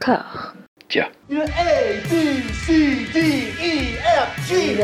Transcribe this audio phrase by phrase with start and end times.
[0.00, 0.54] corps.
[0.88, 1.06] Tiens.
[1.30, 3.18] A, B, C, D,
[3.60, 4.80] E, F, G, H,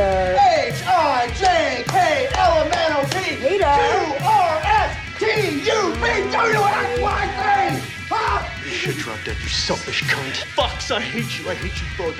[0.86, 5.24] I, J, K, L, M, N, O, P, Q, R, S, T,
[5.66, 7.92] U, V, W, X, Y, Z.
[8.08, 8.48] Huh?
[8.64, 10.44] You should drop dead, you selfish cunt.
[10.54, 11.50] Fucks, I hate you.
[11.50, 12.16] I hate you both.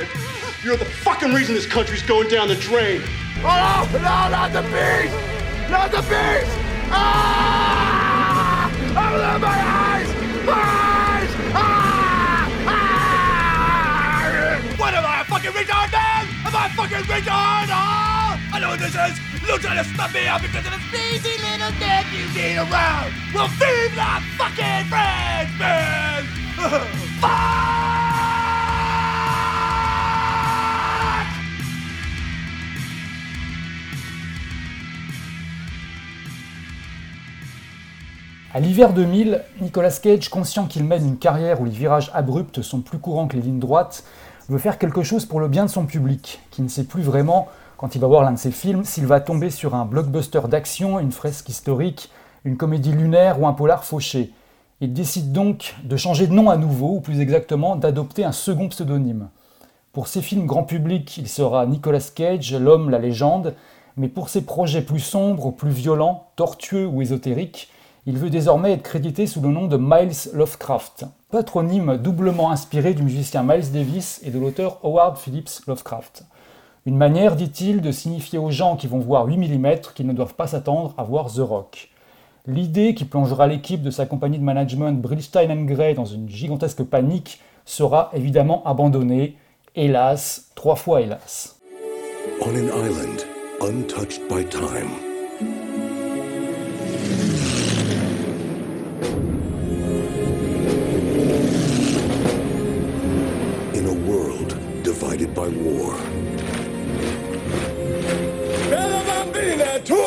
[0.65, 3.03] You're the fucking reason this country's going down the drain.
[3.45, 5.13] Oh, no, not the bees!
[5.71, 6.49] Not the bees!
[6.91, 8.69] Ah!
[8.91, 10.09] Open my eyes!
[10.09, 10.49] Eyes!
[10.49, 10.86] Ah!
[16.67, 17.69] A fucking retard?
[17.71, 18.35] Oh!
[18.53, 19.15] I know what this is!
[19.47, 23.13] Lieutenant stuff me up because of the sneezy little dick you need around!
[23.33, 26.25] Well, feed the fucking French man!
[27.21, 27.77] Fuck!
[38.55, 42.81] À l'hiver 2000, Nicolas Cage, conscient qu'il mène une carrière où les virages abrupts sont
[42.81, 44.03] plus courants que les lignes droites,
[44.49, 47.49] veut faire quelque chose pour le bien de son public, qui ne sait plus vraiment,
[47.77, 50.99] quand il va voir l'un de ses films, s'il va tomber sur un blockbuster d'action,
[51.01, 52.11] une fresque historique,
[52.45, 54.33] une comédie lunaire ou un polar fauché.
[54.81, 58.69] Il décide donc de changer de nom à nouveau, ou plus exactement d'adopter un second
[58.69, 59.29] pseudonyme.
[59.93, 63.55] Pour ses films grand public, il sera Nicolas Cage, l'homme, la légende,
[63.97, 67.71] mais pour ses projets plus sombres, plus violents, tortueux ou ésotériques,
[68.05, 71.07] il veut désormais être crédité sous le nom de Miles Lovecraft,
[71.37, 76.25] patronyme doublement inspiré du musicien Miles Davis et de l'auteur Howard Phillips Lovecraft.
[76.87, 80.33] Une manière, dit-il, de signifier aux gens qui vont voir 8 mm qu'ils ne doivent
[80.33, 81.91] pas s'attendre à voir The Rock.
[82.47, 87.39] L'idée qui plongera l'équipe de sa compagnie de management Brillstein Gray dans une gigantesque panique
[87.67, 89.37] sera évidemment abandonnée,
[89.75, 91.61] hélas, trois fois hélas.
[92.41, 93.27] On an island
[93.61, 95.06] untouched by time.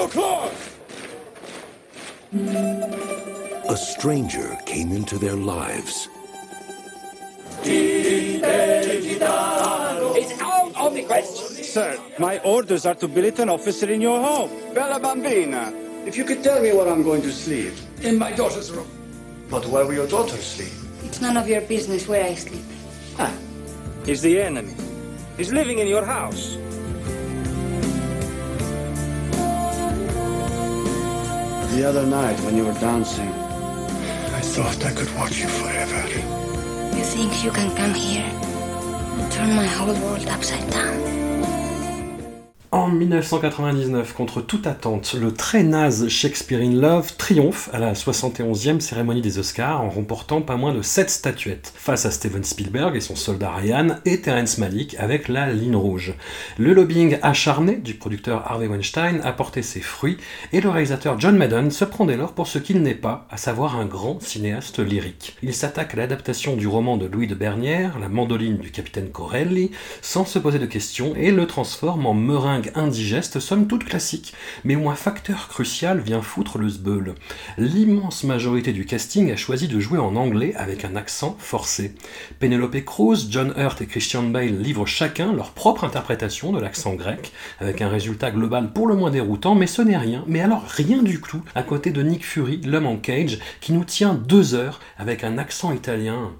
[0.10, 0.54] O'clock!
[3.70, 6.10] A stranger came into their lives.
[10.22, 11.64] It's out of the question.
[11.64, 14.50] Sir, my orders are to billet an officer in your home.
[14.74, 15.72] Bella Bambina,
[16.08, 17.74] if you could tell me where I'm going to sleep.
[18.02, 18.88] In my daughter's room.
[19.50, 20.74] But where will your daughter sleep?
[21.04, 22.66] It's none of your business where I sleep.
[23.20, 23.34] Ah,
[24.06, 24.74] he's the enemy.
[25.38, 26.58] He's living in your house.
[31.80, 36.10] The other night when you were dancing, I thought I could watch you forever.
[36.94, 41.29] You think you can come here and turn my whole world upside down?
[42.72, 48.80] En 1999, contre toute attente, le très naze Shakespeare in Love triomphe à la 71e
[48.80, 53.00] cérémonie des Oscars en remportant pas moins de 7 statuettes face à Steven Spielberg et
[53.00, 56.14] son soldat Ryan et Terrence Malick avec la ligne rouge.
[56.60, 60.18] Le lobbying acharné du producteur Harvey Weinstein a porté ses fruits
[60.54, 63.38] et le réalisateur John Madden se prend dès lors pour ce qu'il n'est pas, à
[63.38, 65.38] savoir un grand cinéaste lyrique.
[65.42, 69.72] Il s'attaque à l'adaptation du roman de Louis de Bernière, La mandoline du capitaine Corelli,
[70.04, 74.34] sans se poser de questions et le transforme en meringue indigeste, somme toute classique,
[74.64, 77.16] mais où un facteur crucial vient foutre le zbeul.
[77.58, 81.96] L'immense majorité du casting a choisi de jouer en anglais avec un accent forcé.
[82.40, 87.32] Penelope Cruz, John Hurt et Christian Bale livrent chacun leur propre interprétation de l'accent grec,
[87.60, 91.04] avec un résultat global pour le moins déroutant, mais ce n'est rien, mais alors rien
[91.04, 94.80] du tout, à côté de Nick Fury, l'homme en cage, qui nous tient deux heures
[94.98, 96.32] avec un accent italien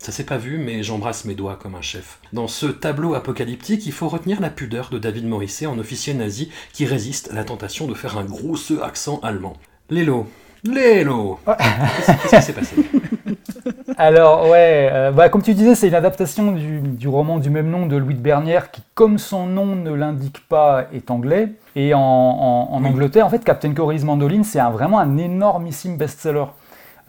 [0.00, 2.18] ça s'est pas vu, mais j'embrasse mes doigts comme un chef.
[2.32, 6.50] Dans ce tableau apocalyptique, il faut retenir la pudeur de David Morisset en officier nazi
[6.72, 9.52] qui résiste à la tentation de faire un gros ce accent allemand.
[9.90, 10.26] Lélo.
[10.64, 12.76] Lélo Qu'est-ce qui s'est passé
[13.98, 17.68] Alors, ouais, euh, bah, comme tu disais, c'est une adaptation du, du roman du même
[17.68, 21.52] nom de Louis de Bernière qui, comme son nom ne l'indique pas, est anglais.
[21.76, 25.96] Et en, en- en Angleterre, en fait, Captain Corey's Mandoline, c'est un- vraiment un énormissime
[25.98, 26.46] best-seller.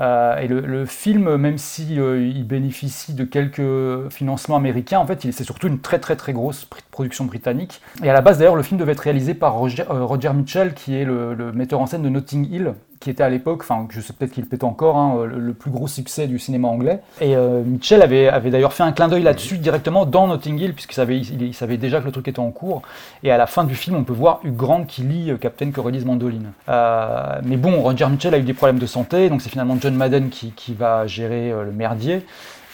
[0.02, 5.32] Euh, et le, film, même si euh, il bénéficie de quelques financements américains, en fait,
[5.32, 7.82] c'est surtout une très très très grosse pr- production britannique.
[8.04, 10.96] Et à la base, d'ailleurs, le film devait être réalisé par Roger, euh, Mitchell, qui
[10.96, 14.14] est le metteur en scène de Notting Hill, qui était à l'époque, enfin, je sais
[14.14, 17.00] peut-être qu'il peut encore, hein, le, plus gros succès du cinéma anglais.
[17.20, 20.96] Et euh, Mitchell avait, d'ailleurs fait un clin d'œil là-dessus directement dans Notting Hill, puisqu'il
[20.96, 22.84] savait, il, savait déjà que le truc était en cours.
[23.24, 25.72] Et à la fin du film, on peut voir Hugh Grant qui lit euh, Captain
[25.72, 26.52] Corelli's Mandoline.
[26.70, 29.96] Euh, mais bon, Roger Mitchell a eu des problèmes de santé, donc c'est finalement John
[29.96, 32.24] Madden qui, va gérer le merdier.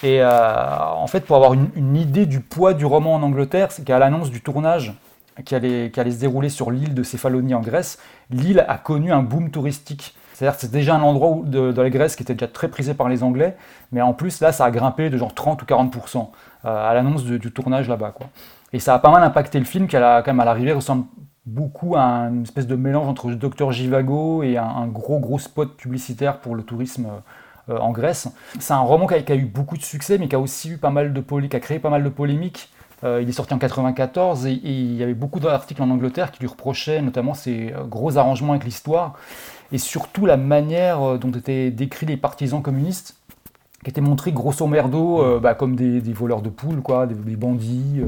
[0.03, 3.83] Et en fait, pour avoir une, une idée du poids du roman en Angleterre, c'est
[3.83, 4.93] qu'à l'annonce du tournage
[5.45, 7.99] qui allait, se dérouler sur l'île de Céphalonie en Grèce,
[8.29, 10.15] l'île a connu un boom touristique.
[10.33, 12.93] C'est-à-dire que c'est déjà un endroit où, de, la Grèce qui était déjà très prisé
[12.93, 13.55] par les Anglais,
[13.91, 16.27] mais en plus là ça a grimpé de genre 30 ou 40%
[16.63, 18.13] à l'annonce du tournage là-bas.
[18.73, 21.05] Et ça a pas mal impacté le film qui, a, quand même à l'arrivée, ressemble
[21.45, 26.39] beaucoup à une espèce de mélange entre Docteur Givago et un, gros gros spot publicitaire
[26.39, 27.07] pour le tourisme
[27.69, 28.27] euh, en Grèce.
[28.59, 30.89] C'est un roman qui a, eu beaucoup de succès, mais qui a aussi eu pas
[30.89, 32.69] mal de qui a créé pas mal de polémiques.
[33.03, 36.39] Euh, il est sorti en 94 et, il y avait beaucoup d'articles en Angleterre qui
[36.39, 39.13] lui reprochaient notamment ses euh, gros arrangements avec l'histoire
[39.71, 43.15] et surtout la manière dont étaient décrits les partisans communistes
[43.83, 48.01] qui étaient montrés grosso merdo bah, comme des, voleurs de poules, quoi, des, bandits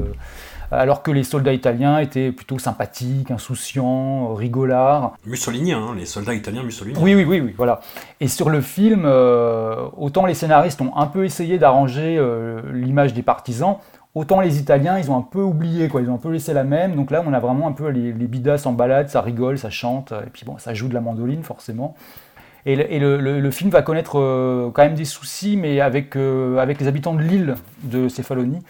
[0.72, 5.16] alors que les soldats italiens étaient plutôt sympathiques, insouciants, rigolards.
[5.26, 7.00] Mussoliniens, hein, les soldats italiens mussoliniens.
[7.00, 7.80] Oui, oui, oui, oui, voilà.
[8.20, 13.14] Et sur le film, euh, autant les scénaristes ont un peu essayé d'arranger euh, l'image
[13.14, 13.78] des partisans,
[14.14, 16.00] autant les Italiens, ils ont un peu oublié, quoi.
[16.00, 16.96] Ils ont un peu laissé la même.
[16.96, 20.12] Donc là, on a vraiment un peu les, bidas en balade, ça rigole, ça chante,
[20.12, 21.94] et puis bon, ça joue de la mandoline, forcément.
[22.66, 27.14] Et, le, film va connaître euh, quand même des soucis, mais avec, avec les habitants
[27.14, 27.54] de l'île
[27.84, 28.60] de Céphalonie,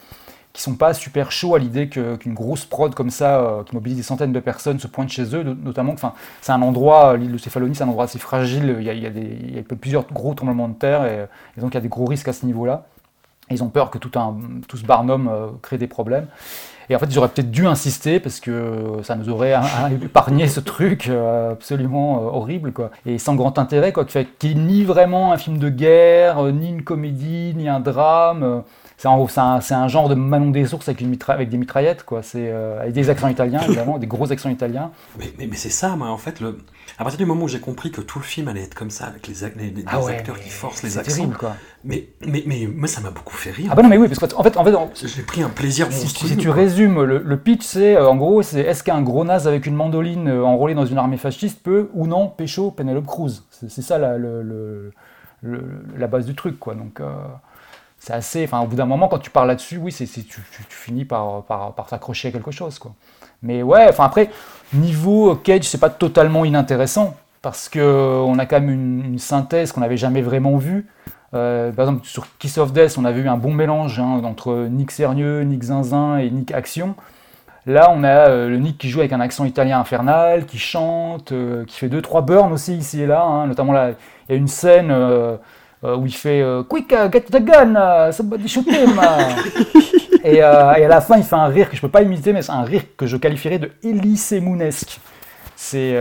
[0.52, 3.98] qui sont pas super chauds à l'idée qu'une grosse prod comme ça, euh, qui mobilise
[3.98, 5.94] des centaines de personnes, se pointe chez eux, notamment
[6.40, 10.06] c'est un endroit, l'île de Céphalonie, c'est un endroit assez fragile, il y, a, plusieurs
[10.12, 12.86] gros tremblements de terre, et, donc il y a des gros risques à ce niveau-là.
[13.50, 14.36] Ils ont peur que tout, un,
[14.68, 16.26] tout ce barnum euh, crée des problèmes.
[16.88, 19.54] Et en fait, ils auraient peut-être dû insister parce que ça nous aurait
[20.02, 22.90] épargné ce truc euh, absolument horrible, quoi.
[23.06, 26.82] Et sans grand intérêt, quoi, qui n'est ni vraiment un film de guerre, ni une
[26.82, 28.62] comédie, ni un drame.
[29.00, 32.22] C'est un, genre de Manon des ours avec, une avec des mitraillettes, quoi.
[32.22, 34.90] C'est euh, avec des accents italiens, évidemment, des gros accents italiens.
[35.18, 36.58] Mais, mais, c'est ça, moi, en fait, le...
[36.98, 39.06] à partir du moment où j'ai compris que tout le film allait être comme ça,
[39.06, 41.14] avec les, les, ah acteurs qui forcent les accents.
[41.14, 41.56] terrible, quoi.
[41.82, 43.70] Mais, mais, mais moi, ça m'a beaucoup fait rire.
[43.72, 44.74] Ah bah non, mais oui, parce qu'en fait, en fait
[45.06, 46.28] j'ai pris un plaisir monstrueux.
[46.28, 49.64] Si, tu résumes, le, pitch, c'est euh, en gros, c'est est-ce qu'un gros naze avec
[49.64, 53.44] une mandoline euh, enrôlé dans une armée fasciste peut ou non pécho Penelope Cruz?
[53.50, 54.92] C'est ça la, le,
[55.42, 56.74] la base du truc, quoi.
[56.74, 57.00] Donc
[58.00, 58.42] c'est assez.
[58.42, 61.88] Enfin, au bout d'un moment, quand tu parles là-dessus, oui, c'est, tu, finis par, par,
[61.88, 62.92] s'accrocher à quelque chose, quoi.
[63.42, 64.30] Mais ouais, enfin après,
[64.74, 67.80] niveau Cage, c'est pas totalement inintéressant parce que
[68.26, 68.70] on a quand même
[69.04, 70.86] une, synthèse qu'on n'avait jamais vraiment vue.
[71.32, 74.66] Euh, par exemple, sur Kiss of Death, on avait eu un bon mélange hein, entre
[74.68, 76.96] Nick Sérieux, Nick Zinzin et Nick Action.
[77.66, 81.32] Là, on a euh, le Nick qui joue avec un accent italien infernal, qui chante,
[81.32, 83.22] euh, qui fait deux trois burns aussi ici et là.
[83.22, 83.46] Hein.
[83.46, 83.94] notamment il
[84.30, 85.36] y a une scène euh,
[85.82, 89.00] où il fait euh, Quick, uh, get the gun, somebody shoot him.
[90.24, 92.32] et, euh, et, à la fin, il fait un rire que je peux pas imiter,
[92.32, 93.70] mais c'est un rire que je qualifierais de
[94.40, 95.00] Moon-esque.
[95.56, 95.94] C'est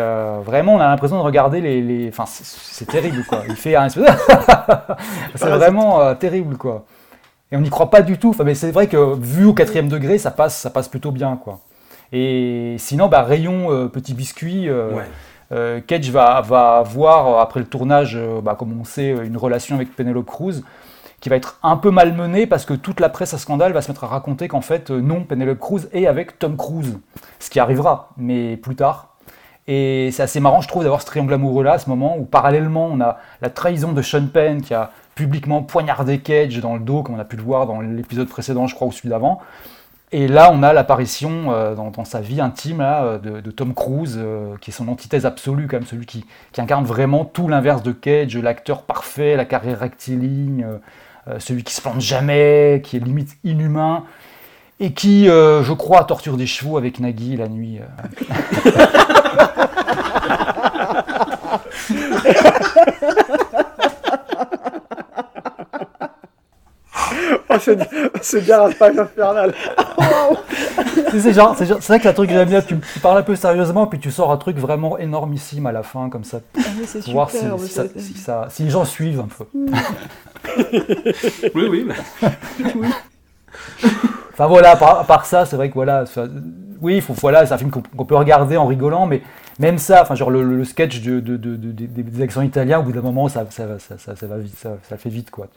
[0.45, 1.81] vraiment, on a l'impression de regarder les.
[1.81, 2.09] les...
[2.09, 3.43] Enfin, c'est terrible, quoi.
[3.47, 4.09] Il fait un espèce
[5.35, 6.85] c'est vraiment terrible, quoi.
[7.51, 8.29] Et on n'y croit pas du tout.
[8.29, 11.35] Enfin, mais c'est vrai que vu au quatrième degré, ça passe, ça passe plutôt bien,
[11.35, 11.59] quoi.
[12.13, 14.69] Et sinon, bah, rayon petit biscuit.
[14.69, 15.03] Ouais.
[15.51, 19.37] Euh, Cage va, va, avoir, euh, après le tournage, euh, bah, comme on sait, une
[19.37, 20.63] relation avec Penelope Cruz
[21.21, 23.91] qui va être un peu malmenée parce que toute la presse à scandale va se
[23.91, 26.97] mettre à raconter qu'en fait, non, Penelope Cruz est avec Tom Cruise.
[27.39, 29.15] Ce qui arrivera, mais plus tard.
[29.67, 32.87] Et c'est assez marrant, je trouve, d'avoir ce triangle amoureux-là, à ce moment où parallèlement,
[32.87, 37.03] on a la trahison de Sean Penn qui a publiquement poignardé Cage dans le dos,
[37.03, 39.41] comme on a pu le voir dans l'épisode précédent, je crois, ou celui d'avant.
[40.11, 44.55] Et là, on a l'apparition euh, dans, sa vie intime euh, de, Tom Cruise, euh,
[44.59, 46.25] qui est son antithèse absolue, comme celui qui,
[46.57, 50.65] incarne vraiment tout l'inverse de Cage, l'acteur parfait, la carrière rectiligne,
[51.37, 54.03] celui qui se plante jamais, qui est limite inhumain,
[54.81, 57.79] et qui, je crois, torture des chevaux avec Nagui la nuit.
[67.49, 67.55] Oh,
[68.21, 69.53] c'est bien la page infernale.
[71.11, 73.87] c'est genre, c'est vrai que un truc que j'aime bien, tu, parles un peu sérieusement,
[73.87, 76.39] puis tu sors un truc vraiment énormissime à la fin, comme ça.
[76.57, 77.39] Ah, c'est voir si,
[78.15, 79.45] ça, si, les gens suivent un peu.
[81.55, 81.87] oui, oui.
[82.75, 82.87] oui.
[84.33, 86.05] Enfin voilà, à part, ça, c'est vrai que voilà,
[86.81, 89.21] oui, faut, voilà, c'est un film qu'on peut regarder en rigolant, mais
[89.59, 93.45] même ça, enfin genre le, sketch de, des accents italiens, au bout d'un moment, ça,
[93.49, 95.47] ça, ça, va vite, ça, fait vite quoi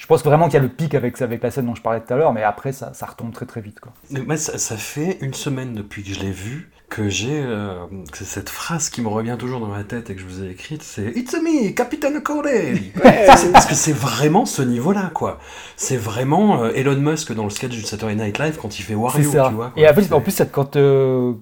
[0.00, 2.00] je pense vraiment qu'il y a le pic avec, avec la scène dont je parlais
[2.00, 3.80] tout à l'heure, mais après, ça, ça, retombe très très vite.
[3.80, 3.92] Quoi.
[4.08, 8.88] Mais ça, fait une semaine depuis que je l'ai vu que j'ai euh, cette phrase
[8.88, 11.34] qui me revient toujours dans ma tête et que je vous ai écrite, c'est It's
[11.34, 15.38] me, Capitaine Corelli Parce que c'est vraiment ce niveau-là, quoi.
[15.76, 18.94] C'est vraiment euh, Elon Musk dans le sketch du Saturday Night Live quand il fait
[18.94, 19.72] Wario, tu vois.
[19.76, 21.34] Et en plus, en plus quand euh,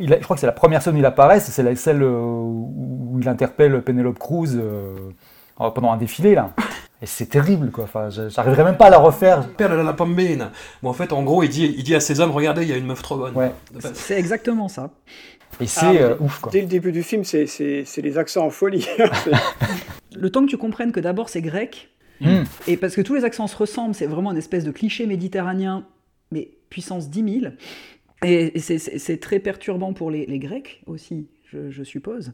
[0.00, 3.28] il je crois que c'est la première scène où il apparaît, c'est celle où il
[3.28, 4.60] interpelle Penelope Cruz
[5.56, 6.50] pendant un défilé, là.
[7.02, 7.84] Et c'est terrible, quoi.
[7.84, 9.46] Enfin, j'arriverai même pas à la refaire.
[9.48, 10.50] Père la pambine.
[10.82, 12.72] Bon, en fait, en gros, il dit, il dit à ses hommes, regardez, il y
[12.72, 13.34] a une meuf trop bonne.
[13.34, 13.52] Ouais.
[13.94, 14.90] C'est exactement ça.
[15.60, 16.50] Et c'est Ah, euh, ouf, quoi.
[16.52, 18.86] Dès le début du film, c'est- c'est c'est les accents en folie.
[20.16, 22.44] Le temps que tu comprennes que d'abord c'est grec, Hmm.
[22.66, 25.84] et parce que tous les accents se ressemblent, c'est vraiment une espèce de cliché méditerranéen,
[26.30, 27.52] mais puissance 10 000.
[28.24, 32.32] Et c'est- très perturbant pour les, les Grecs aussi, je, je suppose.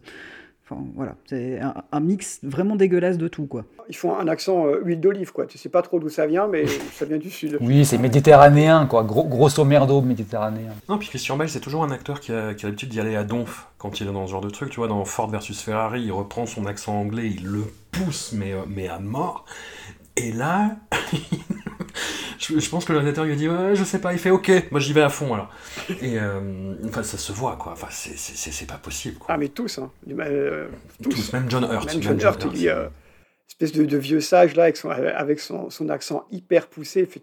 [0.72, 3.64] Enfin voilà, c'est un, un mix vraiment dégueulasse de tout quoi.
[3.88, 5.46] Ils font un accent euh, huile d'olive, quoi.
[5.46, 7.58] Tu sais pas trop d'où ça vient, mais ça vient du sud.
[7.60, 9.04] Oui, c'est méditerranéen, quoi.
[9.04, 10.72] Gros, grosso merdo méditerranéen.
[10.88, 13.16] Non, puis Christian Bale, c'est toujours un acteur qui a, qui a l'habitude d'y aller
[13.16, 14.70] à donf quand il est dans ce genre de truc.
[14.70, 18.52] Tu vois, dans Ford versus Ferrari, il reprend son accent anglais, il le pousse, mais,
[18.52, 19.44] euh, mais à mort.
[20.16, 20.76] Et là,
[22.42, 24.30] je, je pense que le réalisateur lui a dit ouais, Je sais pas, il fait
[24.30, 25.50] Ok, moi j'y vais à fond alors.
[26.00, 29.34] Et euh, enfin, ça se voit quoi, enfin, c'est- pas possible quoi.
[29.34, 29.90] Ah, mais tous, hein.
[30.08, 30.68] Euh,
[31.02, 31.10] tous.
[31.10, 31.86] Tous, même John Hurt.
[31.92, 32.88] Même John Hurt, il dit, euh,
[33.48, 37.08] espèce de, de vieux sage là, avec son, avec son, son accent hyper poussé.
[37.14, 37.22] il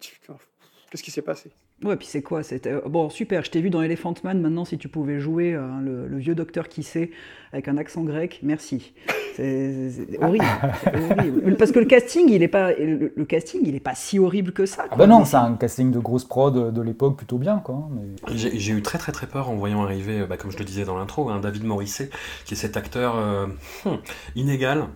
[0.89, 1.51] Qu'est-ce qui s'est passé?
[1.83, 3.43] Ouais, puis c'est quoi C'était euh, bon, super.
[3.45, 4.41] Je t'ai vu dans Elephant Man.
[4.41, 7.12] Maintenant, si tu pouvais jouer euh, le, le vieux docteur qui sait
[7.53, 8.93] avec un accent grec, merci.
[9.36, 10.45] C'est c'est horrible.
[10.83, 11.55] c'est horrible.
[11.55, 14.51] Parce que le casting, il est pas le, le casting, il est pas si horrible
[14.51, 14.83] que ça.
[14.86, 14.98] Ah quoi.
[14.98, 17.88] bah non, c'est un casting de grosse prod de l'époque plutôt bien, quoi.
[17.91, 18.36] Mais...
[18.36, 20.83] J'ai j'ai eu très très très peur en voyant arriver, bah, comme je le disais
[20.83, 22.09] dans l'intro, hein, David Morisset,
[22.43, 23.48] qui est cet acteur euh,
[23.86, 24.00] hum,
[24.36, 24.88] inégal,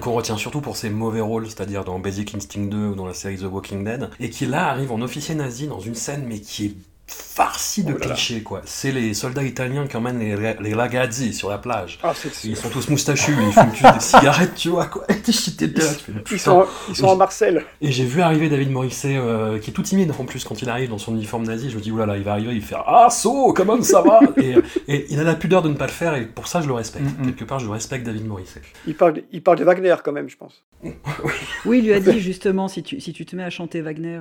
[0.00, 3.14] qu'on retient surtout pour ses mauvais rôles, c'est-à-dire dans Basic Instinct 2 ou dans la
[3.14, 6.40] série The Walking Dead, et qui là arrive en officier nazi dans une scène mais
[6.40, 6.74] qui est
[7.12, 8.14] farcie de Oh là là.
[8.14, 8.60] clichés quoi.
[8.64, 11.98] C'est les soldats italiens qui emmènent les, les ragazzi sur la plage.
[12.02, 12.12] Ah,
[12.44, 15.04] Ils sont tous moustachus, ils fument tous des cigarettes, tu vois quoi.
[15.26, 16.38] Ils putain.
[16.38, 17.64] sont, ils sont en Marcel.
[17.80, 20.68] Et j'ai vu arriver David Morisset, euh, qui est tout timide en plus quand il
[20.68, 21.70] arrive dans son uniforme nazi.
[21.70, 24.20] Je me dis, oulala, il va arriver, il va faire Ah, so, comment ça va?
[24.36, 24.54] Et,
[24.88, 26.74] et il a la pudeur de ne pas le faire, et pour ça, je le
[26.74, 27.04] respecte.
[27.18, 27.26] Mm.
[27.26, 28.62] Quelque part, je respecte David Morisset.
[28.86, 30.62] Il parle, de- il parle de Wagner quand même, je pense.
[31.64, 34.20] Oui, il lui a dit justement si tu si tu te mets à chanter Wagner.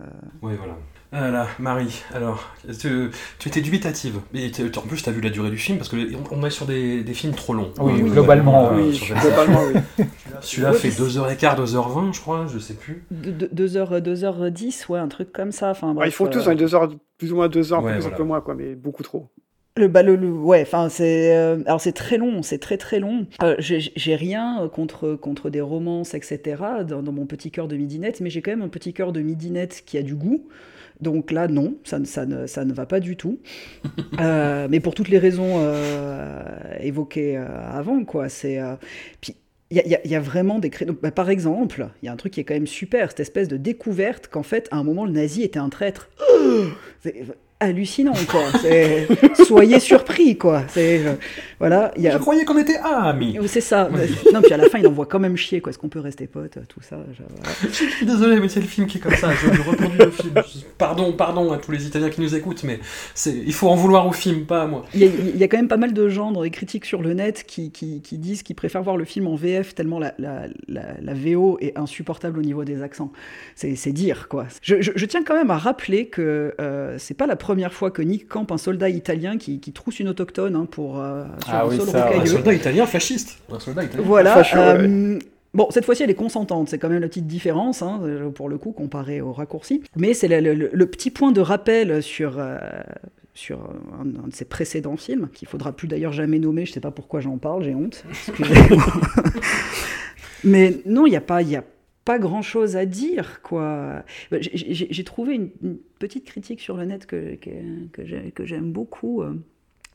[0.00, 0.04] euh,
[0.42, 0.76] Oui, voilà.
[1.16, 4.18] Voilà, Marie, alors, tu, tu étais dubitative.
[4.32, 5.96] Mais tu- en plus, tu as vu la durée du film, parce que
[6.32, 7.70] on, on est sur des, des films trop longs.
[7.78, 9.28] Oui, Euh, globalement, euh, oui, sur 25.
[9.28, 9.60] globalement,
[9.98, 10.04] oui.
[10.40, 13.04] Celui-là fait mais 2h15, 2h20, je crois, je sais plus.
[13.12, 15.70] 2h, 2h10, ouais, un truc comme ça.
[15.70, 17.72] Enfin, Ouais, bref, ils font euh, tous dans les deux heures, plus ou moins deux
[17.72, 18.16] heures, Ouais, plus voilà.
[18.16, 19.28] un peu moins, quoi, mais beaucoup trop.
[19.76, 23.00] Le, bah, le, le- ouais, enfin c'est, euh, alors c'est très long, c'est très très
[23.00, 23.26] long.
[23.42, 26.40] Euh, j'ai j'ai rien contre contre des romances, etc.
[26.88, 29.20] Dans, dans mon petit cœur de midinette, mais j'ai quand même un petit cœur de
[29.20, 30.46] midinette qui a du goût.
[31.00, 33.38] Donc là, non, ça, ne- ça, ne, ça ne va pas du tout.
[34.20, 36.42] Euh, mais pour toutes les raisons euh,
[36.80, 38.28] évoquées euh, avant, quoi.
[38.28, 38.60] C'est
[39.20, 39.34] puis
[39.70, 40.96] il y, y a- il y a vraiment des créneaux.
[41.02, 43.48] Bah, par exemple, il y a un truc qui est quand même super, cette espèce
[43.48, 46.08] de découverte qu'en fait, à un moment, le nazi était un traître.
[47.64, 48.42] hallucinant, quoi.
[49.46, 50.62] Soyez surpris, quoi.
[50.68, 51.14] C'est euh,
[51.58, 52.12] voilà, il y a.
[52.12, 53.36] Je croyais qu'on était amis.
[53.46, 53.88] C'est ça.
[54.32, 55.70] Non, puis à la fin, il envoie quand même chier, quoi.
[55.70, 58.98] Est-ce qu'on peut rester potes, tout ça je- suis désolé, mais c'est le film qui
[58.98, 59.30] est comme ça.
[59.32, 60.34] Je, je reproduis le film.
[60.78, 62.80] Pardon, pardon à tous les Italiens qui nous écoutent, mais
[63.14, 64.84] c'est, il faut en vouloir au film, pas à moi.
[64.94, 66.84] Il y, a, il y a quand même pas mal de gens dans les critiques
[66.84, 69.98] sur le net qui, qui, qui disent qu'ils préfèrent voir le film en VF tellement
[69.98, 73.12] la, la, la, la VO est insupportable au niveau des accents.
[73.54, 74.46] C'est dire, quoi.
[74.62, 78.28] Je tiens quand même à rappeler que euh, c'est pas la première fois que Nick
[78.28, 81.68] campe un soldat italien qui, qui trousse une autochtone hein, pour euh, sur Ah un
[81.68, 82.02] oui, sol ça, ouais.
[82.02, 82.26] Un rocailleux.
[82.32, 83.38] soldat italien fasciste.
[83.52, 84.04] Un soldat italien.
[84.06, 84.34] Voilà.
[84.34, 84.62] Facho, ouais.
[84.88, 85.18] euh,
[85.54, 86.68] Bon, cette fois-ci, elle est consentante.
[86.68, 89.84] C'est quand même la petite différence, hein, euh, pour le coup, comparé au raccourci.
[89.96, 92.58] Mais c'est le, le- le petit point de rappel sur, euh,
[93.34, 93.58] sur
[94.00, 96.66] un, un de ses précédents films, qu'il faudra plus d'ailleurs jamais nommer.
[96.66, 98.04] Je sais pas pourquoi j'en parle, j'ai honte.
[98.10, 98.84] Excusez-moi.
[100.44, 101.42] Mais non, il n'y a pas...
[101.42, 101.64] il Y a
[102.04, 104.04] pas grand chose à dire, quoi.
[104.30, 107.50] J'ai- trouvé une, une petite critique sur le net que, que,
[107.92, 109.22] que j'ai- que j'aime beaucoup.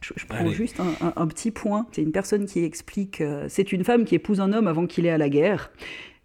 [0.02, 0.52] je, je prends Allez.
[0.52, 1.86] juste un, un- un petit point.
[1.92, 5.06] C'est une personne qui explique euh, c'est une femme qui épouse un homme avant qu'il
[5.06, 5.72] ait à la guerre.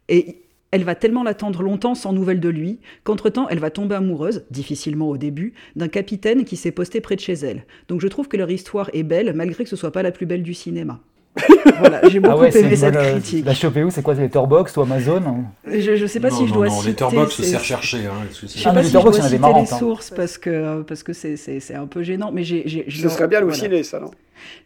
[0.08, 4.44] Et elle va tellement l'attendre longtemps sans nouvelles de lui qu'entre-temps, elle va tomber amoureuse,
[4.50, 7.64] difficilement au début, d'un capitaine qui s'est posté près de chez elle.
[7.88, 10.26] Donc je trouve que leur histoire est belle, malgré que ce soit pas la plus
[10.26, 11.00] belle du cinéma.
[11.78, 13.44] voilà, j'ai beaucoup Ah ouais, c'est aimé cette bonne, critique.
[13.44, 16.36] La chopé où C'est quoi C'est Letterboxd ou Amazon hein Je, je sais pas non,
[16.36, 16.90] si je dois non, citer.
[16.90, 17.98] Letterboxd, ces- c'est recherché.
[18.06, 19.38] Hein, Je sais Ah, pas si je dois Letterboxd, il y en a des citer
[19.40, 19.78] marrantes, les hein.
[19.78, 23.08] sources parce que parce que c'est c'est c'est un peu gênant, mais j'ai j'ai Ce
[23.08, 23.52] serait bien voilà.
[23.56, 24.10] halluciné, ça, non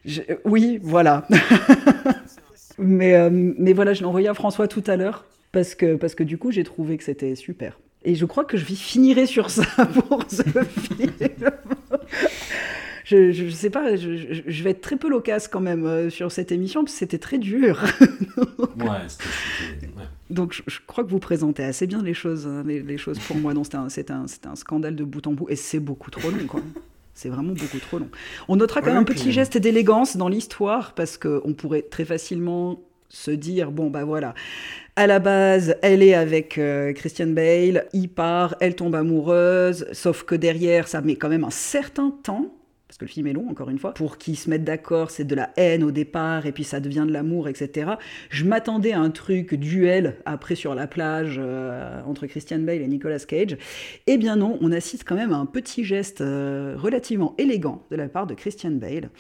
[0.05, 1.27] Je- Oui, voilà.
[2.79, 6.15] mais, euh, mais voilà, je l'ai envoyé à François tout à l'heure parce que, parce
[6.15, 7.79] que du coup, j'ai trouvé que c'était super.
[8.05, 9.65] Et je crois que je finirai sur ça
[10.09, 11.11] pour ce film.
[13.11, 16.31] Je, je, je sais pas, je, vais être très peu loquace quand même euh, sur
[16.31, 17.83] cette émission parce que c'était très dur.
[18.79, 19.25] Ouais, c'était-
[19.81, 20.05] c'était- ouais.
[20.31, 23.37] Donc je, crois que vous présentez assez bien les choses, hein, les, les choses pour
[23.37, 23.55] moi.
[23.55, 26.37] Non, c'était un, scandale de bout en bout et c'est beaucoup trop long.
[27.15, 28.09] C'est vraiment beaucoup trop long.
[28.47, 31.83] On notera quand Ouais, même un puis- petit geste d'élégance dans l'histoire parce qu'on pourrait
[31.83, 34.35] très facilement se dire bon bah voilà
[34.95, 40.25] à la base elle est avec euh, Christian Bale il part elle tombe amoureuse sauf
[40.25, 42.55] que derrière ça met quand même un certain temps
[42.99, 45.25] parce que le film est long, encore une fois, pour qu'ils se mettent d'accord, c'est
[45.25, 47.93] de la haine au départ, et puis ça devient de l'amour, etc.
[48.29, 52.89] Je m'attendais à un truc duel après sur la plage euh, entre Christian Bale et
[52.89, 53.57] Nicolas Cage.
[54.09, 57.97] Eh bien non, on assiste quand même à un petit geste euh, relativement élégant de
[57.97, 59.11] la part de Christian Bale.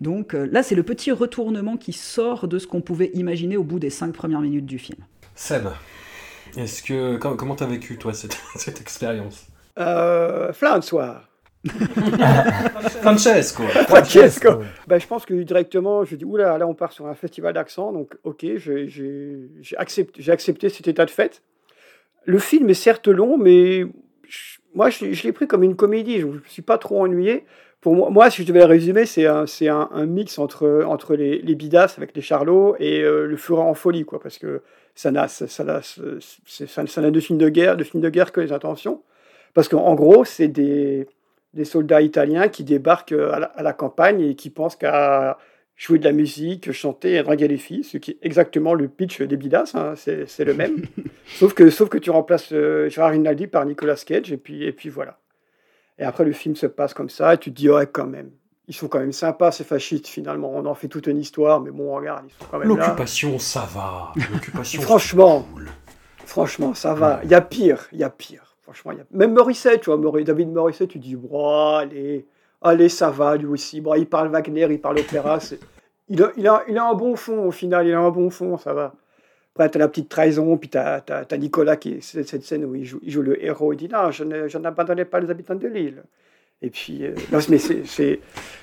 [0.00, 3.64] Donc euh, là, c'est le petit retournement qui sort de ce qu'on pouvait imaginer au
[3.64, 4.98] bout des cinq premières minutes du film.
[5.34, 5.66] Seb,
[6.56, 9.46] est-ce que comment t'as vécu toi cette, cette expérience?
[9.76, 11.28] Euh, soir.
[13.00, 13.62] Francesco.
[13.62, 14.60] Francesco.
[14.86, 17.92] Ben, je pense que directement, je dis, oula, là on part sur un festival d'accent,
[17.92, 21.42] donc ok, j'ai accepté, accepté cet état de fait.
[22.26, 23.84] Le film est certes long, mais
[24.74, 27.44] moi je, l'ai pris comme une comédie, je ne me suis pas trop ennuyé.
[27.80, 31.16] Pour moi, moi, si je devais le résumer, c'est un, un, un, mix entre, entre
[31.16, 34.62] les, les bidas avec les charlots et euh, le fureur en folie, quoi, parce que
[34.94, 38.40] ça n'a ça, ça, ça, ça de film de guerre, de film de guerre que
[38.40, 39.02] les intentions.
[39.52, 41.06] Parce qu'en gros, c'est des,
[41.54, 45.38] des soldats italiens qui débarquent euh, à la, campagne et qui pensent qu'à
[45.76, 49.22] jouer de la musique, chanter et draguer les filles, ce qui est exactement le pitch
[49.22, 50.82] des Bidas, hein, c'est le même.
[51.26, 54.72] sauf, que, sauf que tu remplaces euh, Gérard Rinaldi par Nicolas Cage, et puis, et
[54.72, 55.18] puis voilà.
[55.98, 58.30] Et après, le film se passe comme ça, et tu te dis, ouais, quand même.
[58.66, 60.50] Ils sont quand même sympas, ces fascistes, finalement.
[60.54, 62.86] On en fait toute une histoire, mais bon, regarde, ils sont quand même là.
[62.86, 64.12] L'occupation, ça va.
[64.32, 65.46] L'occupation, franchement,
[66.24, 67.20] franchement, ça va.
[67.24, 68.53] Il y a pire, il y a pire.
[68.64, 69.04] Franchement, y a...
[69.12, 72.26] même Morisset, tu vois, David Morisset, tu dis, allez,
[72.62, 73.80] allez, ça va, lui aussi.
[73.80, 75.38] Bon, il parle Wagner, il parle opéra.
[76.10, 78.28] Il a, il, a, il a un bon fond, au final, il a un bon
[78.28, 78.92] fond, ça va.
[79.54, 81.02] Après, tu as la petite trahison, puis tu as,
[81.38, 84.10] Nicolas, qui c'est cette scène où il joue, il joue le héros, il dit Non,
[84.10, 86.02] je n'abandonnais pas les habitants de l'île.
[86.60, 88.16] Et puis, euh, non, mais c'est, je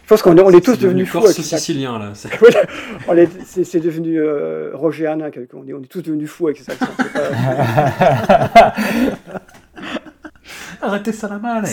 [0.08, 1.26] pense qu'on est, on est tous devenus fous.
[1.28, 2.14] C'est sicilien, là.
[3.46, 6.86] C'est, c'est, devenu euh, Roger Hanin, on est, on est tous devenus fous avec accents.
[10.82, 11.64] Arrêtez ça la main,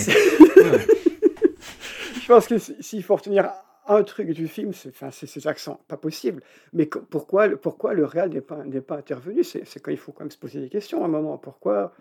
[2.20, 3.50] Je pense que s'il faut retenir
[3.86, 6.42] un truc du film, c'est ces accents, pas possible.
[6.74, 9.42] Mais pourquoi, pourquoi le réel n'est pas, pas intervenu?
[9.44, 11.38] C'est, quand il faut quand même se poser des questions à un moment.
[11.38, 11.94] Pourquoi,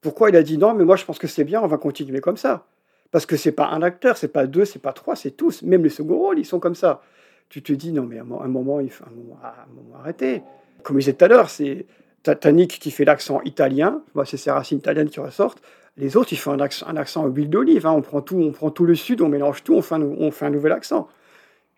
[0.00, 2.20] pourquoi il a dit non, mais moi je pense que c'est bien, on va continuer
[2.20, 2.64] comme ça?
[3.10, 5.62] Parce que c'est pas un acteur, c'est pas deux, c'est pas trois, c'est tous.
[5.62, 7.02] Même les second rôles, ils sont comme ça.
[7.48, 10.42] Tu te dis non, mais à un moment, il faut un moment, arrêter.
[10.82, 11.86] Comme je disais tout à l'heure, c'est
[12.22, 15.60] Titanic qui fait l'accent italien, c'est ses racines italiennes qui ressortent.
[15.96, 16.86] Les autres, ils font un accent,
[17.24, 17.86] un huile d'olive.
[17.86, 17.92] Hein.
[17.92, 20.72] On, prend tout, on prend tout le sud, on mélange tout, on fait un, nouvel
[20.72, 21.08] accent.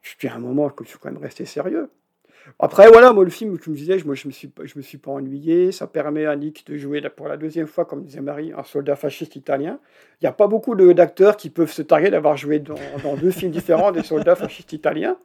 [0.02, 1.90] Je à un moment, il faut quand même rester sérieux.
[2.58, 4.98] Après, voilà, moi, le film, comme je disais, moi, je ne me, suis, me suis
[4.98, 5.72] pas ennuyé.
[5.72, 8.96] Ça permet à Nick de jouer pour la deuxième fois, comme disait Marie, un soldat
[8.96, 9.80] fasciste italien.
[10.20, 13.30] Il n'y a pas beaucoup d'acteurs qui peuvent se targuer d'avoir joué dans, dans, deux
[13.30, 15.16] films différents des soldats fascistes italiens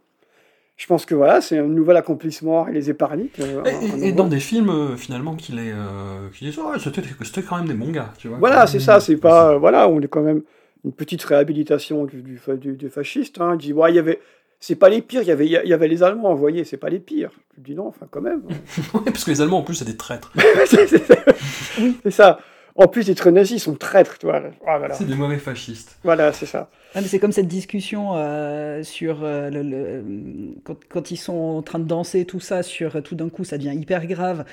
[0.79, 3.27] je pense que voilà, c'est un nouvel accomplissement et les épargne.
[3.41, 3.63] Euh,
[4.01, 7.67] et, dans des films euh, finalement qui les euh, qui disent oh, c'était quand même
[7.67, 8.37] des bons gars, tu vois.
[8.37, 10.41] Voilà, c'est ça, c'est pas voilà, on est quand même
[10.85, 13.41] une petite réhabilitation du, du, du, fasciste.
[13.41, 13.57] Hein.
[13.57, 14.21] dit ouais, il y avait
[14.61, 16.89] c'est pas les pires, il y avait, il y avait les Allemands envoyés, c'est pas
[16.89, 17.31] les pires.
[17.57, 18.43] Je dis non, enfin quand même.
[19.03, 20.31] parce que les Allemands en plus c'est des traîtres.
[20.65, 22.39] c'est ça.
[22.79, 24.41] En plus, traîtres nazis sont traîtres, tu vois.
[24.65, 25.99] Ah, c'est des mauvais fascistes.
[26.01, 26.69] Voilà, c'est ça.
[26.95, 30.55] Ah, c'est comme cette discussion euh, sur euh, le,
[30.87, 33.77] quand, ils sont en train de danser, tout ça, sur tout d'un coup, ça devient
[33.77, 34.45] hyper grave,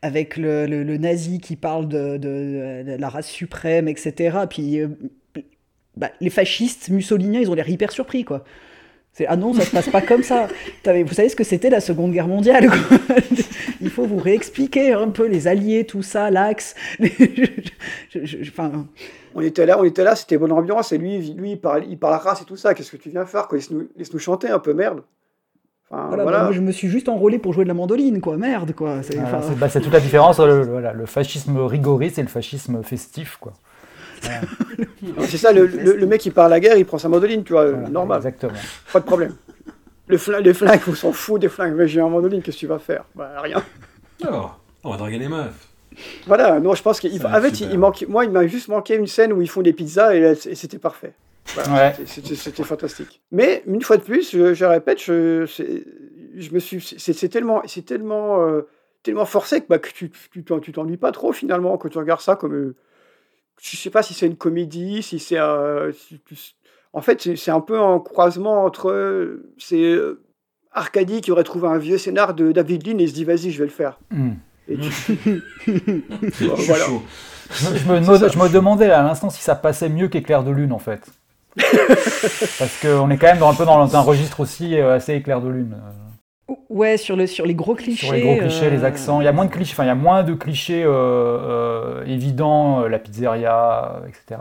[0.00, 4.38] avec le, nazi qui parle de, la race suprême, etc.
[4.48, 4.88] Puis euh,
[5.98, 8.42] bah, les fascistes mussoliniens, ils ont l'air hyper surpris, quoi.
[9.26, 10.48] Ah non, ça se passe pas comme ça.
[10.84, 12.68] Vous savez ce que c'était la Seconde Guerre mondiale
[13.80, 16.74] Il faut vous réexpliquer un peu les alliés, tout ça, l'axe.
[18.42, 18.86] enfin...
[19.34, 20.92] On était là, on était là, c'était bonne ambiance.
[20.92, 22.72] Et lui, lui, il parle, il parle à race et tout ça.
[22.72, 25.02] Qu'est-ce que tu viens faire Laisse-nous laisse -nous chanter un peu, merde.
[25.90, 28.38] voilà, bah, moi, je me suis juste enrôlé pour jouer de la mandoline, quoi.
[28.38, 29.02] Merde, quoi.
[29.02, 29.18] C'est
[29.58, 30.38] bah, toute la différence.
[30.40, 33.52] Le, voilà, le fascisme rigoriste et le fascisme festif, quoi.
[35.28, 37.70] c'est ça, le, mec qui part à la guerre, il prend sa mandoline, tu vois,
[37.72, 38.18] normal.
[38.18, 38.52] Exactement.
[38.92, 39.34] Pas de problème.
[40.08, 41.74] Le flingue, les flingues, on s'en fout des flingues.
[41.74, 43.04] Mais j'ai un mandoline, qu'est-ce que tu vas faire?
[43.14, 43.62] Bah, rien.
[44.30, 44.50] Oh,
[44.84, 45.68] on va draguer les meufs.
[46.26, 47.26] Voilà, non, je pense qu'il.
[47.26, 49.72] En fait, il, manque, moi, il m'a juste manqué une scène où ils font des
[49.72, 51.14] pizzas et, c'était parfait.
[52.06, 53.20] C'était fantastique.
[53.32, 55.46] Mais une fois de plus, je, répète, je,
[56.36, 58.68] je me suis, c'est tellement, c'est tellement, euh,
[59.02, 62.36] tellement forcé que, bah, que tu, tu t'ennuies pas trop finalement quand tu regardes ça
[62.36, 62.74] comme, euh,
[63.60, 65.90] je sais pas si c'est une comédie, si c'est un.
[66.92, 69.40] En fait, c'est un peu un croisement entre.
[69.58, 70.22] C'est euh,
[70.72, 73.58] Arcadie qui aurait trouvé un vieux scénar de David Lean et se dit vas-y, je
[73.58, 73.98] vais le faire.
[74.10, 74.34] Hmm.
[74.68, 74.76] Et
[76.66, 76.86] voilà.
[77.50, 80.78] Je me, je me, demandais à l'instant si ça passait mieux qu'Éclair de Lune en
[80.78, 81.00] fait.
[81.56, 85.48] Parce qu'on est quand même un peu dans un registre aussi euh, assez Éclair de
[85.48, 85.76] Lune.
[86.68, 88.06] Ouais, sur, le, sur les gros clichés.
[88.06, 89.20] Sur les gros clichés, les euh, accents.
[89.20, 92.04] Il y a moins de clichés, enfin, il y a moins de clichés euh, euh,
[92.06, 94.40] évidents, la pizzeria, etc.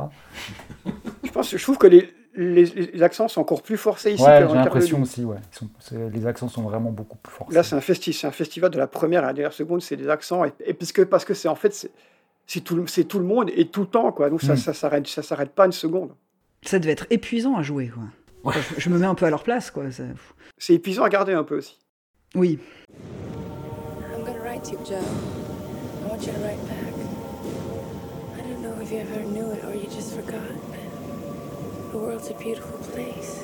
[1.23, 4.39] je, pense, je trouve que les, les, les accents sont encore plus forcés ici Ouais,
[4.39, 5.37] que dans j'ai l'impression aussi, ouais.
[5.51, 7.47] Ils sont- les accents sont vraiment beaucoup plus forts.
[7.51, 9.95] Là, c'est un, festi c'est un festival de la première à la dernière seconde, c'est
[9.97, 10.45] des accents.
[10.45, 11.73] Et, et parce que parce que c'est en fait,
[12.45, 14.29] c'est- tout, tout le monde et tout le temps, quoi.
[14.29, 14.57] Donc ça, Mm.
[14.57, 16.11] ça s'arrête, ça s'arrête pas une seconde.
[16.61, 18.03] Ça devait être épuisant à jouer, quoi.
[18.43, 19.89] Enfin, je, je me mets un peu à leur place, quoi.
[19.89, 20.03] ça-
[20.59, 21.79] C'est épuisant à garder un peu aussi.
[22.35, 22.59] Oui.
[24.13, 24.97] I'm gonna write to you, Joe.
[24.97, 26.93] I want you to write back.
[28.35, 32.29] I don't know if you ever knew it or you just forgot, but the world's
[32.31, 33.41] a beautiful place.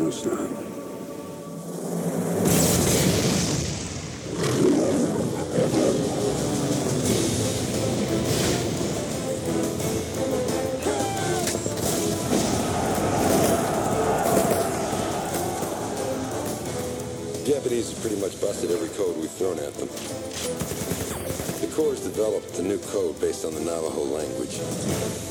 [0.00, 0.50] No, it's not.
[17.44, 19.84] Japanese have pretty much busted every code we've thrown at them.
[21.60, 24.56] The Corps developed a new code based on the Navajo language.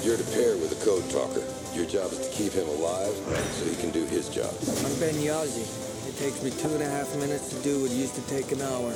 [0.06, 1.42] You're to pair with a code talker.
[1.74, 3.18] Your job is to keep him alive
[3.58, 4.54] so he can do his job.
[4.86, 5.66] I'm Ben Yazi.
[6.08, 8.62] It takes me two and a half minutes to do what used to take an
[8.62, 8.94] hour.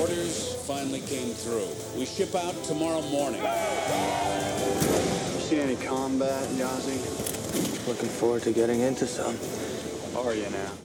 [0.00, 1.68] Orders finally came through.
[2.00, 3.42] We ship out tomorrow morning.
[3.42, 6.96] You see any combat, Yazi?
[7.86, 9.36] Looking forward to getting into some.
[10.16, 10.30] Now?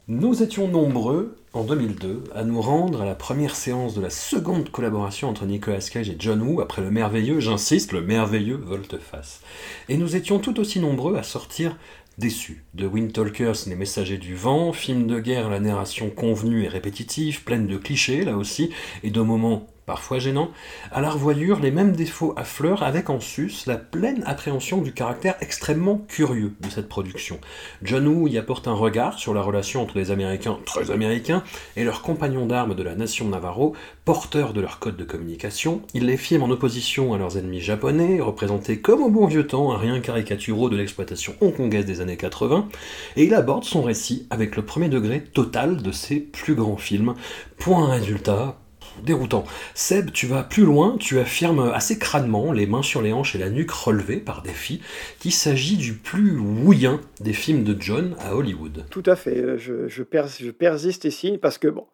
[0.08, 4.70] Nous étions nombreux, en 2002, à nous rendre à la première séance de la seconde
[4.70, 9.41] collaboration entre Nicolas Cage et John Woo après le merveilleux, j'insiste, le merveilleux Volte-Face.
[9.88, 11.78] Et nous étions tout aussi nombreux à sortir
[12.17, 12.65] déçus.
[12.74, 17.44] De Wind Talkers, Les Messagers du Vent, film de guerre la narration convenue et répétitive,
[17.44, 18.72] pleine de clichés là aussi,
[19.04, 20.52] et de moments parfois gênants,
[20.94, 24.94] à la revoyure les mêmes défauts à fleurs avec en sus la pleine appréhension du
[24.94, 27.42] caractère extrêmement curieux de cette production.
[27.84, 31.44] John Woo y apporte un regard sur la relation entre les Américains, très américains,
[31.76, 33.76] et leurs compagnons d'armes de la nation Navarro,
[34.06, 35.82] porteurs de leur code de communication.
[35.94, 39.74] Il les filme en opposition à leurs ennemis japonais, représentés comme au bon vieux temps,
[39.74, 42.70] un rien caricaturaux de l'exploitation hongkongaise des années 80,
[43.18, 47.14] et il aborde son récit avec le premier degré total de ses plus grands films.
[47.58, 48.61] Point résultat,
[49.04, 49.44] déroutant.
[49.76, 53.40] Seb, tu vas plus loin, tu affirmes assez crânement, les mains sur les hanches et
[53.40, 54.82] la nuque relevée par défi,
[55.20, 58.86] qu'il s'agit du plus ouïen des films de John à Hollywood.
[58.90, 59.38] Tout à fait.
[59.38, 61.86] euh, Je, je, pers- je persiste signe parce que, bon,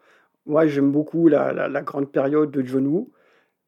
[0.45, 3.11] moi, j'aime beaucoup la, grande période de John Woo,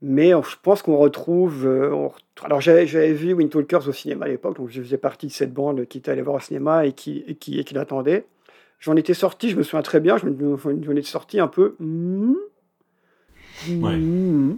[0.02, 1.66] mais je pense qu'on retrouve.
[1.66, 2.08] euh,
[2.44, 5.54] alors, j'avais vu Wind Talkers au cinéma à l'époque, donc je faisais partie de cette
[5.54, 8.26] bande qui était allée voir au cinéma et qui, et qui, l'attendait.
[8.80, 11.76] J'en étais sorti, je me souviens très bien, j'en étais sorti un peu.
[13.68, 14.58] Hmm, hmm.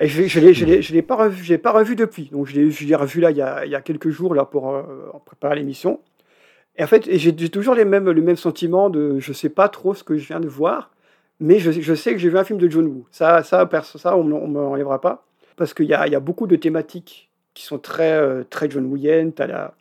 [0.00, 2.28] Et je ne l'ai, pas revu, pas revu depuis.
[2.32, 4.74] Donc je l'ai, revu là il y a, il y a quelques jours là pour
[4.74, 4.82] euh,
[5.24, 6.00] préparer l'émission.
[6.76, 9.94] Et en fait, j'ai, toujours les mêmes, le même sentiment de je sais pas trop
[9.94, 10.90] ce que je viens de voir,
[11.38, 13.06] mais je, sais que j'ai vu un film de John Woo.
[13.12, 15.24] Ça, ça, ça on ne m'enlèvera pas.
[15.56, 18.86] Parce qu'il y a, y a beaucoup de thématiques qui sont très, euh, très John
[18.86, 19.32] Wooiennes.
[19.32, 19.74] Tu la,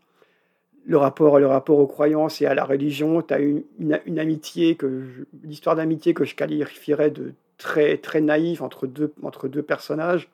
[0.85, 3.23] le, rapport, le rapport aux croyances et à la religion.
[3.23, 4.77] Tu une, amitié,
[5.43, 10.29] l'histoire d'amitié que je qualifierais de très, très naïve entre deux, entre deux personnages.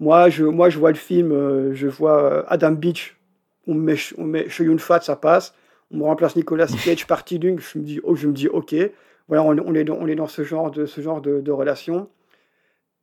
[0.00, 3.16] Moi je, moi, je vois le film, euh, je vois euh, Adam Beach,
[3.66, 5.54] on me met, on met Shoyun Fat, ça passe.
[5.90, 8.74] On me remplace Nicolas Cage par Lung, je me dis, oh, je me dis, ok.
[9.28, 11.52] Voilà, on, on est dans, on est dans ce genre de, ce genre de, de
[11.52, 12.08] relation.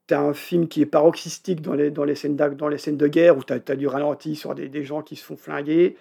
[0.08, 2.98] Tu as un film qui est paroxystique dans les, dans les, scènes, dans les scènes
[2.98, 5.96] de guerre où tu as, du ralenti sur des, des gens qui se font flinguer.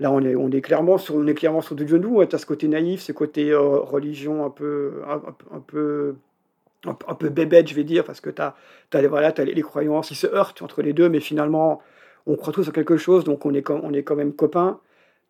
[0.00, 2.24] Là, on est, on est, clairement, sur, on est clairement sur du John Woo.
[2.26, 6.16] Tu as ce côté naïf, ce côté euh, religion un peu, un peu,
[6.86, 8.54] un, peu- bébête, je vais dire, parce que tu as,
[8.94, 11.80] les, voilà, t'as les, les croyances qui se heurtent entre les deux, mais finalement,
[12.26, 14.80] on croit tous à quelque chose, donc on est, on est quand même copains.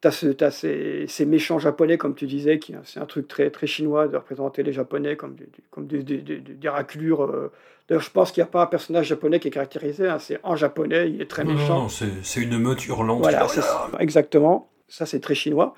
[0.00, 3.50] Tu as, ce, ces, ces méchants japonais, comme tu disais, qui c'est un truc très,
[3.50, 7.22] très chinois de représenter les japonais comme des, comme des, des, des- des raclures.
[7.24, 7.50] euh.
[7.88, 10.40] D'ailleurs, je pense qu'il n'y a pas un personnage japonais qui est caractérisé, hein, c'est
[10.44, 11.78] un japonais, il est très Non, non, méchant.
[11.82, 13.20] non, c'est une meute hurlante.
[13.20, 14.68] Voilà, ça, exactement.
[14.88, 15.74] Ça, c'est très chinois.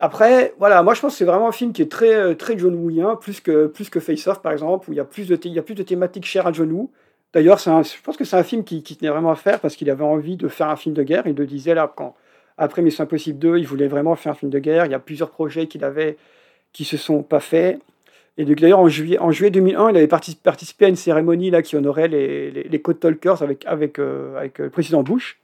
[0.00, 2.58] Après, voilà, moi, je pense que c'est vraiment un film qui est très, euh, très
[2.58, 5.26] John Wooien, plus que, plus que Face Off, par exemple, où il y a plus
[5.26, 6.90] de, il y a plus de thématiques chères à John Woo.
[7.32, 10.04] D'ailleurs, je pense que c'est un film qui, tenait vraiment à faire parce qu'il avait
[10.04, 11.22] envie de faire un film de guerre.
[11.26, 12.16] Il le disait là, quand,
[12.58, 14.86] après Mission Impossible 2, il voulait vraiment faire un film de guerre.
[14.86, 16.16] Il y a plusieurs projets qu'il avait
[16.72, 17.80] qui se sont pas faits.
[18.36, 21.62] Et d'ailleurs, en juillet, en juillet 2001, il avait partic- participé à une cérémonie là,
[21.62, 25.39] qui honorait les, les, Code Talkers avec, avec, euh, euh, le président Bush.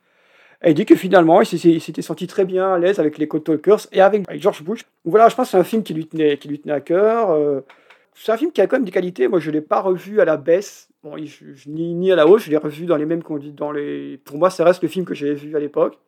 [0.63, 1.47] Et il dit que finalement, il
[1.81, 4.81] s'était senti très bien à l'aise avec les Code Talkers et avec, George Bush.
[5.05, 6.39] Donc voilà, je pense que c'est un film qui lui tenait,
[6.71, 7.31] à cœur.
[7.31, 7.61] euh,
[8.15, 9.29] c'est un film qui a quand même des qualités.
[9.29, 12.27] Moi, je ne l'ai pas revu à la baisse, bon, je- je- ni, à la
[12.27, 12.45] hausse.
[12.45, 13.73] Je l'ai revu dans les mêmes conditions.
[14.25, 15.99] Pour moi, ça reste le film que j'avais vu à l'époque,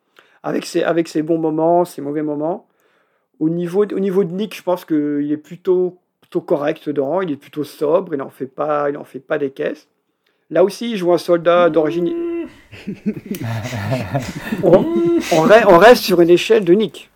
[0.41, 2.67] avec ses, bons moments, ses mauvais moments.
[3.39, 5.99] Au niveau, au niveau de Nick, je pense qu'il est plutôt,
[6.45, 7.21] correct dedans.
[7.21, 8.13] Il est plutôt sobre.
[8.15, 9.87] Il n'en fait, en fait pas des caisses.
[10.49, 12.07] Là aussi, il joue un soldat d'origine.
[14.63, 14.71] On,
[15.33, 17.09] on re- on reste sur une échelle de Nick.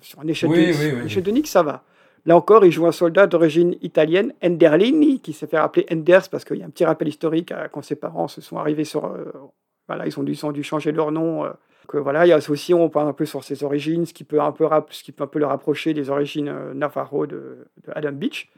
[0.00, 1.82] Sur une échelle, Oui, de, oui, oui, une échelle de Nick, ça va.
[2.26, 6.44] Là encore, il joue un soldat d'origine italienne, Enderlini, qui s'est fait appeler Enders parce
[6.44, 9.06] qu'il y a un petit rappel historique euh, quand ses parents se sont arrivés sur.
[9.06, 9.32] euh,
[9.88, 11.44] voilà, ils ont, dû, ils ont dû changer leur nom.
[11.44, 11.50] euh,
[11.88, 14.22] que voilà, il y a aussi, on parle un peu sur ses origines, ce qui
[14.22, 17.26] peut un peu, rap- ce qui peut un peu le rapprocher des origines euh, Navarro
[17.26, 18.48] de, de Adam Beach.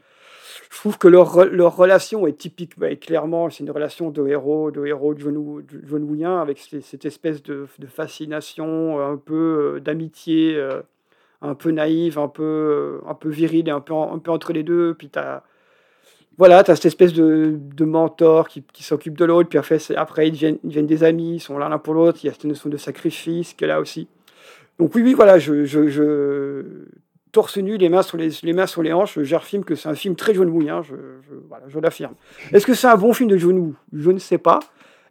[0.71, 4.27] Je trouve que leur, leur relation est typique, bah, et clairement, c'est une relation de
[4.27, 9.79] héros, de héros John, John Wooien, avec cette espèce de, fascination, euh, un peu euh,
[9.79, 10.81] d'amitié, euh,
[11.41, 14.63] un peu naïve, un peu, un peu virile, et un peu, un peu entre les
[14.63, 14.93] deux.
[14.93, 15.09] Puis
[16.37, 20.27] voilà, as cette espèce de, de mentor qui, qui s'occupe de l'autre, puis après, après
[20.27, 22.45] ils, deviennent, ils deviennent des amis, ils sont l'un pour l'autre, il y a cette
[22.45, 24.07] notion de sacrifice qui est là aussi.
[24.79, 25.87] Donc oui, oui, voilà, je, je-
[27.33, 29.95] torse nu, les mains sur les, les mains sur les hanches, j'affirme que c'est un
[29.95, 30.95] film très John Woo, hein, je,
[31.27, 32.13] je- voilà, je l'affirme.
[32.53, 34.59] Est-ce que c'est un bon film de John Woo Je ne sais pas.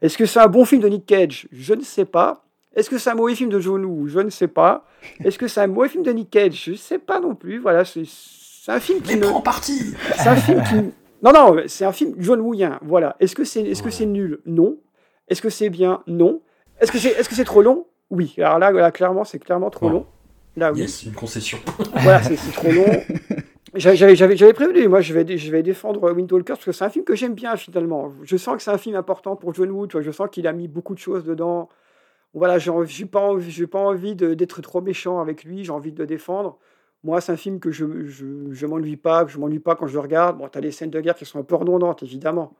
[0.00, 1.46] Est-ce que c'est un bon film de Nick Cage?
[1.52, 2.44] Je ne sais pas.
[2.74, 4.87] Est-ce que c'est un mauvais film de John Woo Je ne sais pas.
[5.22, 6.54] Est-ce que c'est un mauvais film de Nick Cage?
[6.64, 7.58] Je ne sais pas non plus.
[7.58, 9.26] Voilà, c'est c'est un film qui Mais ne...
[9.30, 10.76] prends parti C'est un film qui...
[11.22, 12.78] Non, non, c'est un film John Wooien.
[12.82, 13.16] Voilà.
[13.20, 14.40] Est-ce que c'est est -ce c'est nul?
[14.46, 14.78] Non.
[15.28, 16.02] Est-ce que c'est bien?
[16.06, 16.40] Non.
[16.80, 17.87] Est-ce que c'est est -ce c'est trop long?
[18.11, 18.35] Oui.
[18.38, 20.06] Alors là, là, clairement, c'est clairement trop long.
[20.57, 20.81] Là, oui.
[20.81, 21.59] Yes, une concession.
[22.03, 22.85] Voilà, c'est trop long.
[23.75, 27.15] J'avais- prévenu, moi je vais, je vais défendre Windwalker parce que c'est un film que
[27.15, 28.12] j'aime bien finalement.
[28.23, 30.47] Je sens que c'est un film important pour John Woo, tu vois, je sens qu'il
[30.47, 31.71] a mis beaucoup de choses dedans.
[32.35, 32.71] Voilà, j'ai
[33.07, 33.31] pas
[33.71, 36.59] pas envie d'être trop méchant avec lui, j'ai envie de le défendre.
[37.05, 39.95] Moi, c'est un film que je, je, je m'ennuie pas, je m'ennuie pas quand je
[39.95, 40.38] le regarde.
[40.38, 42.55] Bon, t'as les scènes de guerre qui sont un peu redondantes, évidemment.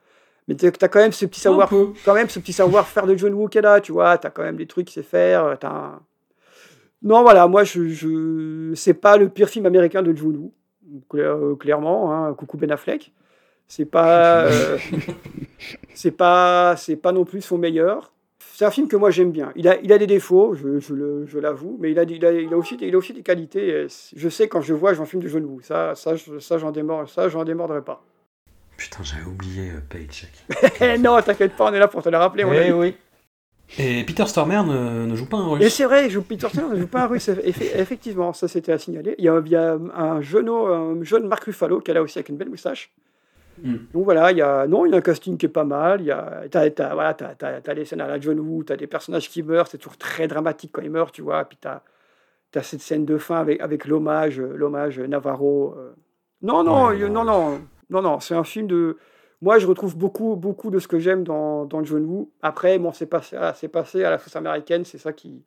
[0.49, 1.69] Mais t'as as quand même ce petit savoir,
[2.05, 4.19] quand même ce petit savoir faire de John Woo qui est là, tu vois.
[4.19, 5.57] T'as quand même des trucs qu'il sait faire.
[5.61, 6.01] T'as un-
[7.03, 8.73] Non, voilà, moi, je, je...
[8.75, 10.53] c'est pas le pire film américain de John Woo,
[11.15, 12.12] euh, clairement.
[12.12, 13.12] Hein, coucou Ben Affleck.
[13.67, 14.79] C'est pas, euh,
[15.95, 18.12] c'est pas, c'est pas non plus son meilleur.
[18.55, 19.51] C'est un film que moi j'aime bien.
[19.57, 22.57] Il a, il a des défauts, je, l'avoue, mais il a, il, a, il, a
[22.57, 23.87] aussi, il a aussi des qualités.
[24.15, 25.61] Je sais quand je vois, un film de John Woo.
[25.62, 28.05] Ça, ça, ça, j'en démord, ça, j'en démordrai pas.
[28.77, 30.31] Putain, j'avais oublié euh, Paycheck.
[31.01, 32.45] Non, t'inquiète pas, on est là pour te le rappeler.
[32.47, 32.73] Eh ami.
[32.73, 32.95] oui.
[33.79, 35.75] Et Peter Stormare ne, ne joue pas un Et russe.
[35.75, 37.29] c'est vrai, joue Peter Sellers, ne joue pas un russe.
[37.29, 39.15] Eff- Effectivement, ça c'était à signaler.
[39.19, 42.03] Il y a, il y a un, jeune, un jeune Marc Ruffalo qui est là
[42.03, 42.93] aussi avec une belle moustache.
[43.63, 43.75] Mm.
[43.95, 46.01] Donc voilà, il y a, non, il y a un casting qui est pas mal.
[46.01, 48.63] Il y a, t'as, t'as- voilà, t'as, t'as- t'as les scènes à la John Woo,
[48.65, 51.45] t'as des personnages qui meurent, c'est toujours très dramatique quand ils meurent, tu vois.
[51.47, 51.83] Puis t'as,
[52.51, 55.75] t'as cette scène de fin avec, avec l'hommage, l'hommage Navarro.
[55.79, 55.93] euh.
[56.43, 58.99] Non, non, Ouais, il- non, non, non, non, c'est un film de.
[59.43, 62.27] Moi, je retrouve beaucoup, beaucoup de ce que j'aime dans, dans John.
[62.43, 63.53] Après, bon, c'est passé, à-
[64.11, 65.43] la sauce américaine, c'est ça qui,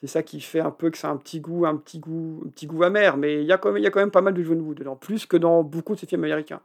[0.00, 2.50] c'est ça qui fait un peu que c'est un petit goût, un petit goût, un
[2.50, 3.16] petit goût amer.
[3.16, 4.74] Mais il y a quand même, il y a quand pas mal de John Woo
[4.74, 6.60] dedans, plus que dans beaucoup de ces films américains.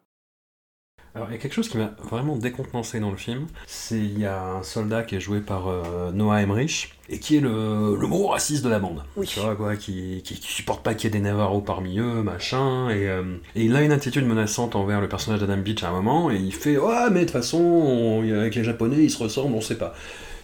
[1.16, 3.46] Alors, il y a quelque chose qui m'a vraiment décontenancé dans le film.
[3.68, 7.38] C'est il y a un soldat qui est joué par euh, Noah Emmerich et qui
[7.38, 9.04] est le, le gros raciste de la bande.
[9.28, 12.24] Tu vois quoi, qui, qui, qui supporte pas qu'il y ait des Navarros parmi eux,
[12.24, 12.90] machin.
[12.90, 15.92] Et, euh, et il a une attitude menaçante envers le personnage d'Adam Beach à un
[15.92, 19.22] moment et il fait ouais mais de toute façon on- avec les Japonais ils se
[19.22, 19.94] ressemblent, on sait pas.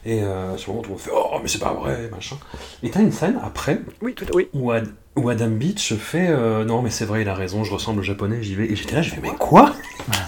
[0.06, 2.38] Et euh, sur le moment, tout le monde fait Oh, mais c'est pas vrai, machin.
[2.84, 4.48] Et t'as une scène après Oui, tout, oui.
[4.54, 7.74] où, Ad- où Adam Beach fait euh, Non, mais c'est vrai, il a raison, je
[7.74, 8.66] ressemble au japonais, j'y vais.
[8.66, 9.74] Et j'étais là, j'ai fait Mais quoi?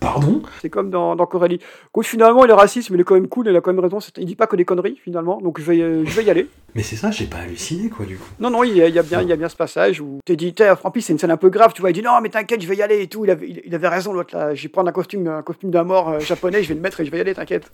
[0.00, 0.42] Pardon?
[0.62, 1.60] C'est comme dans, dans Coralie.
[1.88, 3.82] Écoute, finalement, il est raciste, mais il est quand même cool, il a quand même
[3.82, 3.98] raison.
[4.16, 6.48] Il dit pas que des conneries, finalement, donc je vais, euh, je vais y aller.
[6.74, 8.28] Mais c'est ça, j'ai pas halluciné, quoi, du coup.
[8.40, 10.00] Non, non, il y a, il y a bien, il y a bien ce passage
[10.00, 11.90] où t'es dit, t'es- plus, c'est une scène un peu grave, tu vois.
[11.90, 13.24] Il dit, non, mais t'inquiète, je vais y aller et tout.
[13.24, 14.54] Il avait, il, il avait raison, l'autre, là.
[14.54, 17.00] Je vais prendre un costume, un costume d'un mort euh, japonais, je vais le mettre
[17.00, 17.70] et je vais y aller, t'inquiète.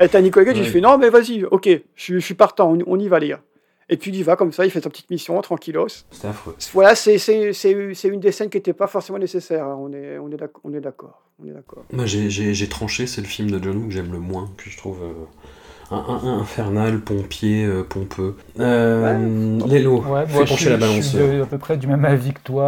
[0.00, 0.68] Et t'as Nicolas Cage, il Ouais.
[0.68, 3.40] fait, non, mais vas-y, ok, je, je suis partant, on, on y va, les gars.
[3.88, 5.88] Et puis il y va comme ça, il fait sa petite mission, tranquillos.
[6.10, 6.56] C'était affreux.
[6.72, 9.66] Voilà, c'est c'est- c'est- c'est une des scènes qui n'était pas forcément nécessaire.
[9.66, 9.76] hein.
[9.78, 11.20] On est, on est d'ac- on est d'accord.
[11.42, 11.84] On est d'accord.
[11.92, 14.78] Moi, j'ai- tranché, c'est le film de John Woo que j'aime le moins, que je
[14.78, 18.36] trouve euh, un, un- un infernal, pompier, euh, pompeux.
[18.60, 21.04] Euh, Lélo, Ouais, fais moi, je pencher suis, la je balance.
[21.08, 22.64] suis de- à peu près du même avis que toi.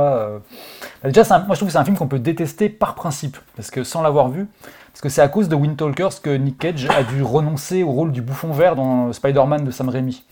[1.04, 1.08] euh.
[1.08, 3.38] Déjà, c'est un- moi je trouve que c'est un film qu'on peut détester par principe,
[3.56, 4.46] parce que sans l'avoir vu,
[5.08, 8.22] c'est à cause de Wind Talkers que Nick Cage a dû renoncer au rôle du
[8.22, 10.24] bouffon vert dans Spider-Man de Sam Raimi.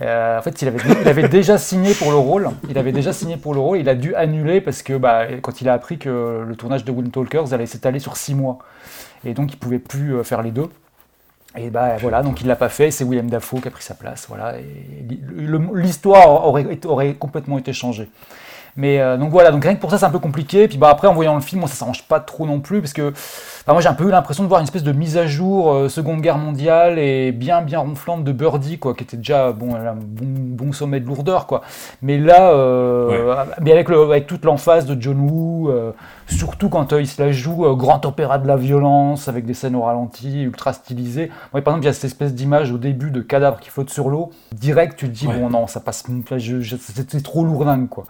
[0.00, 0.68] Euh, en fait, il
[1.08, 2.50] avait, déjà signé pour le rôle.
[2.68, 3.78] Il avait déjà signé pour le rôle.
[3.78, 6.92] Il a dû annuler parce que bah, quand il a appris que le tournage de
[6.92, 8.58] Wind Talkers allait s'étaler sur six mois,
[9.24, 10.68] et donc il pouvait plus euh, faire les deux.
[11.56, 12.90] Et bah voilà, donc il l'a pas fait.
[12.90, 14.26] C'est Willem Dafoe qui a pris sa place.
[14.28, 14.54] Voilà,
[15.74, 18.08] l'histoire aurait complètement été changée.
[18.78, 20.68] Mais euh, donc voilà, donc rien que pour ça c'est un peu compliqué.
[20.68, 22.92] Puis bah après en voyant le film, moi ça s'arrange pas trop non plus parce
[22.92, 23.12] que
[23.66, 25.88] moi j'ai un peu eu l'impression de voir une espèce de mise à jour euh,
[25.88, 29.94] Seconde Guerre mondiale et bien bien ronflante de Birdie quoi, qui était déjà bon un
[29.94, 31.62] bon, bon sommet de lourdeur quoi.
[32.02, 35.72] Mais là, euh, mais avec, le, avec toute l'emphase de John Woo,
[36.28, 39.54] surtout quand euh, il se la joue euh, grand opéra de la violence, avec des
[39.54, 41.30] scènes au ralenti, ultra stylisées.
[41.52, 43.90] Moi, par exemple, il y a cette espèce d'image au début de cadavre qui flotte
[43.90, 44.30] sur l'eau.
[44.52, 45.38] Direct, tu te dis, Ouais.
[45.38, 46.04] bon, non, ça passe,
[46.38, 48.04] c'était trop lourdingue, quoi.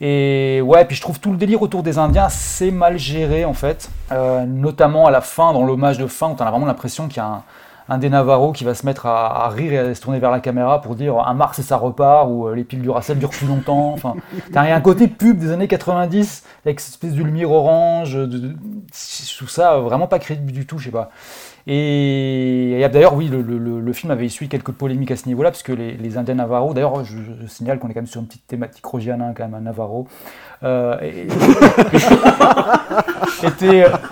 [0.00, 3.54] Et ouais, puis je trouve tout le délire autour des Indiens assez mal géré, en
[3.54, 3.90] fait.
[4.12, 7.20] Euh, notamment à la fin, dans l'hommage de fin, où t'as vraiment l'impression qu'il y
[7.20, 7.42] a un,
[7.88, 10.30] un des Navarro qui va se mettre à, à rire et à se tourner vers
[10.30, 13.18] la caméra pour dire un Mars et ça repart, ou euh, les piles du Racel
[13.18, 13.92] durent plus longtemps.
[13.92, 14.14] Enfin,
[14.52, 18.56] t'as un côté pub des années 90, avec cette espèce de lumière orange, de, de-
[18.92, 21.10] je trouve ça vraiment pas crédible du tout, je sais pas.
[21.66, 26.18] Et, d'ailleurs, oui, le, film avait essuyé quelques polémiques à ce niveau-là, parce que les,
[26.18, 29.44] Indiens Navarro, d'ailleurs, je, signale qu'on est quand même sur une petite thématique rogiana, quand
[29.44, 30.06] même, à Navarro.
[30.62, 30.96] Euh,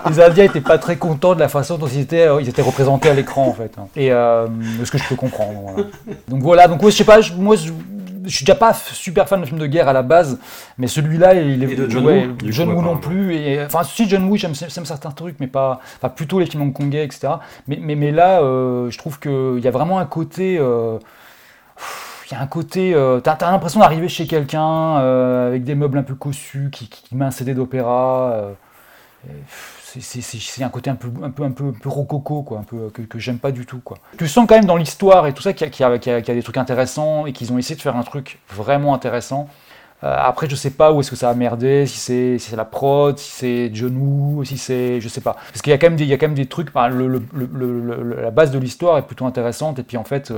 [0.09, 2.63] les Indiens étaient pas très contents de la façon dont ils étaient, euh, ils étaient
[2.63, 3.73] représentés à l'écran, en fait.
[3.79, 3.87] hein.
[3.97, 4.47] Et euh,
[4.85, 5.77] ce que je peux comprendre.
[6.29, 7.71] Donc voilà, donc ouais, je sais pas, moi, je,
[8.25, 10.39] je suis déjà pas super fan de films de guerre à la base,
[10.79, 13.35] mais celui-là, il est Et de John ouais, Woo, John non plus.
[13.35, 17.05] Et, enfin, si John Woo, j'aime certains trucs, mais pas, enfin, plutôt les films hongkongais,
[17.05, 17.35] etc.
[17.67, 20.59] Mais, mais, mais là, euh, je trouve qu'il y a vraiment un côté.
[20.59, 20.99] euh,
[22.31, 22.95] il y a un côté.
[22.95, 26.89] euh, T'as t'as l'impression d'arriver chez quelqu'un euh, avec des meubles un peu cossus, qui,
[26.89, 28.53] qui, qui met un CD d'opéra.
[29.29, 29.33] Euh,
[30.01, 32.91] c'est- un côté un peu, un peu, un peu, un peu rococo, quoi, un peu,
[32.91, 33.81] que, que j'aime pas du tout.
[33.81, 33.99] Quoi.
[34.19, 37.27] Tu sens quand même dans l'histoire et tout ça qu'il y, a- des trucs intéressants
[37.27, 39.49] et qu'ils ont essayé de faire un truc vraiment intéressant.
[40.05, 42.65] Euh, après, je sais pas où est-ce que ça a merdé, si c'est si la
[42.65, 45.01] prod, si c'est John Woo, si c'est.
[45.01, 45.35] Je sais pas.
[45.53, 46.75] Parce qu'il y, a quand même des- il y a quand même des trucs.
[46.75, 50.33] la base de l'histoire est plutôt intéressante et puis en fait.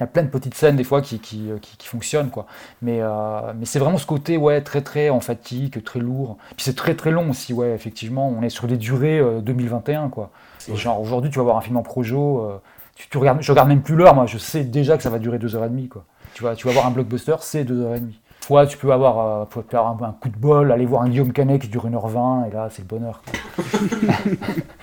[0.00, 1.86] Euh, il y a plein de petites scènes des fois qui, qui, euh, qui- qui
[1.86, 2.46] fonctionnent quoi.
[2.82, 6.38] Mais, euh, mais c'est vraiment ce côté ouais très très emphatique, très lourd.
[6.56, 8.28] Puis c'est très très long aussi ouais effectivement.
[8.28, 10.30] On est sur des durées euh, 2021 quoi.
[10.58, 12.58] C'est genre aujourd'hui tu vas voir un film en projo, euh,
[12.94, 14.26] tu, tu regardes, je regarde même plus l'heure moi.
[14.26, 16.04] Je sais déjà que ça va durer deux heures et demie quoi.
[16.34, 18.18] Tu vas tu vas voir un blockbuster c'est deux heures et demie.
[18.42, 21.02] Fois tu peux avoir, euh, tu peux avoir un, un coup de bol, aller voir
[21.02, 23.22] un Guillaume Canet qui dure 1h20 et là c'est le bonheur.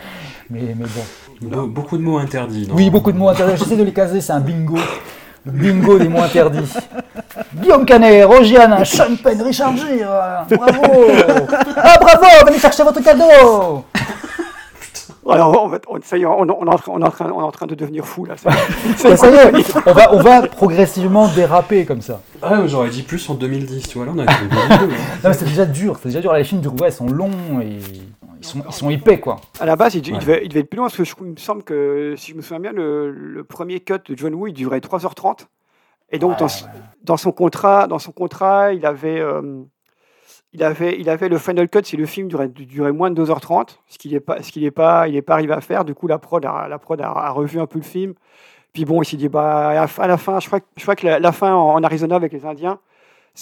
[0.49, 1.47] mais, mais bon.
[1.65, 2.67] Be- beaucoup de mots interdits.
[2.67, 3.57] non Oui, beaucoup de mots interdits.
[3.57, 4.77] J'essaie de les caser, c'est un bingo.
[5.45, 6.73] Le bingo des mots interdits.
[7.55, 10.45] Guillaume Canet, Rogiane, Sean Penn, Richard Gere.
[10.49, 10.81] Bravo
[11.77, 13.83] Ah bravo, venez chercher votre cadeau
[15.29, 17.09] Alors, on, va- on- ça y est, on, on est en train, on, est en
[17.11, 18.35] train, on est en train de devenir fou là.
[18.37, 18.49] Ça,
[19.09, 22.21] y est, on va, on va progressivement déraper comme ça.
[22.41, 24.79] Ah, ouais, j'aurais dit plus en 2010, tu vois, là on a 2002, hein.
[24.81, 26.31] Non, mais c'est déjà dur, c'est déjà dur.
[26.33, 27.77] Les films du ouais, sont longs et
[28.39, 29.37] ils sont, ils sont épais quoi.
[29.59, 30.19] À la base, il, il Ouais.
[30.19, 32.35] devait, il devait être plus long parce que je, il me semble que, si je
[32.37, 35.47] me souviens bien, le, le premier cut de John Woo, il durait 3h30.
[36.11, 36.47] Et donc, dans,
[37.03, 39.61] dans son contrat, dans son contrat, il avait, euh,
[40.53, 43.79] il avait, il avait le final cut si le film durait, durait moins de 2h30,
[43.87, 45.83] ce qu'il n'est pas, ce qu'il est pas, il est pas arrivé à faire.
[45.83, 48.13] Du coup, la prod, a, la prod a, a revu un peu le film.
[48.73, 51.05] Puis bon, il s'est dit, bah, à la fin- je crois, que- je crois que
[51.05, 52.79] la, la fin en, en Arizona avec les Indiens,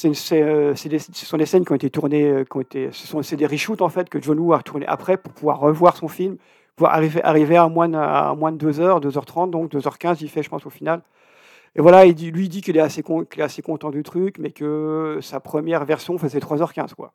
[0.03, 3.21] euh, ce sont des scènes qui ont été tournées, euh, qui ont été, ce sont,
[3.23, 6.07] c'est des reshoots en fait que John Woo a tourné après pour pouvoir revoir son
[6.07, 6.37] film,
[6.75, 10.43] pouvoir arriver, arriver à moins à moins de 2 heures, 2h30, donc 2h15, il fait,
[10.43, 11.01] je pense, au final.
[11.75, 14.51] Et voilà, il dit, lui dit qu'il est, assez est assez content du truc, mais
[14.51, 17.13] que sa première version faisait 3h15, quoi.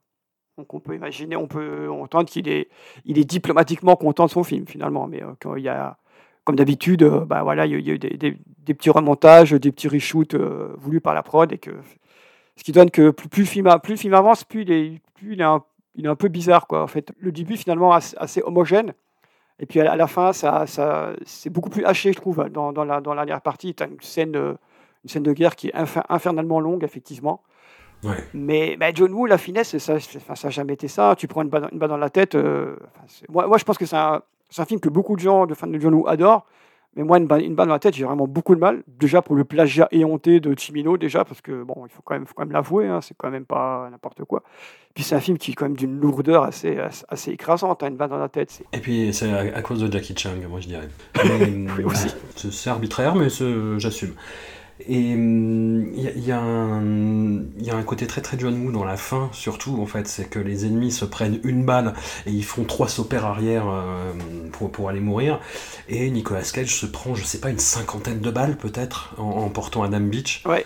[0.58, 2.68] Donc on peut imaginer, on peut entendre qu'il est,
[3.06, 5.06] il est diplomatiquement content de son film, finalement.
[5.06, 5.96] Mais euh, il y a,
[6.44, 10.34] comme d'habitude, euh, bah, voilà, il y a, eu des petits remontages, des petits reshoots
[10.34, 11.70] euh, voulus par la prod, et que,
[12.60, 14.70] ce qui donne que plus, plus le, film, a- plus le film avance, plus il
[14.70, 15.62] est, plus il est, un,
[15.94, 16.66] il est un peu bizarre.
[16.66, 16.82] Quoi.
[16.82, 18.92] En fait, le début, finalement, assez, assez homogène.
[19.58, 22.48] Et puis à la, fin, ça, ça, c'est beaucoup plus haché, je trouve.
[22.50, 25.56] Dans, dans la, dans la dernière partie, tu as une scène, une scène de guerre
[25.56, 27.40] qui est infer- infernalement longue, effectivement.
[28.04, 28.16] Ouais.
[28.34, 31.14] Mais, mais John Woo, la finesse, ça ça n'a jamais été ça.
[31.16, 32.34] Tu prends une balle, une balle dans la tête.
[32.34, 32.76] euh,
[33.30, 34.22] moi, moi, je pense que c'est un,
[34.58, 36.44] un film que beaucoup de gens, de fans de John Woo, adorent.
[36.96, 38.82] Mais moi, une balle, une balle dans la tête, j'ai vraiment beaucoup de mal.
[38.88, 42.26] Déjà pour le plagiat éhonté de Chimino, déjà, parce que, bon, il faut quand même,
[42.26, 44.42] faut quand même l'avouer, hein, c'est quand même pas n'importe quoi.
[44.92, 47.96] Puis c'est un film qui est quand même d'une lourdeur assez, assez, écrasante, hein, une
[47.96, 48.62] balle dans la tête.
[48.72, 50.88] Et puis c'est à, à cause de Jackie Chan, moi je dirais.
[51.24, 52.08] Mais, aussi.
[52.34, 53.28] c'est- C'est arbitraire, mais
[53.78, 54.14] j'assume.
[54.88, 58.84] Et hum, il y, a- il y a un- côté très très John Woo dans
[58.84, 61.94] la fin, surtout en fait, c'est que les ennemis se prennent une balle
[62.26, 64.12] et ils font trois saupères arrière euh,
[64.52, 65.40] pour, pour aller mourir.
[65.88, 69.48] Et Nicolas Cage se prend, je sais pas, une cinquantaine de balles peut-être en, en
[69.48, 70.42] portant Adam Beach.
[70.46, 70.64] Ouais,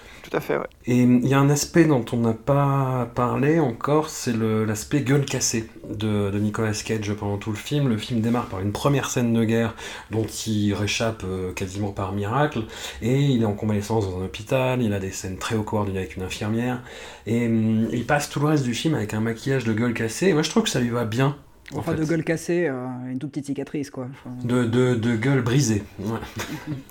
[0.86, 5.24] Et il y a un aspect dont on n'a pas parlé encore, c'est l'aspect gueule
[5.24, 7.88] cassée de, de Nicolas Cage pendant tout le film.
[7.88, 9.74] Le film démarre par une première scène de guerre
[10.10, 12.64] dont il réchappe euh, quasiment par miracle,
[13.02, 15.98] et il est en convalescence dans un hôpital, il a des scènes très haut coordonnées
[15.98, 16.82] avec une infirmière,
[17.26, 20.28] et hum, il passe tout le reste du film avec un maquillage de gueule cassée,
[20.28, 21.36] et moi je trouve que ça lui va bien.
[21.72, 22.00] En Enfin, fait.
[22.00, 24.08] de gueule cassée, euh, une toute petite cicatrice, quoi.
[24.10, 25.82] Enfin, De, de, de gueule brisée.
[25.98, 26.18] Ouais.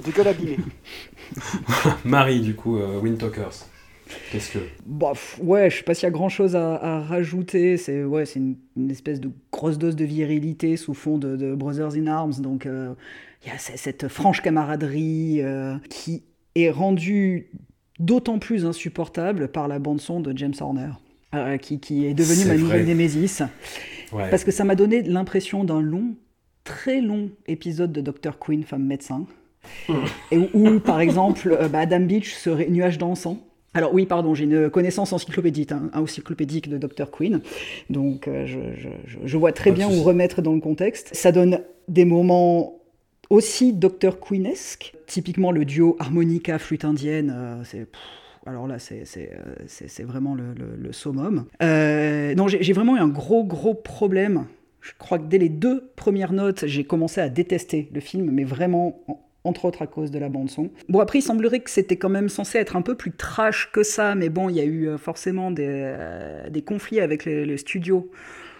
[0.05, 0.57] De gueule abîmée.
[2.05, 3.65] Marie, du coup, euh, Windtalkers.
[4.32, 6.99] Qu'est-ce que Bah, pff, ouais, je sais pas s'il y a grand chose à, à
[7.01, 7.78] rajouter.
[7.78, 11.55] C'est ouais, c'est une, une espèce de grosse dose de virilité sous fond de, de
[11.55, 12.34] Brothers in Arms.
[12.39, 12.93] Donc euh,
[13.45, 16.24] il y a cette franche camaraderie euh, qui
[16.55, 17.49] est rendue
[17.99, 20.89] d'autant plus insupportable par la bande son de James Horner,
[21.34, 23.41] euh, qui, qui est devenue C'est ma nouvelle némésis.
[24.14, 24.30] Ouais.
[24.30, 26.16] Parce que ça m'a donné l'impression d'un long,
[26.64, 28.38] très long épisode de Dr.
[28.39, 29.26] Queen, femme médecin.
[30.32, 33.39] Et où, où, par exemple, euh, bah, Adam Beach serait nuage dansant.
[33.74, 37.09] Alors oui, pardon, j'ai une connaissance encyclopédique, hein, encyclopédique de Dr.
[37.09, 37.41] Queen,
[37.89, 41.09] donc euh, je, je- je- je vois très bien où remettre dans le contexte.
[41.16, 42.76] Ça donne des moments
[43.32, 44.20] aussi Dr.
[44.20, 47.88] Queenesque, typiquement le duo harmonica flûte indienne, euh, c'est...
[48.45, 49.03] Alors là, euh,
[49.67, 51.45] c'est- vraiment le, le- le summum.
[51.61, 54.45] Euh, non, j'ai vraiment eu un gros, gros problème.
[54.81, 58.43] Je crois que dès les deux premières notes, j'ai commencé à détester le film, mais
[58.43, 60.71] vraiment, en- entre autres à cause de la bande-son.
[60.89, 63.83] Bon, après, il semblerait que c'était quand même censé être un peu plus trash que
[63.83, 65.95] ça, mais bon, il y a eu euh, forcément des,
[66.49, 68.09] des conflits avec les studios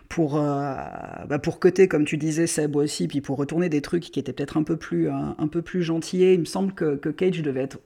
[0.10, 4.20] pour, bah, pour coter, comme tu disais, Seb aussi, puis pour retourner des trucs qui
[4.20, 6.34] étaient peut-être un peu plus, un, plus gentillés.
[6.36, 7.80] Il me semble que, que Cage devait être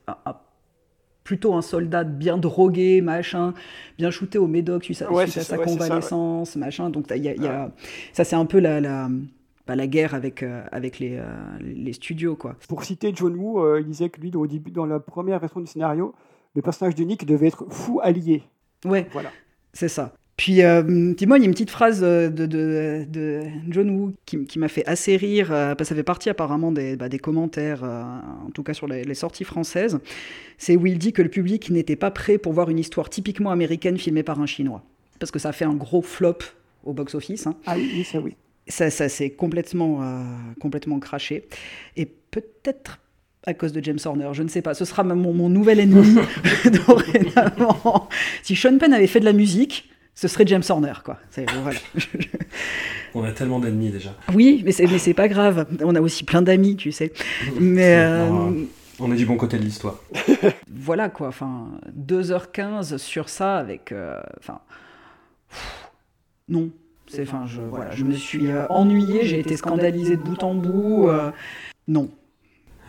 [1.28, 3.52] plutôt un soldat bien drogué, machin,
[3.98, 5.78] bien shooté au médoc suite à, Ouais, suite à sa ouais, c'est ça, ouais.
[5.88, 6.88] convalescence, machin.
[6.88, 7.70] Donc il y a, il y a-
[8.14, 9.10] ça, c'est un peu la, la,
[9.68, 11.26] la guerre avec, euh, avec les, euh,
[11.60, 12.56] les studios, quoi.
[12.66, 15.60] Pour citer John Woo, euh, il disait que lui, au début, dans la première version
[15.60, 16.14] du scénario,
[16.56, 18.42] le personnage de Nick devait être fou allié.
[18.86, 19.28] Ouais, Voilà.
[19.74, 20.14] c'est ça.
[20.38, 24.12] Puis, euh, dis-moi, il y a une petite phrase euh, de, de, de John Woo
[24.24, 27.08] qui, qui m'a fait assez rire, euh, parce que ça fait partie apparemment des, bah,
[27.08, 28.02] des commentaires, euh,
[28.46, 29.98] en tout cas sur les, les sorties françaises.
[30.56, 33.50] C'est où il dit que le public n'était pas prêt pour voir une histoire typiquement
[33.50, 34.84] américaine filmée par un Chinois.
[35.18, 36.38] Parce que ça a fait un gros flop
[36.84, 37.48] au box-office.
[37.48, 37.56] hein.
[37.66, 38.34] Ah oui, oui, ça oui.
[38.68, 40.22] Ça, ça s'est complètement, euh,
[40.60, 41.48] complètement craché.
[41.96, 43.00] Et peut-être
[43.44, 44.74] à cause de James Horner, je ne sais pas.
[44.74, 46.14] Ce sera mon, mon nouvel ennemi
[46.86, 48.08] dorénavant.
[48.44, 49.88] Si Sean Penn avait fait de la musique,
[50.20, 51.16] ce serait James Horner, quoi.
[51.62, 51.78] Voilà.
[53.14, 54.16] On a tellement d'ennemis déjà.
[54.34, 55.64] Oui, mais c'est, pas grave.
[55.80, 57.12] On a aussi plein d'amis, tu sais.
[57.60, 58.28] Mais euh,
[58.98, 60.00] on est du bon côté de l'histoire.
[60.68, 61.28] voilà, quoi.
[61.28, 63.92] Enfin, 2h15 sur ça avec.
[63.92, 64.58] euh, Enfin.
[66.48, 66.70] non.
[67.06, 70.54] C'est, enfin, je, voilà, je me suis euh, ennuyé, j'ai été scandalisé de bout en
[70.54, 71.08] bout.
[71.08, 71.30] euh,
[71.86, 72.10] non.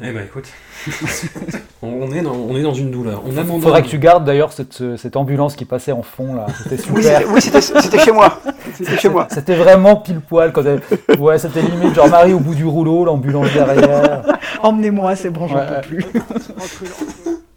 [0.02, 0.47] Eh ben écoute,
[1.82, 3.22] on est dans, on est dans une douleur.
[3.26, 3.62] On abandonne.
[3.62, 6.45] Faudrait que tu gardes d'ailleurs cette, cette ambulance qui passait en fond là.
[6.64, 7.22] C'était super.
[7.30, 8.39] oui, c'était c'était chez moi.
[8.78, 9.28] C'était chez moi.
[9.30, 10.82] C'était vraiment pile poil quand elle...
[11.20, 14.22] Ouais, c'était limite genre Marie au bout du rouleau, l'ambulance derrière.
[14.64, 16.06] Emmenez-moi, c'est bon, j'en Ouais, peux plus.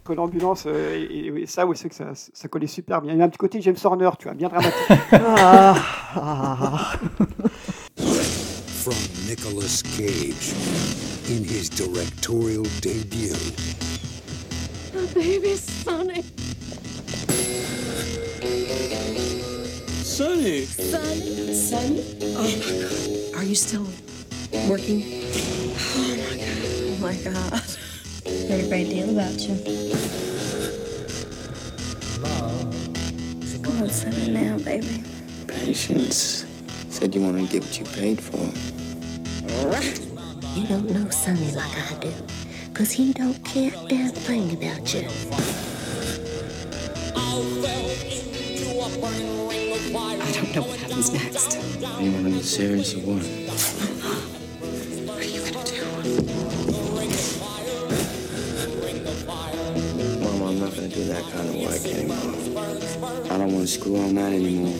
[0.01, 3.13] Entre l'ambulance euh, et, et ça, oui, c'est que ça, ça collait super bien.
[3.13, 4.73] Il y a un petit côté James Horner, tu vois, bien dramatique.
[5.13, 5.75] Ah,
[6.15, 6.91] ah.
[7.95, 8.95] From
[9.29, 13.33] Nicolas Cage in his directorial debut.
[14.91, 16.21] The baby Sonny.
[20.03, 20.65] Sonny!
[20.65, 21.53] Sonny?
[21.53, 22.03] Sonny?
[22.35, 23.39] Oh my god.
[23.39, 23.87] Are you still
[24.67, 25.03] working?
[25.95, 26.61] Oh my god.
[26.83, 27.61] Oh my god.
[28.49, 29.55] Heard a great deal about you.
[33.63, 35.03] Come on, Sonny, now, baby.
[35.47, 36.45] Patience.
[36.89, 38.72] Said you want to get what you paid for.
[40.63, 42.13] You don't know Sonny like I do,
[42.73, 45.01] 'cause he don't care a damn thing about you.
[45.01, 45.09] I
[50.31, 51.57] don't know what happens next.
[51.99, 53.23] You want to get serious or what?
[55.05, 55.83] What are you gonna do?
[60.23, 62.35] Mama, I'm not going to do that kind of work anymore.
[63.29, 64.79] I don't want to screw on that anymore.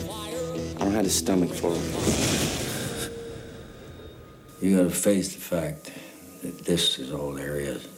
[0.80, 2.63] I don't have the stomach for it.
[4.62, 5.92] You gotta face the fact
[6.42, 7.88] that this is all there is.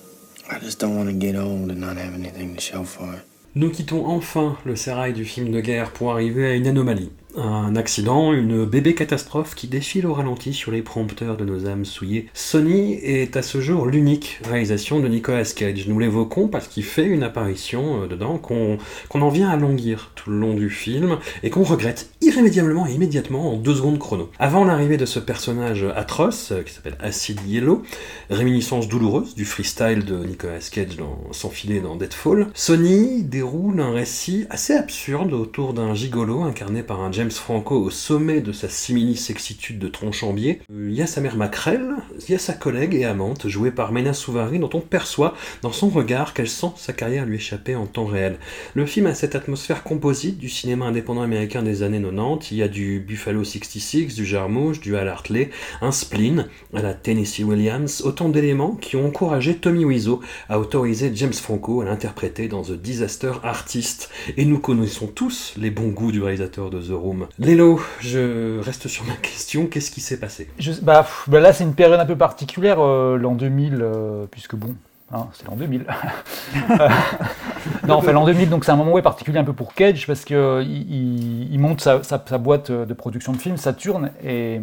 [0.50, 3.22] I just don't want to get old and not have anything to show for it.
[3.54, 7.10] Nous quittons enfin le sérail du film de guerre pour arriver à une anomalie.
[7.38, 11.84] Un accident, une bébé catastrophe qui défile au ralenti sur les prompteurs de nos âmes
[11.84, 12.30] souillées.
[12.32, 15.86] Sony est à ce jour l'unique réalisation de Nicolas Cage.
[15.86, 18.78] Nous l'évoquons parce qu'il fait une apparition euh, dedans qu'on
[19.12, 23.52] en vient à languir tout le long du film et qu'on regrette irrémédiablement et immédiatement
[23.52, 24.30] en deux secondes chrono.
[24.38, 27.82] Avant l'arrivée de ce personnage atroce euh, qui s'appelle Acid Yellow,
[28.30, 34.46] réminiscence douloureuse du freestyle de Nicolas Cage dans S'enfiler dans Deadfall, Sony déroule un récit
[34.48, 39.78] assez absurde autour d'un gigolo incarné par un James Franco au sommet de sa simili-sexitude
[39.78, 40.60] de tronchambier.
[40.72, 41.94] Euh, Il y a sa mère Macrel,
[42.28, 45.72] il y a sa collègue et amante jouée par Mena Souvari dont on perçoit dans
[45.72, 48.38] son regard qu'elle sent sa carrière lui échapper en temps réel.
[48.74, 52.50] Le film a cette atmosphère composite du cinéma indépendant américain des années 90 surprenantes.
[52.50, 55.50] Il y a du Buffalo 66, du Jarmouche, du Al Hartley,
[55.80, 61.10] un spleen à la Tennessee Williams, autant d'éléments qui ont encouragé Tommy Wiseau à autoriser
[61.14, 64.10] James Franco à l'interpréter dans The Disaster Artist.
[64.36, 67.15] Et nous connaissons tous les bons goûts du réalisateur de The Room.
[67.38, 70.48] Lélo, je reste sur ma question, qu'est-ce qui s'est passé?
[70.82, 74.74] Bah, bah là, c'est une période un peu particulière, euh, l'an 2000, euh, puisque bon,
[75.12, 75.86] hein, c'est l'an 2000.
[75.88, 76.88] Euh,
[77.88, 80.36] non, enfin l'an 2000, donc c'est un moment particulier un peu pour Cage, parce qu'il
[80.36, 84.60] il, il monte sa, sa- boîte de production de films, Saturn, et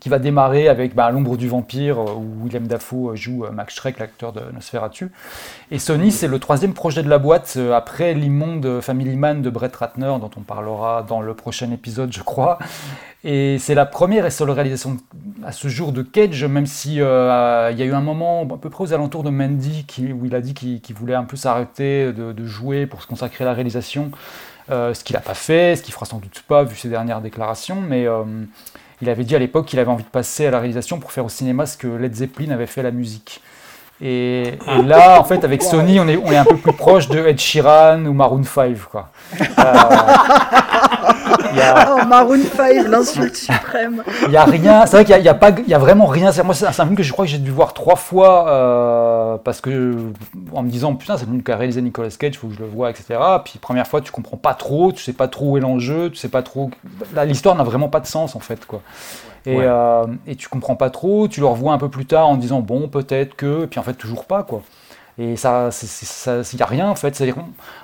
[0.00, 3.74] qui va démarrer avec bah, L'ombre du vampire, euh, où William Dafoe joue euh, Max
[3.74, 5.10] Schreck, l'acteur de Nosferatu.
[5.70, 9.50] Et Sony, c'est le troisième projet de la boîte, euh, après l'immonde Family Man de
[9.50, 12.58] Brett Ratner, dont on parlera dans le prochain épisode, je crois.
[13.24, 14.96] Et c'est la première et seule réalisation
[15.44, 18.56] à ce jour de Cage, même si euh, il y a eu un moment à
[18.56, 21.36] peu près aux alentours de Mandy qui- où il a dit qu'il voulait un peu
[21.36, 24.10] s'arrêter de, jouer pour se consacrer à la réalisation,
[24.70, 27.20] euh, ce qu'il n'a pas fait, ce qu'il fera sans doute pas vu ses dernières
[27.20, 28.22] déclarations, mais euh,
[29.00, 31.24] il avait dit à l'époque qu'il avait envie de passer à la réalisation pour faire
[31.24, 33.40] au cinéma ce que Led Zeppelin avait fait à la musique.
[34.00, 34.42] Et,
[34.78, 37.18] et là, en fait, avec Sony, on est, on est un peu plus proche de
[37.26, 39.08] Ed Sheeran ou Maroon 5, quoi.
[39.40, 39.44] Euh,
[41.52, 44.02] il y a- Oh, Maroon 5, l'insulte suprême.
[44.26, 45.74] il y a rien, c'est vrai qu'il y a- il y a, pas, il y
[45.74, 46.30] a vraiment rien.
[46.30, 49.36] C'est- Moi, c'est un film que je crois que j'ai dû voir trois fois euh,
[49.42, 49.96] parce que
[50.52, 52.66] en me disant putain, c'est le film qu'a réalisé Nicolas Cage, faut que je le
[52.68, 53.18] vois, etc.
[53.44, 56.16] Puis première fois, tu comprends pas trop, tu sais pas trop où est l'enjeu, tu
[56.16, 56.70] sais pas trop.
[57.26, 58.80] L'histoire n'a vraiment pas de sens en fait, quoi.
[59.48, 59.64] Et, Ouais.
[59.66, 62.60] euh, et tu comprends pas trop, tu le revois un peu plus tard en disant
[62.60, 64.62] bon, peut-être que, et puis en fait, toujours pas, quoi.
[65.18, 65.70] Et ça,
[66.52, 67.14] il n'y a rien en fait.
[67.16, 67.36] C'est-à-dire,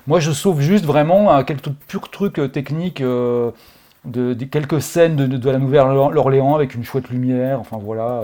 [0.06, 3.50] moi, je sauve juste vraiment euh, quelques purs trucs euh, techniques, euh,
[4.04, 7.58] de, de quelques scènes de, de- la Nouvelle-Orléans avec une chouette lumière.
[7.60, 8.22] Enfin voilà,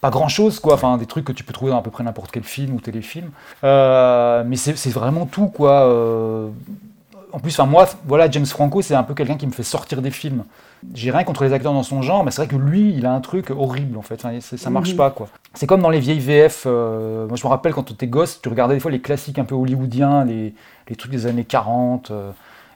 [0.00, 0.74] pas grand-chose quoi.
[0.74, 2.80] Enfin des trucs que tu peux trouver dans à peu près n'importe quel film ou
[2.80, 3.30] téléfilm.
[3.64, 5.84] Euh, mais c'est c'est vraiment tout quoi.
[5.86, 6.48] euh.
[7.32, 10.02] en plus, enfin moi, voilà, James Franco, c'est un peu quelqu'un qui me fait sortir
[10.02, 10.44] des films.
[10.94, 13.12] J'ai rien contre les acteurs dans son genre, mais c'est vrai que lui, il a
[13.12, 14.14] un truc horrible en fait.
[14.24, 14.96] Enfin, ça marche Mhm.
[14.96, 15.28] pas quoi.
[15.54, 16.64] C'est comme dans les vieilles VF.
[16.66, 19.44] euh, moi, je me rappelle quand étais gosse, tu regardais des fois les classiques un
[19.44, 20.54] peu hollywoodiens, les,
[20.88, 22.10] les trucs des années 40.
[22.10, 22.30] euh,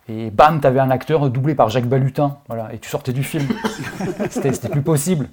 [0.09, 3.47] et bam, t'avais un acteur doublé par Jacques Balutin, voilà, et tu sortais du film.
[4.31, 5.29] C'était plus possible.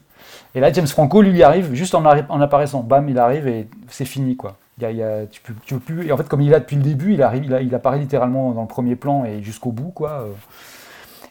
[0.55, 2.81] Et là, James Franco, lui, il arrive juste en, apparaissant.
[2.81, 4.55] Bam, il arrive et c'est fini, quoi.
[4.77, 6.07] Il y a- il y a- tu, peux, tu peux plus.
[6.07, 7.73] Et en fait, comme il est là depuis le début, il arrive, il, a- il
[7.75, 10.25] apparaît littéralement dans le premier plan et jusqu'au bout, quoi.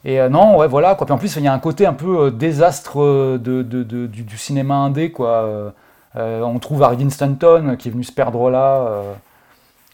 [0.05, 1.07] Et euh, non, ouais, voilà, quoi.
[1.07, 3.83] Puis en plus, il y a un côté un peu euh, désastre euh, de, de-
[3.83, 5.73] de- du, du cinéma indé, quoi.
[6.17, 9.03] On trouve Harry Stanton qui est venu se perdre là.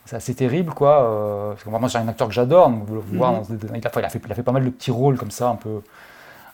[0.06, 1.50] c'est assez terrible, quoi.
[1.50, 2.70] parce que moi, c'est un acteur que j'adore.
[2.70, 3.02] Mhm.
[3.74, 5.56] il, a, enfin, il il a fait pas mal de petits rôles comme ça, un
[5.56, 5.80] peu,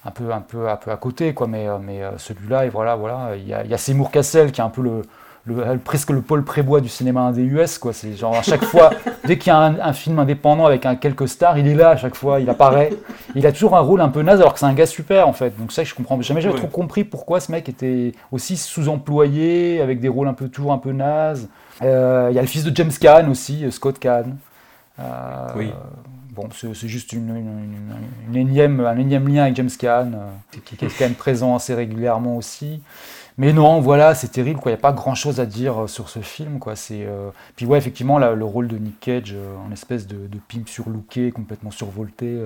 [0.04, 1.46] un peu, un peu, un peu à côté, quoi.
[1.46, 3.36] Mais, mais celui-là, et voilà, voilà.
[3.36, 5.02] Il y a, il y a Seymour Cassel qui est un peu le,
[5.44, 7.92] le- presque le Paul Prébois du cinéma indé US, quoi.
[7.92, 8.90] C'est genre à chaque fois,
[9.26, 11.90] dès qu'il y a un, un film indépendant avec un quelques stars, il est là
[11.90, 12.90] à chaque fois, il apparaît.
[13.34, 15.32] Il a toujours un rôle un peu naze, alors que c'est un gars super, en
[15.32, 15.58] fait.
[15.58, 16.60] Donc ça, je comprends jamais, j'avais Ouais.
[16.60, 20.78] trop compris pourquoi ce mec était aussi sous-employé, avec des rôles un peu toujours un
[20.78, 21.48] peu nazes.
[21.82, 24.36] Euh, Il y a le fils de James Caan aussi, euh, Scott Caan.
[25.00, 25.02] Euh,
[25.56, 25.72] Oui.
[26.34, 30.58] Bon, c'est juste une, une- une- une énième, un énième lien avec James Caan, euh,
[30.64, 32.80] qui, qui est quand même présent assez régulièrement aussi.
[33.38, 34.60] Mais non, voilà, c'est terrible.
[34.64, 36.58] Il n'y a pas grand-chose à dire euh, sur ce film,
[36.90, 40.68] euh, Puis ouais, effectivement, le rôle de Nick Cage, euh, en espèce de, de pimp
[40.68, 42.38] surlooké, complètement survolté.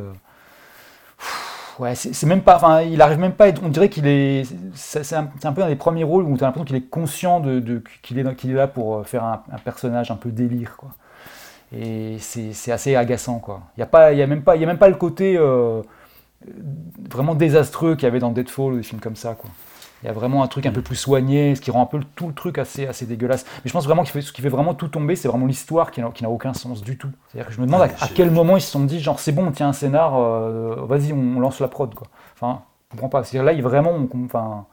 [1.79, 2.85] Ouais, c'est même pas.
[2.85, 3.45] Il arrive même pas.
[3.45, 4.45] à être- on dirait qu'il est.
[4.75, 7.83] C'est un, peu un des premiers rôles où tu as l'impression qu'il est conscient de,
[8.03, 10.77] qu'il est, là pour faire un, personnage un peu délire.
[11.77, 13.43] Et c'est assez agaçant.
[13.77, 15.39] Il n'y a, même pas- le côté
[17.11, 19.37] vraiment désastreux qu'il y avait dans Deadfall ou des films comme ça.
[20.03, 22.01] Il y a vraiment un truc un peu plus soigné, ce qui rend un peu
[22.15, 23.45] tout le truc assez, assez dégueulasse.
[23.65, 26.01] Mais je pense vraiment que ce qui fait vraiment tout tomber, c'est vraiment l'histoire qui
[26.03, 27.09] n'a aucun sens du tout.
[27.29, 29.33] C'est-à-dire que je me demande à, à quel moment ils se sont dit, genre, c'est
[29.33, 32.09] bon, tiens un scénar, euh, vas-y, on, on lance la prod, quoi.
[32.35, 33.25] Enfin, je comprends pas.
[33.25, 34.67] C'est-à-dire là, il vraiment, on- enfin,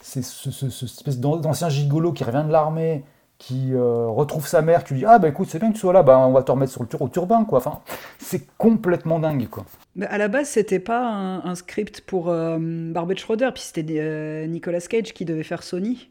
[0.00, 3.04] c'est ce, ce- ce espèce d'an- d'ancien gigolo qui revient de l'armée,
[3.38, 5.80] qui euh, retrouve sa mère, qui lui dit, ah bah écoute, c'est bien que tu
[5.80, 7.58] sois là, bah on va te remettre sur le tur au turbin, quoi.
[7.58, 7.80] Enfin,
[8.18, 9.64] c'est complètement dingue, quoi.
[9.94, 13.84] Mais à la base, c'était pas un, un script pour euh, Barbet Schroeder, puis c'était
[13.98, 16.08] euh, Nicolas Cage qui devait faire Sony.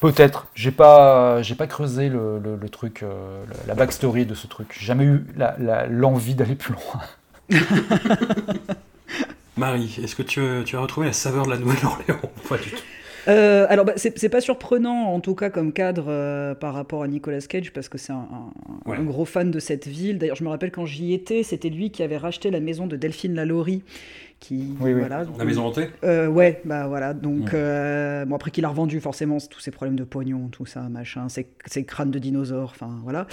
[0.00, 0.48] Peut-être.
[0.54, 4.74] J'ai pas, j'ai pas creusé le, le- le truc, euh, la- backstory de ce truc.
[4.78, 7.00] J'ai jamais eu la- la- l'envie d'aller plus loin.
[9.56, 12.82] Marie, est-ce que tu, tu as retrouvé la saveur de la Nouvelle-Orléans Pas du tout?
[13.28, 17.08] Euh, alors, bah, c'est pas surprenant, en tout cas, comme cadre euh, par rapport à
[17.08, 18.96] Nicolas Cage, parce que c'est un, un- Ouais.
[18.96, 20.18] un gros fan de cette ville.
[20.18, 22.96] D'ailleurs, je me rappelle quand j'y étais, c'était lui qui avait racheté la maison de
[22.96, 23.82] Delphine Lalaurie.
[24.40, 25.00] Qui, Oui, oui.
[25.00, 25.88] voilà, La maison hantée?
[26.04, 27.12] Euh, ouais, bah voilà.
[27.12, 30.82] Donc, euh, bon, après qu'il a revendu, forcément, tous ces problèmes de pognon, tout ça,
[30.82, 33.26] machin, ces, ces crânes de dinosaures, enfin voilà.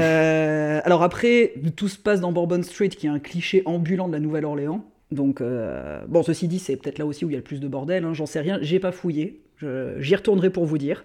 [0.00, 4.14] Euh, alors après, tout se passe dans Bourbon Street, qui est un cliché ambulant de
[4.14, 4.84] la Nouvelle-Orléans.
[5.12, 7.60] Donc, euh, bon, ceci dit, c'est peut-être là aussi où il y a le plus
[7.60, 9.40] de bordel, hein, j'en sais rien, j'ai pas fouillé.
[9.98, 11.04] J'y retournerai pour vous dire,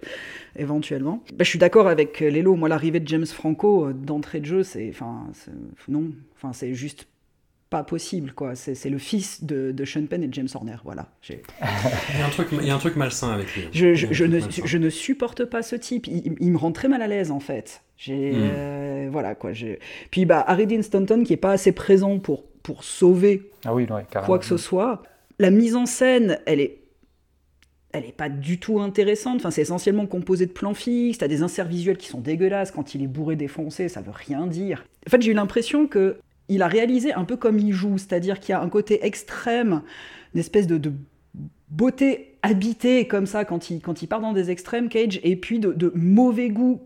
[0.56, 1.22] éventuellement.
[1.34, 4.62] Bah, je suis d'accord avec Lélo, moi, l'arrivée de James Franco euh, d'entrée de jeu,
[4.64, 4.88] c'est.
[4.90, 5.26] Enfin,
[5.86, 7.06] non, enfin, c'est juste
[7.70, 8.56] pas possible, quoi.
[8.56, 11.06] C'est le fils de, de Sean Penn et de James Horner, voilà.
[11.28, 11.36] Il
[12.18, 13.64] y a un truc, il y a un truc malsain avec lui.
[13.72, 14.62] je, je- ne, malsain.
[14.64, 16.06] je ne supporte pas ce type.
[16.08, 17.82] Il, il me rend très mal à l'aise, en fait.
[17.96, 18.34] J'ai, Mm.
[18.40, 19.52] euh, voilà, quoi.
[20.10, 23.84] Puis, bah, Harry Dean Stanton, qui est pas assez présent pour, pour sauver Ah oui,
[23.84, 24.26] ouais, carrément.
[24.26, 25.02] quoi que ce soit.
[25.38, 26.82] La mise en scène, elle est,
[27.92, 29.36] elle est pas du tout intéressante.
[29.36, 31.16] Enfin, c'est essentiellement composé de plans fixes.
[31.16, 32.70] T'as des inserts visuels qui sont dégueulasses.
[32.70, 34.84] Quand il est bourré, défoncé, ça veut rien dire.
[35.06, 36.18] En fait, j'ai eu l'impression que
[36.50, 39.80] il a réalisé un peu comme il joue, c'est-à-dire qu'il y a un côté extrême,
[40.34, 40.92] une espèce de, de
[41.70, 45.58] beauté habitée comme ça quand il, quand il part dans des extrêmes, Cage, et puis
[45.58, 46.82] de, de mauvais goût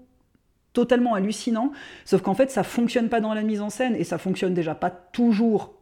[0.73, 1.73] totalement hallucinant,
[2.05, 4.75] sauf qu'en fait ça fonctionne pas dans la mise en scène et ça fonctionne déjà
[4.75, 5.75] pas toujours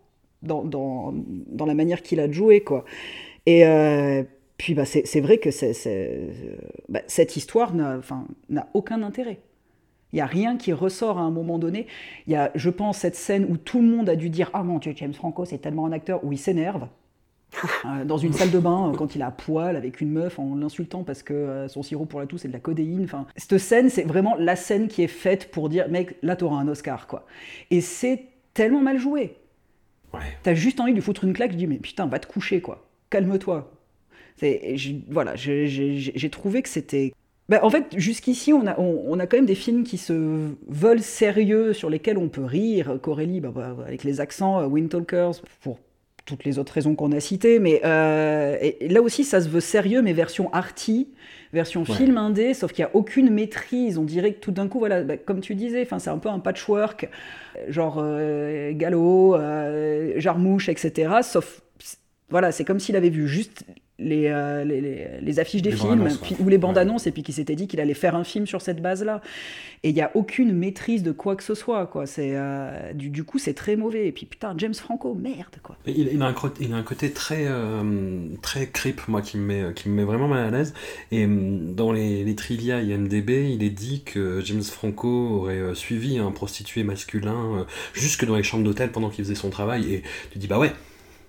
[0.43, 1.12] dans, dans,
[1.66, 2.84] la manière qu'il a de jouer quoi.
[3.47, 4.22] Et euh,
[4.57, 6.30] puis bah, c'est vrai que c'est-
[6.88, 9.41] bah, cette histoire n'a aucun intérêt.
[10.12, 11.86] Il n'y a rien qui ressort à un moment donné.
[12.26, 14.62] Il y a, je pense, cette scène où tout le monde a dû dire Ah
[14.62, 16.88] mon Dieu, James Franco, c'est tellement un acteur, où il s'énerve.
[17.84, 20.55] Euh, dans une salle de bain, euh, quand il à poil avec une meuf en
[20.55, 23.05] l'insultant parce que euh, son sirop pour la toux c'est de la codéine.
[23.05, 26.59] Enfin, cette scène, c'est vraiment la scène qui est faite pour dire mec, là t'auras
[26.59, 27.26] un Oscar quoi.
[27.70, 28.24] Et c'est
[28.55, 29.36] tellement mal joué.
[30.42, 31.53] T'as juste envie de lui foutre une claque.
[31.53, 32.86] Je dis mais putain, va te coucher quoi.
[33.11, 33.70] Calme-toi.
[35.09, 37.12] Voilà, j'ai- trouvé que c'était.
[37.48, 40.51] Bah, en fait, jusqu'ici, on a, on, on a quand même des films qui se
[40.68, 42.98] veulent sérieux, sur lesquels on peut rire.
[43.03, 45.78] Corélie, bah, bah, avec les accents, Wind Talkers, pour
[46.27, 47.59] toutes les autres raisons qu'on a citées.
[47.59, 51.09] Mais euh, et- et là aussi, ça se veut sérieux, mais version arty,
[51.53, 51.95] version Ouais.
[51.95, 53.99] film indé, sauf qu'il n'y a aucune maîtrise.
[53.99, 56.39] On dirait que tout d'un coup, voilà, bah, comme tu disais, c'est un peu un
[56.39, 57.09] patchwork,
[57.57, 61.11] euh, genre euh, Gallo, euh, Jarmouche, etc.
[61.23, 61.62] Sauf,
[62.29, 63.64] voilà, c'est comme s'il avait vu juste
[64.01, 66.40] les, euh, les, les- les affiches des films puis- ouais.
[66.44, 68.61] ou les bandes annonces et puis qu'il s'était dit qu'il allait faire un film sur
[68.62, 69.20] cette base-là.
[69.82, 71.86] Et il n'y a aucune maîtrise de quoi que ce soit.
[71.86, 72.07] Quoi.
[72.07, 74.07] C'est, euh, du, du coup, c'est très mauvais.
[74.09, 75.57] Et puis putain, James Franco, merde.
[75.62, 75.76] Quoi.
[75.86, 79.38] Il, il a un, côté- il a un côté très, euh, très creep, moi, qui
[79.38, 80.74] me, met, qui me met vraiment mal à l'aise.
[81.12, 85.74] Et hum, dans les, les trivia IMDB, il est dit que James Franco aurait euh,
[85.74, 89.94] suivi un prostitué masculin jusque dans les chambres d'hôtel pendant qu'il faisait son travail.
[89.94, 90.72] Et tu dis, bah ouais,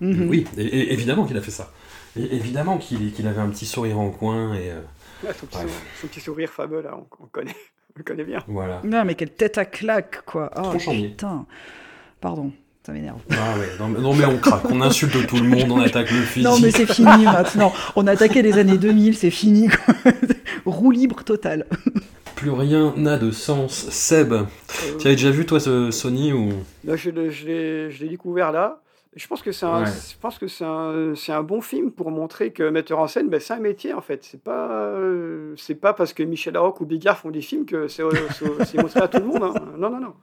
[0.02, 0.28] Mhm.
[0.30, 1.72] oui, et- et- évidemment qu'il a fait ça.
[2.20, 4.54] Et évidemment qu'il avait un petit sourire en coin.
[4.56, 4.82] Et, euh,
[5.24, 5.82] Ouais, son, petit, bref.
[6.02, 7.56] son petit sourire fameux, là, on, on connaît,
[7.90, 8.44] on le connaît bien.
[8.48, 8.82] Voilà.
[8.84, 10.50] Non, mais quelle tête à claque, quoi.
[10.58, 11.10] Oh, Tronchonnier.
[11.10, 11.46] putain.
[12.20, 12.52] Pardon,
[12.86, 13.20] ça m'énerve.
[13.32, 16.10] Ah ouais, non, mais- non, mais on craque, on insulte tout le monde, on attaque
[16.12, 16.50] le physique.
[16.50, 17.72] Non, mais c'est fini maintenant.
[17.96, 19.70] On a attaqué les années 2000, c'est fini.
[19.70, 20.12] Quoi.
[20.66, 21.66] Roue libre totale.
[22.36, 23.74] Plus rien n'a de sens.
[23.90, 24.34] Seb,
[25.00, 26.50] tu avais déjà vu toi ce Sony ou?
[26.84, 28.82] Là, je l'ai- je l'ai je l'ai découvert là.
[29.14, 29.90] Je pense que c'est un, Ouais.
[29.92, 33.28] je pense que c'est un, c'est un bon film pour montrer que metteur en scène,
[33.28, 34.24] ben, c'est un métier en fait.
[34.24, 37.90] C'est pas, euh, c'est pas parce que Michel Larocque ou Bigard font des films que
[37.90, 39.44] c'est, c'est- c'est montré à tout le monde.
[39.44, 39.54] hein.
[39.78, 40.14] Non, non, non.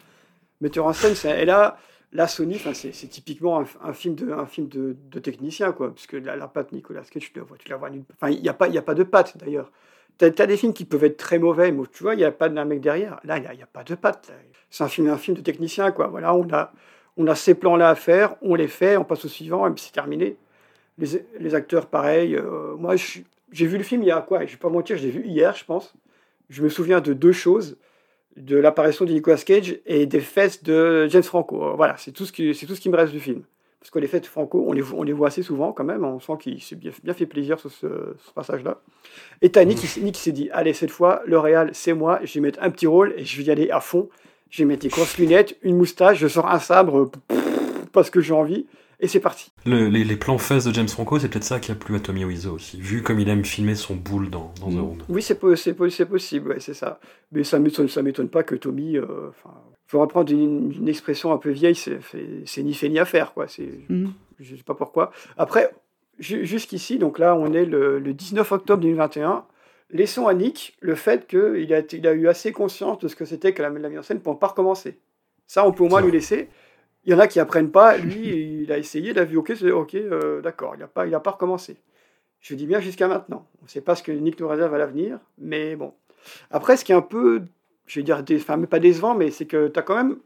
[0.62, 1.76] Metteur en scène, c'est, et là,
[2.12, 6.06] là Sony, c'est, typiquement un, un film de, un film de, de technicien quoi, parce
[6.06, 8.40] que la, la patte Nicolas Cage, tu la vois, tu la vois nulle- Enfin, il
[8.40, 9.70] y a pas, il y a pas de patte d'ailleurs.
[10.16, 12.32] T'as, t'as des films qui peuvent être très mauvais, mais tu vois, il n'y a
[12.32, 13.20] pas d'un mec derrière.
[13.22, 14.32] Là, il n'y a, a pas de patte.
[14.70, 16.08] C'est un film, un film de technicien, quoi.
[16.08, 16.72] Voilà, on a,
[17.18, 19.82] on a ces plans-là à faire, on les fait, on passe au suivant, et puis
[19.84, 20.36] c'est terminé.
[20.96, 21.08] Les,
[21.38, 22.34] les acteurs, pareil.
[22.34, 25.02] euh, moi, j'ai vu le film il y a quoi Je vais pas mentir, je
[25.02, 25.94] l'ai vu hier, je pense.
[26.48, 27.76] Je me souviens de deux choses
[28.36, 31.62] de l'apparition de Nicolas Cage et des fesses de James Franco.
[31.62, 33.42] Euh, Voilà, c'est tout, ce qui- me reste du film.
[33.80, 34.80] Parce que les de Franco, on les,
[35.12, 36.04] voit- assez souvent quand même.
[36.04, 37.86] On sent qu'il s'est bien, fait plaisir sur ce,
[38.34, 38.80] passage-là.
[39.40, 42.18] Et t'as Nick, Nick qui s'est dit Allez, cette fois, le Real, c'est moi.
[42.24, 44.08] Je vais mettre un petit rôle et je vais y aller à fond.
[44.50, 47.10] Je vais mettre des grosses lunettes, une moustache, je sors un sabre
[47.92, 48.66] parce que j'ai envie.
[49.00, 49.52] Et c'est parti.
[49.64, 52.00] Le- les, les plans fesses de James Franco, c'est peut-être ça qui a plu à
[52.00, 54.98] Tommy Wiseau aussi, vu comme il aime filmer son boule dans, dans The Room.
[55.08, 56.98] Oui, c'est po- c'est po- c'est possible, ouais, c'est ça.
[57.30, 58.96] Mais ça m'étonne, ça m'étonne pas que Tommy.
[58.96, 59.06] euh,
[59.86, 63.46] faut reprendre une, une expression un peu vieille, c'est ni fait ni à faire, quoi.
[63.46, 64.12] C'est, Mhm.
[64.40, 65.12] je sais pas pourquoi.
[65.36, 65.70] Après,
[66.18, 69.44] ju- jusqu'ici, donc là, on est le, le 19 octobre 2021.
[69.90, 73.16] Laissons à Nick le fait qu'il a, été- il a eu assez conscience de ce
[73.16, 74.98] que c'était que la, la mise en scène pour ne pas recommencer.
[75.46, 76.48] Ça, on peut au moins lui laisser.
[77.04, 77.96] Il y en a qui apprennent pas.
[77.96, 78.28] Lui,
[78.64, 80.74] il a essayé, il a vu, ok, c'est ok, euh, d'accord.
[80.74, 81.76] Il n'a pas, il a pas recommencé.
[82.40, 83.46] Je dis bien jusqu'à maintenant.
[83.62, 85.94] On ne sait pas ce que Nick nous réserve à l'avenir, mais bon.
[86.50, 87.42] Après, ce qui est un peu,
[87.86, 90.18] je vais dire, dé- enfin, mais pas décevant, mais c'est que tu as quand même.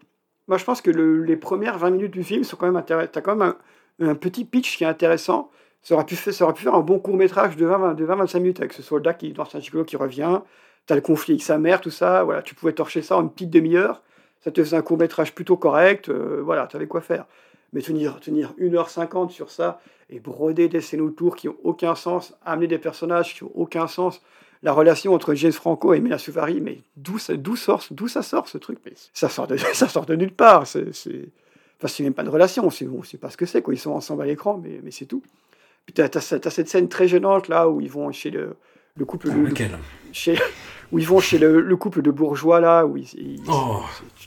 [0.48, 3.12] Moi, je pense que le- les premières 20 minutes du film sont quand même intéressantes.
[3.12, 3.54] Tu as quand même
[4.00, 5.50] un, un petit pitch qui est intéressant.
[5.82, 8.60] Ça aurait pu, faire, ça faire un bon court métrage de 20 de 20-25 minutes
[8.60, 10.40] avec ce soldat qui, dans un gigolo qui revient.
[10.86, 12.22] Tu as le conflit avec sa mère, tout ça.
[12.22, 14.02] Voilà, tu pouvais torcher ça en une petite demi-heure.
[14.40, 16.08] Ça te faisait un court métrage plutôt correct.
[16.08, 17.26] euh, voilà, tu avais quoi faire.
[17.72, 19.80] Mais tenir, tenir 1h50 sur ça
[20.10, 23.86] et broder des scènes autour qui n'ont aucun sens, amener des personnages qui n'ont aucun
[23.86, 24.20] sens,
[24.62, 28.46] la relation entre James Franco et Mila Suvari, mais d'où ça, sort, d'où ça sort
[28.46, 28.78] ce truc?
[29.14, 30.66] Ça sort de, nulle part.
[30.66, 31.28] C'est, c'est,
[31.78, 33.64] enfin, c'est même pas de relation, on sait pas ce que c'est.
[33.66, 35.22] Ils sont ensemble à l'écran, mais c'est tout.
[35.86, 38.56] Puis t'as, t'as, t'as cette scène très gênante là où ils vont chez le,
[38.96, 39.28] le couple.
[39.32, 39.70] Ah, le- lequel
[40.12, 40.36] chez,
[40.92, 43.80] où ils vont chez le, le couple de bourgeois là, où ils, ils- Oh.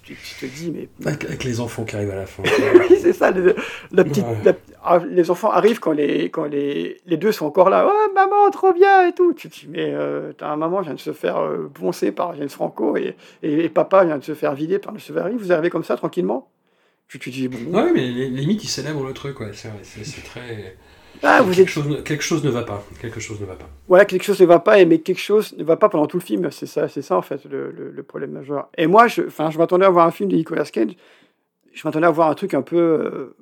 [0.03, 0.89] tu, tu te dis, mais.
[1.05, 2.41] Avec, avec les enfants qui arrivent à la fin.
[2.89, 3.55] oui, c'est ça, le-
[3.91, 4.37] la petite, Ouais.
[4.43, 4.53] la-
[4.83, 7.87] ah, les enfants arrivent quand, les, quand les, les deux sont encore là.
[7.87, 9.33] Oh, maman, trop bien et tout.
[9.33, 12.35] Tu te dis, mais euh, t'as un maman vient de se faire euh, poncer par
[12.35, 15.35] James Franco et, et, et papa vient de se faire vider par le Severi.
[15.37, 16.49] Vous arrivez comme ça tranquillement?
[17.07, 17.59] Tu te dis, bon.
[17.79, 19.51] Ouais, mais li- limite, ils célèbrent le truc, ouais.
[19.53, 20.75] C'est très.
[21.24, 22.84] Ah, vous quelque, êtes- chose, ne- quelque chose ne va pas.
[23.01, 23.68] Quelque chose ne va pas.
[23.88, 26.24] Voilà, quelque chose ne va pas, mais quelque chose ne va pas pendant tout le
[26.24, 26.49] film.
[26.51, 28.70] C'est ça, c'est ça en fait le, le- le problème majeur.
[28.78, 30.91] Et moi, je, je m'attendais à voir un film de Nicolas Cage.
[31.74, 33.36] Je m'attendais à voir un truc un peu, euh,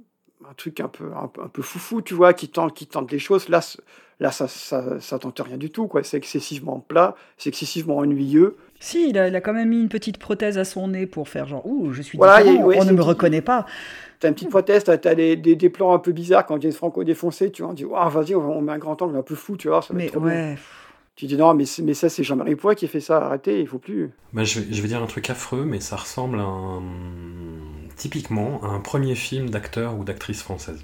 [0.50, 3.10] un truc un peu, un, peu- un peu foufou, tu vois, qui tente, qui tente
[3.10, 3.48] des choses.
[3.50, 3.60] Là,
[4.20, 6.04] là, ça, ça, ça tente rien du tout, quoi.
[6.04, 8.56] C'est excessivement plat, c'est excessivement ennuyeux.
[8.84, 11.30] Si, il a, il a quand même mis une petite prothèse à son nez pour
[11.30, 13.08] faire genre, ouh, je suis Voilà, différent, il y a- ouais, on ne me petite-
[13.08, 13.66] reconnaît pas.
[14.20, 16.72] T'as une petite prothèse, t'as, t'as des, des, des plans un peu bizarres quand James
[16.74, 19.16] Franco est défoncé, tu vois, on dit, Ouah, vas-y, on, on met un grand angle
[19.18, 20.30] un peu fou, tu vois, ça va Mais être trop bien.
[20.32, 20.58] ouais.
[21.16, 23.68] Tu dis, non, mais, mais ça, c'est Jean-Marie Poix qui a fait ça, arrêtez, il
[23.68, 24.10] faut plus.
[24.34, 26.82] Bah, je, vais, je vais dire un truc affreux, mais ça ressemble à un.
[27.96, 30.84] typiquement à un premier film d'acteur ou d'actrice française.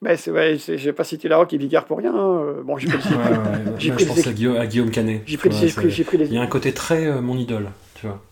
[0.00, 2.14] Ben, c'est, ouais, j'ai pas cité Larocque et Bigard pour rien.
[2.14, 2.54] hein.
[2.64, 3.72] Bon, j'ai pris, Ouais, ouais, ouais.
[3.78, 5.22] j'ai Moi, pris je pense à Guillaume, à Guillaume Canet.
[5.26, 6.72] J'ai pris, Tu des- vois, j'ai pris- c'est- j'ai pris Il y a un côté
[6.72, 8.22] très euh, mon idole, tu vois.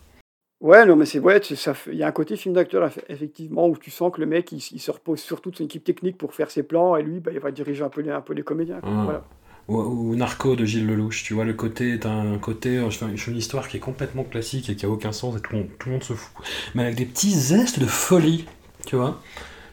[0.59, 3.67] Ouais, non, mais c'est ouais, ça, il y a un côté film d'acteur, eff- effectivement,
[3.67, 6.33] où tu sens que le mec, il, se repose sur toute son équipe technique pour
[6.33, 8.41] faire ses plans, et lui, bah, il va diriger un peu les, un peu les
[8.43, 8.79] comédiens.
[8.79, 8.89] quoi.
[8.91, 9.01] Ah.
[9.03, 9.23] Voilà.
[9.67, 12.97] Ou, ou Narco de Gilles Lelouch, tu vois, le côté, t'as un côté, euh, je
[12.97, 15.41] fais je fais une histoire qui est complètement classique et qui a aucun sens et
[15.41, 16.31] tout, le monde- tout le monde se fout.
[16.73, 18.45] Mais avec des petits zestes de folie,
[18.85, 19.21] tu vois,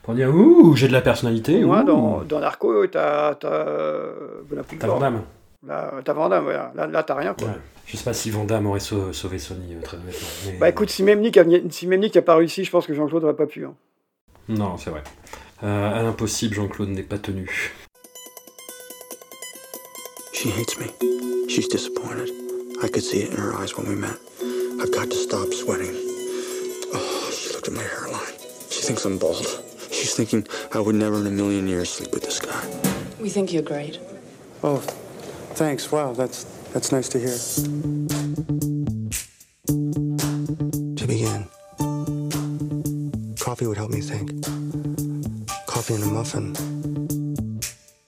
[0.05, 1.85] pour dire, ouh, j'ai de la personnalité, Moi, ouh.
[1.85, 3.35] dans, dans Narco, t'as.
[3.35, 4.13] T'as euh,
[4.49, 4.79] Bonaparte.
[4.79, 5.23] T'as Van Damme.
[5.67, 6.73] Là, t'as Van Damme, voilà.
[6.75, 7.49] Là, là t'as rien, quoi.
[7.49, 7.55] Ouais.
[7.87, 10.29] Je sais pas si Van Damme aurait sau- sauvé Sony, euh, très honnêtement.
[10.47, 11.87] mais- Bah écoute, si même Nick a, si
[12.23, 13.65] pas réussi, je pense que Jean-Claude n'aurait pas pu.
[13.65, 13.75] hein.
[14.49, 15.03] Non, c'est vrai.
[15.63, 17.73] Euh, à l'impossible, Jean-Claude n'est pas tenu.
[20.35, 20.87] She hates me.
[21.49, 22.31] She's disappointed.
[22.83, 24.19] I could see it in her eyes when we met.
[24.81, 25.95] I've got to stop sweating.
[26.93, 28.35] Oh, she looked at my hairline.
[28.71, 29.47] She thinks I'm bald.
[30.05, 32.63] She's thinking I would never in a million years sleep with this guy.
[33.19, 33.99] We think you're great.
[34.63, 34.81] Oh,
[35.57, 35.91] thanks.
[35.91, 36.45] Wow, that's
[36.75, 37.39] that's nice to hear.
[40.95, 41.49] To begin,
[43.41, 44.45] coffee would help me think.
[45.67, 46.55] Coffee and a muffin.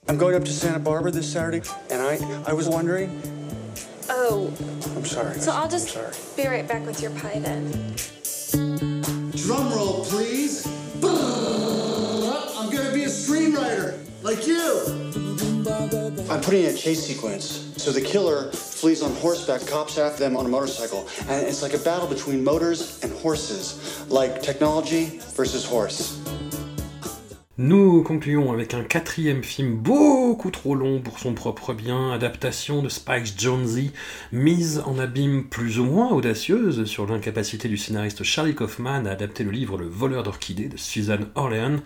[0.07, 3.09] I'm going up to Santa Barbara this Saturday, and I I was wondering.
[4.07, 4.53] Oh,
[4.95, 5.39] I'm sorry.
[5.39, 5.97] so I'll just
[6.37, 7.95] be right back with your pie then.
[9.31, 10.67] Drum roll, please.
[11.01, 11.66] I'm gonna be a
[13.27, 14.85] screenwriter, like you.
[16.31, 17.73] I'm putting in a chase sequence.
[17.75, 21.09] So the killer flees on horseback, cops after them on a motorcycle.
[21.27, 26.21] And it's like a battle between motors and horses, like technology versus horse.
[27.59, 32.87] Nous concluons avec un quatrième film beaucoup trop long pour son propre bien, adaptation de
[32.87, 33.79] Spike Jonze,
[34.31, 39.43] mise en abîme plus ou moins audacieuse sur l'incapacité du scénariste Charlie Kaufman à adapter
[39.43, 41.77] le livre Le voleur d'orchidées de Suzanne Orlean,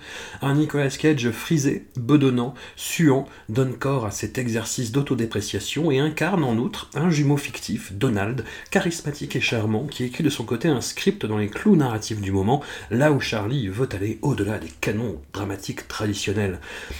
[0.41, 6.57] un Nicolas Cage frisé, bedonnant, suant, donne corps à cet exercice d'autodépréciation et incarne en
[6.57, 11.25] outre un jumeau fictif, Donald, charismatique et charmant, qui écrit de son côté un script
[11.25, 15.60] dans les clous narratifs du moment, là où Charlie veut aller au-delà des canons dramatiques
[15.87, 16.59] traditionnels.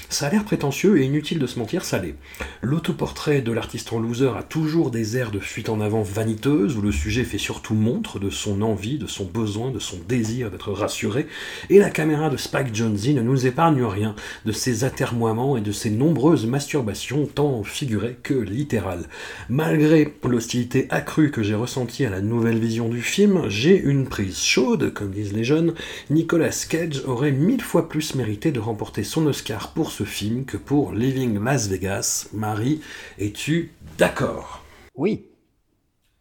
[0.10, 2.16] Ça a l'air prétentieux et inutile de se mentir, ça l'est.
[2.62, 6.82] L'autoportrait de l'artiste en loser a toujours des airs de fuite en avant vaniteuse, où
[6.82, 10.72] le sujet fait surtout montre de son envie, de son besoin, de son désir d'être
[10.72, 11.28] rassuré,
[11.70, 15.72] et la caméra de Spike Jonze ne nous épargne rien de ses atermoiements et de
[15.72, 19.06] ses nombreuses masturbations, tant figurées que littérales.
[19.50, 24.38] Malgré l'hostilité accrue que j'ai ressentie à la nouvelle vision du film, j'ai une prise
[24.38, 25.74] chaude, comme disent les jeunes.
[26.10, 30.58] Nicolas Cage aurait mille fois plus mérité de remporter son Oscar pour ce film que
[30.58, 32.28] pour Living Las Vegas.
[32.34, 32.82] Marie,
[33.18, 34.64] es-tu d'accord?
[34.96, 35.26] Oui.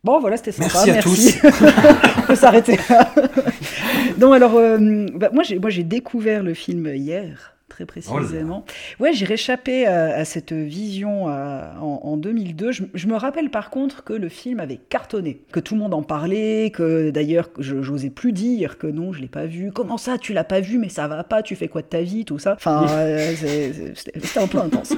[0.03, 0.87] Bon, voilà, c'était sympa.
[0.87, 1.39] Merci à merci.
[2.19, 3.13] On peut s'arrêter là.
[4.19, 7.57] non, alors, euh, bah, moi, j'ai découvert le film hier,
[7.87, 8.65] très précisément.
[8.99, 12.73] ouais, j'ai réchappé à, à cette vision à- en, en 2002.
[12.73, 15.95] Je, je me rappelle par contre que le film avait cartonné, que tout le monde
[15.95, 19.71] en parlait, que d'ailleurs, je j'osais plus dire que non, je l'ai pas vu.
[19.73, 22.03] Comment ça, tu l'as pas vu, mais ça va pas, tu fais quoi de ta
[22.03, 22.55] vie, tout ça?
[22.55, 23.33] Enfin, euh,
[23.95, 24.95] c'était un peu intense.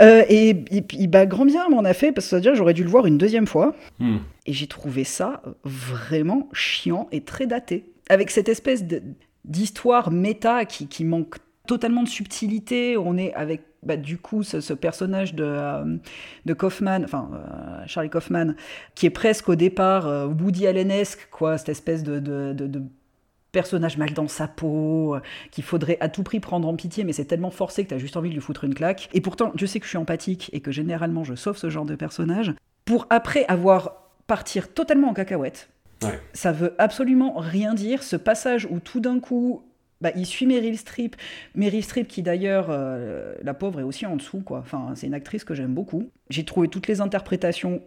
[0.00, 2.54] Euh, et, et puis, bah, grand bien m'en a fait, parce que ça veut dire
[2.54, 3.74] j'aurais dû le voir une deuxième fois.
[4.00, 4.16] Hmm.
[4.46, 7.86] Et j'ai trouvé ça vraiment chiant et très daté.
[8.08, 9.02] Avec cette espèce de-
[9.44, 11.36] d'histoire méta qui, qui manque
[11.66, 12.96] totalement de subtilité.
[12.96, 15.96] On est avec bah, du coup ce, ce personnage de, euh,
[16.46, 18.54] de Kaufman, enfin euh, Charlie Kaufman,
[18.94, 22.82] qui est presque au départ euh, Woody Allen-esque, quoi, cette espèce de, de, de, de
[23.52, 25.16] personnage mal dans sa peau,
[25.52, 27.98] qu'il faudrait à tout prix prendre en pitié, mais c'est tellement forcé que tu as
[27.98, 29.08] juste envie de lui foutre une claque.
[29.12, 31.84] Et pourtant, je sais que je suis empathique et que généralement je sauve ce genre
[31.84, 32.54] de personnage.
[32.84, 35.68] Pour après avoir partir totalement en cacahuète.
[36.02, 36.20] Ouais.
[36.32, 38.02] Ça veut absolument rien dire.
[38.02, 39.62] Ce passage où tout d'un coup,
[40.00, 41.16] bah, il suit Meryl Streep.
[41.54, 44.58] Meryl Streep qui d'ailleurs, euh, la pauvre est aussi en dessous, quoi.
[44.58, 46.10] Enfin, c'est une actrice que j'aime beaucoup.
[46.30, 47.80] J'ai trouvé toutes les interprétations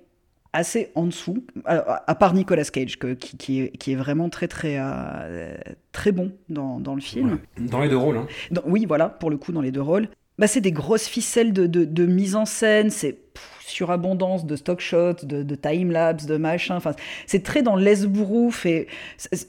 [0.53, 4.29] assez en dessous, Alors, à part Nicolas Cage, que- qui, qui est, qui est vraiment
[4.29, 5.55] très très euh,
[5.91, 7.37] très bon dans, dans le film.
[7.59, 8.27] Dans les deux rôles, hein.
[8.49, 10.07] Dans- oui, voilà, pour le coup, dans les deux rôles.
[10.39, 14.55] Bah, c'est des grosses ficelles de, de, de mise en scène, c'est pff, surabondance de
[14.55, 16.75] stock shots, de, de time-lapse, de machin.
[16.75, 16.93] Enfin,
[17.25, 18.87] c'est très dans l'esbrouf et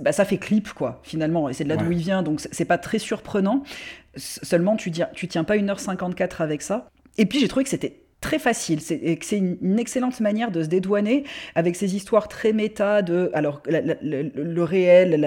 [0.01, 1.49] bah, ça fait clip, quoi, finalement.
[1.49, 3.63] Et c'est de là d'où il vient, donc c'est pas très surprenant.
[4.17, 6.89] Seulement, tu, dis, tu tiens pas 1h54 avec ça.
[7.17, 10.19] Et puis, j'ai trouvé que c'était très facile, c'est et que c'est une, une excellente
[10.19, 11.23] manière de se dédouaner
[11.55, 15.21] avec ces histoires très méta de alors la- la- le, le réel,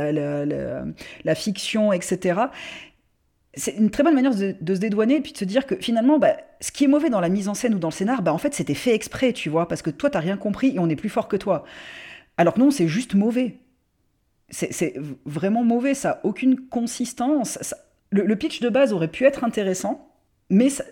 [1.24, 2.42] la fiction, etc
[3.54, 6.20] c'est une très bonne manière de, se dédouaner et puis de se dire que finalement,
[6.20, 8.34] bah, ce qui est mauvais dans la mise en scène ou dans le scénar, bah,
[8.34, 10.90] en fait, c'était fait exprès, tu vois, parce que toi, t'as rien compris et on
[10.90, 11.66] est plus fort que toi.
[12.38, 13.58] Alors que non, c'est juste mauvais.
[14.50, 14.96] C'est
[15.26, 17.76] vraiment mauvais, ça a aucune consistance.
[18.10, 20.14] Le, pitch de base aurait pu être intéressant,
[20.50, 20.84] mais ça,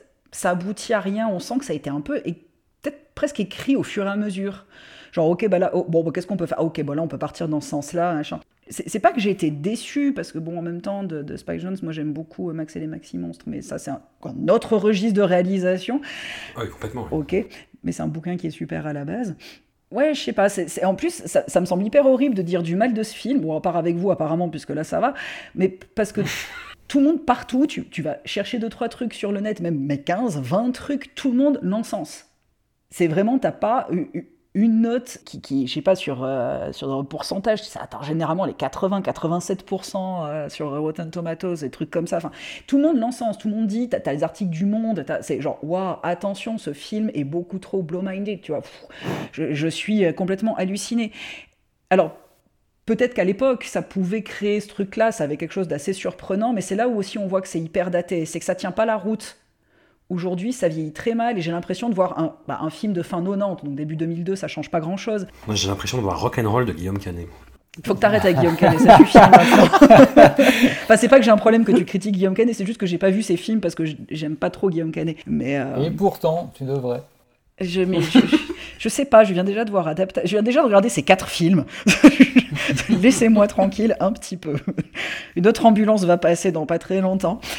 [0.50, 1.28] aboutit à rien.
[1.28, 4.16] On sent que ça a été un peu, peut-être presque écrit au fur et à
[4.16, 4.66] mesure.
[5.12, 6.60] Genre, ok, bah là, oh, bon, bah, qu'est-ce qu'on peut faire?
[6.60, 8.22] Ah, Ok, bah là, on peut partir dans ce sens-là.
[8.70, 11.60] C'est pas que j'ai été déçu, parce que bon, en même temps, de, de Spike
[11.60, 14.48] Jones, moi j'aime beaucoup euh, Max et les Maxi Monstres, mais ça, c'est un, un
[14.48, 16.02] autre registre de réalisation.
[16.58, 17.08] Oui, complètement.
[17.12, 17.36] Ok,
[17.84, 19.36] mais c'est un bouquin qui est super à la base.
[19.92, 20.50] Ouais, je sais pas.
[20.50, 23.16] c'est- en plus, ça, ça me semble hyper horrible de dire du mal de ce
[23.16, 23.40] film.
[23.40, 25.16] Bon, à part avec vous, apparemment, puisque là, ça va.
[25.56, 26.22] Mais parce que
[26.88, 29.80] tout le monde, partout, tu, tu vas chercher deux, trois trucs sur le net, même
[29.80, 32.28] mais 15, 20 trucs, tout le monde l'encense.
[32.92, 36.72] C'est vraiment, t'as pas eu- eu- une note qui, qui je sais pas, sur, euh,
[36.72, 41.92] sur un pourcentage, ça atteint généralement les 80, 87% euh, sur Rotten Tomatoes, des trucs
[41.92, 42.20] comme ça.
[42.66, 45.42] Tout le monde l'encense, tout le monde dit, t'as as les articles du Monde, c'est
[45.42, 48.62] genre, waouh, attention, ce film est beaucoup trop blow-minded, tu vois.
[49.34, 51.12] Je, je suis euh, complètement halluciné.
[51.92, 52.18] Alors,
[52.86, 56.62] peut-être qu'à l'époque, ça pouvait créer ce truc-là, ça avait quelque chose d'assez surprenant, mais
[56.62, 58.86] c'est là où aussi on voit que c'est hyper daté, c'est que ça tient pas
[58.86, 59.38] la route.
[60.10, 63.04] Aujourd'hui, ça vieillit très mal et j'ai l'impression de voir un, bah, un film de
[63.04, 65.28] fin 90, donc début 2002, ça change pas grand-chose.
[65.46, 67.28] Moi, j'ai l'impression de voir Rock'n'Roll de Guillaume Canet.
[67.86, 69.64] Faut que t'arrêtes avec Guillaume Canet, ça suffit maintenant.
[70.84, 72.88] enfin, c'est pas que j'ai un problème que tu critiques Guillaume Canet, c'est juste que
[72.88, 75.18] j'ai pas vu ses films parce que j'aime pas trop Guillaume Canet.
[75.28, 77.04] Mais euh, Et pourtant, tu devrais.
[77.62, 78.20] je, mais je,
[78.80, 81.04] je sais pas, je viens déjà de voir adapta- je viens déjà de regarder ces
[81.04, 81.66] quatre films.
[82.90, 84.56] Laissez-moi tranquille un petit peu.
[85.36, 87.40] Une autre ambulance va passer dans pas très longtemps.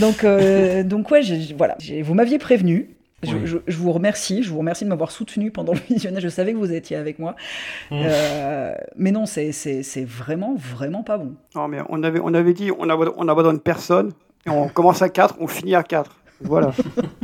[0.00, 1.20] donc, euh, donc ouais,
[1.56, 2.90] voilà, vous m'aviez prévenu.
[3.22, 3.40] Je, Oui.
[3.44, 6.22] je- je vous remercie, je vous remercie de m'avoir soutenu pendant le visionnage.
[6.24, 7.34] Je savais que vous étiez avec moi,
[7.90, 7.94] Mmh.
[8.04, 9.50] Euh, mais non, c'est
[10.04, 11.32] vraiment vraiment pas bon.
[11.54, 14.12] Non, mais on avait, on avait dit on abandonne, on abandonne personne.
[14.46, 16.14] Et on commence à 4, on finit à 4.
[16.42, 16.72] Voilà.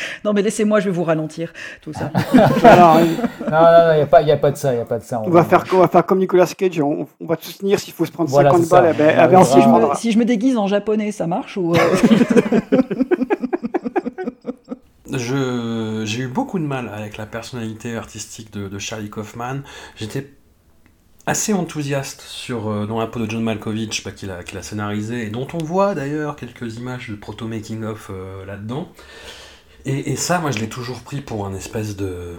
[0.24, 2.10] Non, mais laissez-moi, je vais vous ralentir tout ça.
[2.60, 4.98] Voilà, Non, non, il n'y a, pas- y a pas de ça, il a pas
[4.98, 5.20] de ça.
[5.24, 7.92] on, va faire, on va faire comme Nicolas Cage, on, on va te soutenir s'il
[7.94, 8.80] faut se prendre Voilà, 50 c'est ça.
[8.82, 8.94] balles.
[8.94, 9.96] Eh ben, eh ben, si je me, prendrai.
[9.96, 11.78] si je me déguise en japonais, ça marche ou euh,
[15.10, 19.60] Je- J'ai eu beaucoup de mal avec la personnalité artistique de, de Charlie Kaufman.
[19.96, 20.30] J'étais
[21.26, 24.62] assez enthousiaste sur euh, dans la peau de John Malkovich, bah, qu'il a, qu'il a
[24.62, 28.88] scénarisé, et dont on voit d'ailleurs quelques images de proto-making-of euh, là-dedans.
[29.88, 32.36] Et, et ça, moi, je l'ai toujours pris pour un espèce de...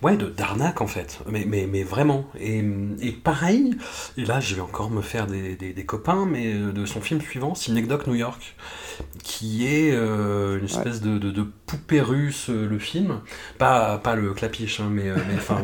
[0.00, 2.24] Ouais, de d'arnaque en fait, mais, mais, mais vraiment.
[2.38, 2.62] Et,
[3.00, 3.76] et pareil,
[4.16, 7.00] et là je vais encore me faire des, des, des copains, mais euh, de son
[7.00, 8.54] film suivant, Synecdoche New York,
[9.24, 13.22] qui est euh, une espèce de, de, de poupée russe, euh, le film.
[13.58, 15.62] Pas, pas le clapiche, hein, mais, euh, mais enfin,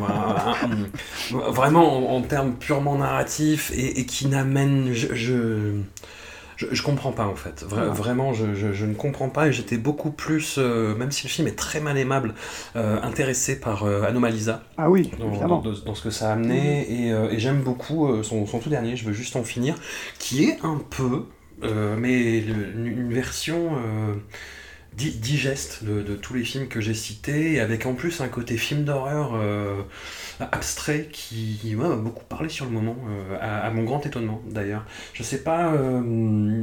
[1.31, 4.91] vraiment en, en termes purement narratifs et, et qui n'amène.
[4.91, 5.71] Je, je,
[6.57, 7.63] je, je comprends pas en fait.
[7.67, 7.93] Vra- Ouais.
[7.95, 11.29] Vraiment, je, je, je ne comprends pas et j'étais beaucoup plus, euh, même si le
[11.31, 12.33] film est très mal aimable,
[12.75, 14.63] euh, intéressé par euh, Anomalisa.
[14.77, 15.59] Ah oui, dans, évidemment.
[15.61, 18.69] dans- dans ce que ça a amené et, euh, et j'aime beaucoup son, son tout
[18.69, 19.75] dernier, je veux juste en finir,
[20.19, 21.23] qui est un peu,
[21.61, 23.71] mais le- une, une version
[24.95, 29.33] digeste de, tous les films que j'ai cités, avec en plus un côté film d'horreur
[29.35, 29.81] euh,
[30.39, 34.85] abstrait qui m'a beaucoup parlé sur le moment, euh, à, mon grand étonnement d'ailleurs.
[35.13, 36.01] Je sais pas, euh,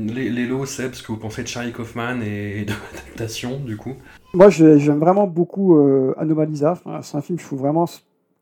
[0.07, 3.95] les, Seb, ce que vous pensez de Charlie Kaufman et de l'adaptation du coup.
[4.35, 6.79] Moi, j'aime vraiment beaucoup euh, Anomalisa.
[7.03, 7.87] C'est un film, je trouve vraiment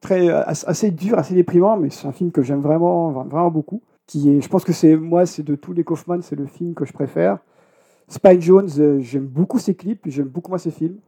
[0.01, 3.83] très, as- assez dur, assez déprimant, mais c'est un film que j'aime vraiment, vraiment beaucoup.
[4.07, 6.75] qui est, je pense que c'est moi, c'est de tous les Kaufman, c'est le film
[6.75, 7.39] que je préfère.
[8.11, 10.99] Spike Jones, euh, j'aime beaucoup ses clips, j'aime beaucoup moins ses films.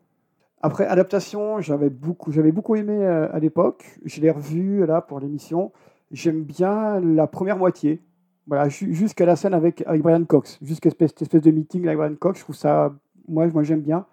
[0.63, 3.99] Après, adaptation, j'avais beaucoup, j'avais beaucoup aimé euh, à l'époque.
[4.05, 5.73] Je l'ai revu là pour l'émission.
[6.13, 8.01] J'aime bien la première moitié.
[8.47, 12.15] Voilà, jusqu'à la scène avec, avec Brian Cox, jusqu'à cette espèce de meeting avec Brian
[12.15, 12.95] Cox, je trouve ça,
[13.27, 14.07] moi, moi j'aime bien.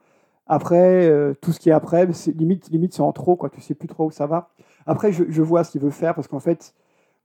[0.48, 3.52] Après, euh, tout ce qui est après, c'est limite, limite c'est en trop, quoi.
[3.52, 4.50] Tu sais plus trop où ça va.
[4.88, 6.74] Après, je, je vois ce qu'il veut faire parce qu'en fait,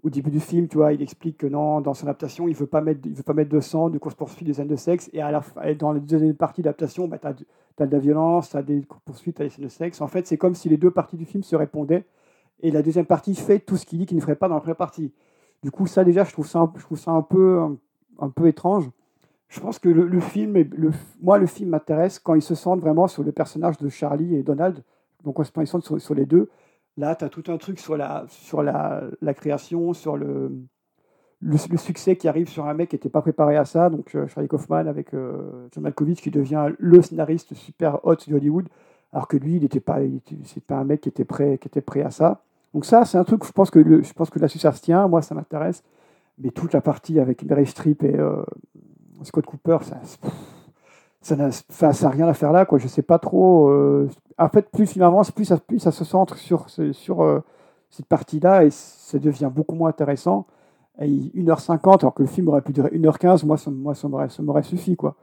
[0.05, 2.67] au début du film, tu vois, il explique que non, dans son adaptation, il veut
[2.67, 5.09] veut pas mettre de sang, de course-poursuite, des scènes de sexe.
[5.15, 5.43] Et, à la,
[5.75, 9.37] dans la deuxième partie d'adaptation, bah, tu as, de la violence, tu as des courses-poursuites,
[9.37, 10.03] tu as des scènes de sexe.
[10.03, 12.05] En fait, c'est comme si les deux parties du film se répondaient.
[12.61, 14.61] Et la deuxième partie fait tout ce qu'il dit qu'il ne ferait pas dans la
[14.61, 15.11] première partie.
[15.63, 17.63] Du coup, ça, déjà, je trouve ça, je trouve ça un, peu,
[18.19, 18.91] un, peu étrange.
[19.49, 20.63] Je pense que le, film,
[21.23, 24.43] moi, le film m'intéresse quand ils se centrent vraiment sur le personnage de Charlie et
[24.43, 24.83] Donald.
[25.25, 26.51] Donc, quand ils sont sur, sur les deux
[26.97, 30.53] Là, tu as tout un truc sur la, sur la, la création, sur le,
[31.40, 33.90] le, succès qui arrive sur un mec qui n'était pas préparé à ça.
[33.90, 38.34] Donc, euh, Charlie Kaufman avec euh, John Malkovich qui devient le scénariste super hot de
[38.34, 38.68] Hollywood,
[39.12, 39.99] alors que lui, il n'était pas,
[40.66, 42.42] pas un mec qui était prêt, qui était prêt à ça.
[42.72, 45.07] Donc ça, c'est un truc, je pense que je pense que là, ça se tient.
[45.09, 45.82] Moi, ça m'intéresse.
[46.38, 48.42] Mais toute la partie avec Mary Streep et euh,
[49.22, 50.01] Scott Cooper, ça,
[51.25, 52.66] ça n'a rien à faire là.
[52.66, 52.79] Quoi.
[52.79, 53.68] Je sais pas trop.
[53.70, 54.09] Euh,
[54.39, 57.41] en fait, plus il avance, plus ça, plus ça se centre sur, sur euh,
[57.91, 60.47] cette partie-là et ça devient beaucoup moins intéressant.
[61.01, 64.62] Et 1h50, alors que le film aurait pu durer 1h15, moi, ça, moi, ça m'aurait
[64.62, 64.97] suffi.
[64.97, 65.16] Quoi.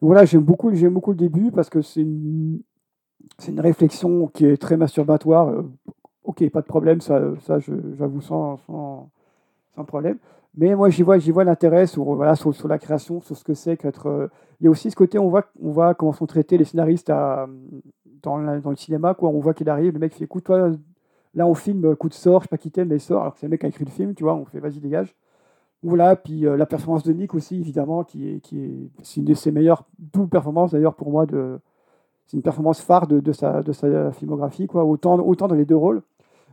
[0.00, 2.60] Donc voilà, j'aime beaucoup, beaucoup le début parce que c'est une,
[3.48, 5.48] une réflexion qui est très masturbatoire.
[5.48, 5.62] Euh,
[6.24, 10.18] ok, pas de problème, ça, ça j'avoue sans, sans, problème.
[10.56, 13.54] Mais moi, j'y vois, j'y vois l'intérêt sur, voilà, sur, la création, sur ce que
[13.54, 14.28] c'est qu'être.
[14.60, 17.08] Il y a aussi ce côté, on voit, on voit comment sont traités les scénaristes
[17.08, 19.14] dans, le cinéma.
[19.14, 19.28] Quoi.
[19.30, 20.72] On voit qu'il arrive, le mec fait écoute, toi,
[21.34, 23.22] là, on filme, coup de sort, je sais pas qui t'aime, mais sort.
[23.22, 24.80] Alors que c'est le mec qui a écrit le film, tu vois, on fait vas-y,
[24.80, 25.14] dégage.
[25.82, 29.26] Voilà, puis euh, la performance de Nick aussi, évidemment, qui est, qui est, c'est une
[29.26, 31.24] de ses meilleures doubles performances, d'ailleurs, pour moi,
[32.26, 35.76] c'est une performance phare de, sa, de sa filmographie, quoi, autant, autant dans les deux
[35.76, 36.02] rôles.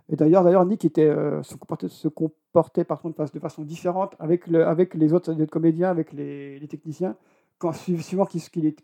[0.10, 4.46] Et d'ailleurs, d'ailleurs, Nick était, euh, se comportait, se comportait par de façon différente avec
[4.48, 7.16] les, autres, comédiens, avec les, techniciens,
[7.58, 8.42] quand, suivant qu'il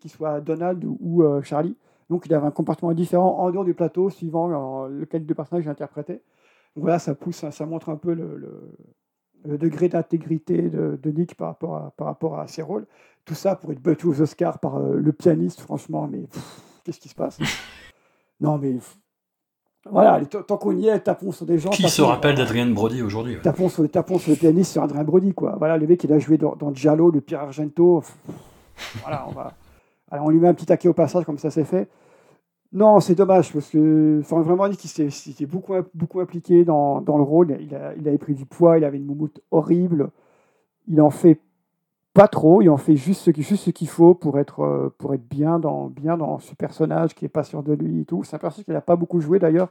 [0.09, 1.76] soit Donald ou, euh, Charlie.
[2.09, 5.65] Donc il avait un comportement différent en dehors du plateau, suivant euh, lequel de personnage
[5.65, 6.22] il interprétait.
[6.76, 8.38] Donc voilà, ça pousse, ça, montre un peu le,
[9.45, 12.86] le, degré d'intégrité de, de, Nick par rapport, à, par rapport à ses rôles.
[13.26, 16.24] Tout ça pour être battu aux Oscars par le pianiste, franchement, mais
[16.84, 17.39] qu'est-ce qui se passe?
[18.39, 18.78] Non, mais
[19.89, 21.72] voilà, tant qu'on y est, tapons sur des gens.
[21.72, 25.34] Qui se rappelle d'Adrien Brody aujourd'hui tapons, sur, tapons sur le pianiste sur Adrien Brody,
[25.34, 25.55] quoi.
[25.57, 28.03] Voilà, le mec, il a joué dans, dans Giallo, le Pierre Argento.
[29.01, 29.53] Voilà, on va.
[30.09, 31.89] Alors, on lui met un petit taquet au passage, comme ça c'est fait.
[32.74, 37.17] Non, c'est dommage, parce que enfin, vraiment, Nick, il s'était beaucoup, beaucoup impliqué dans, dans
[37.17, 37.57] le rôle.
[37.59, 40.09] Il, a, il avait pris du poids, il avait une moumoute horrible.
[40.88, 41.39] Il en fait
[42.13, 45.13] pas trop, il en fait juste ce, juste ce qu'il faut pour être, euh, pour
[45.13, 48.24] être bien, dans, bien dans ce personnage qui est pas sûr de lui et tout.
[48.24, 49.69] C'est un personnage qu'il n'a pas beaucoup joué d'ailleurs.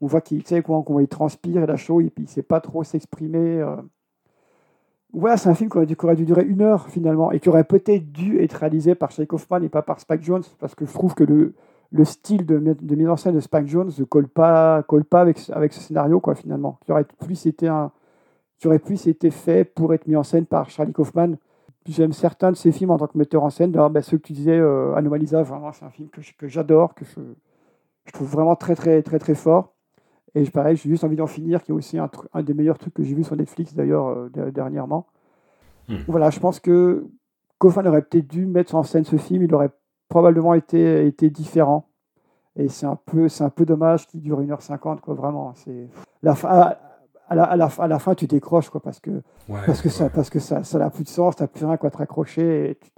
[0.00, 3.60] On voit qu'il sait quoi, il transpire et la chaud il sait pas trop s'exprimer.
[3.60, 3.76] Euh.
[5.18, 5.86] Voilà, c'est un film qui aurait,
[6.16, 9.62] dû, durer une heure finalement et qui aurait peut-être dû être réalisé par Shake Kaufman
[9.62, 11.54] et pas par Spike Jones parce que je trouve que le,
[11.90, 15.22] le style de, de mise en scène de Spike Jones ne colle pas, colle pas
[15.22, 16.78] avec, avec ce scénario quoi finalement.
[16.84, 17.92] Qui aurait plus été un
[18.58, 18.80] qui aurait
[19.30, 21.36] fait pour être mis en scène par Charlie Kaufman
[21.88, 23.70] J'aime certains de ses films en tant que metteur en scène.
[23.70, 26.94] D'ailleurs, bah, ceux que tu disais, euh, Anomalisa, vraiment, c'est un film que, que j'adore,
[26.94, 27.20] que je,
[28.06, 29.75] je, trouve vraiment très, très, très, très fort.
[30.36, 32.92] Et pareil, j'ai juste envie d'en finir, qui est aussi un, un, des meilleurs trucs
[32.92, 35.06] que j'ai vu sur Netflix, d'ailleurs, euh, dernièrement.
[35.88, 35.96] Hmm.
[36.08, 37.06] Voilà, je pense que
[37.58, 39.70] Kaufman aurait peut-être dû mettre en scène ce film, il aurait
[40.10, 41.88] probablement été, été différent.
[42.54, 45.54] Et c'est un peu, c'est un peu dommage qu'il dure 1h50, quoi, vraiment.
[45.54, 45.88] C'est
[46.22, 49.22] la fin, à la, à, la, à la, fin, tu décroches, quoi, parce que,
[49.64, 51.90] parce que, ça, parce que ça n'a plus de sens, tu n'as plus rien quoi
[51.90, 52.72] te raccrocher.
[52.72, 52.90] Et tu,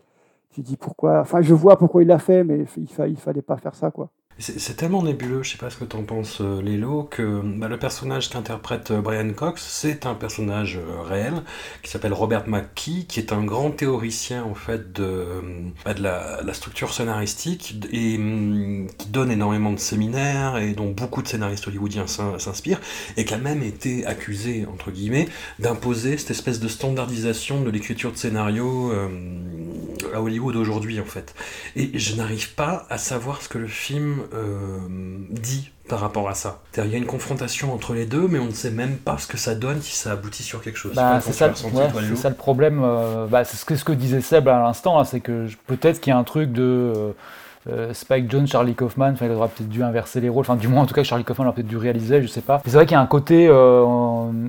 [0.50, 1.20] tu, dis pourquoi.
[1.20, 3.92] Enfin, je vois pourquoi il l'a fait, mais il ne il fallait pas faire ça.
[3.92, 4.10] quoi.
[4.40, 7.76] C'est tellement nébuleux, je sais pas ce que t'en penses, euh, Lélo, que bah, le
[7.76, 11.42] personnage qu'interprète euh, Brian Cox, c'est un personnage euh, réel
[11.82, 15.26] qui s'appelle Robert McKee, qui est un grand théoricien en fait de,
[15.84, 21.20] bah, de la, structure scénaristique et hum, qui donne énormément de séminaires et dont beaucoup
[21.20, 22.80] de scénaristes hollywoodiens s'inspirent
[23.16, 25.28] et qui a même été accusé entre guillemets
[25.58, 28.92] d'imposer cette espèce de standardisation de l'écriture de scénario
[30.14, 31.34] à Hollywood aujourd'hui en fait.
[31.76, 34.27] Et je n'arrive pas à savoir ce que le film
[35.30, 36.60] dit par rapport à ça.
[36.76, 39.26] Il y a une confrontation entre les deux, mais on ne sait même pas ce
[39.26, 40.92] que ça donne si ça aboutit sur quelque chose.
[40.94, 41.46] Bah, c'est ça,
[42.16, 42.80] ça, le problème.
[42.84, 46.10] Euh, bah, c'est ce que, ce que disait Seb à l'instant, c'est que peut-être qu'il
[46.10, 46.92] y a un truc de.
[47.70, 50.82] euh, Spike Jones, Charlie Kaufman, il aurait peut-être dû inverser les rôles, enfin du moins
[50.82, 52.62] en tout cas Charlie Kaufman aurait peut-être dû réaliser, je sais pas.
[52.64, 53.84] C'est vrai qu'il y a un côté, euh,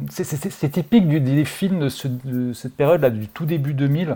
[0.09, 4.15] c'est- typique du- des films de, ce- de cette période-là, du tout début 2000.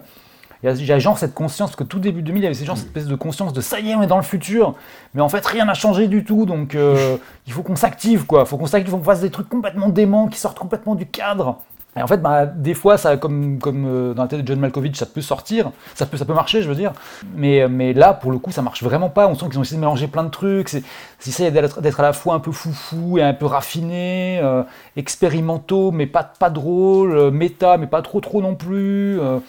[0.64, 2.44] Il y a- il y a genre cette conscience, parce que tout début 2000, il
[2.44, 4.18] y avait ces gens, cette espèce de conscience de ça y est, on est dans
[4.18, 4.76] le futur,
[5.14, 8.42] mais en fait rien n'a changé du tout, donc euh, il faut qu'on s'active, quoi.
[8.42, 11.06] Il faut qu'on s'active, faut qu'on fasse des trucs complètement déments, qui sortent complètement du
[11.06, 11.58] cadre.
[11.96, 14.60] Et en fait, bah, des fois, ça, comme, comme euh, dans la tête de John
[14.60, 16.92] Malkovich, ça peut sortir, ça peut, ça peut marcher, je veux dire.
[17.36, 19.28] Mais, mais là, pour le coup, ça marche vraiment pas.
[19.28, 20.70] On sent qu'ils ont essayé de mélanger plein de trucs.
[20.70, 20.82] C'est-
[21.24, 24.64] Ils essayent d'être à la fois un peu foufou et un peu raffiné, euh,
[24.96, 29.20] expérimentaux, mais pas, pas drôle, euh, méta, mais pas trop trop non plus.
[29.20, 29.40] euh, euh,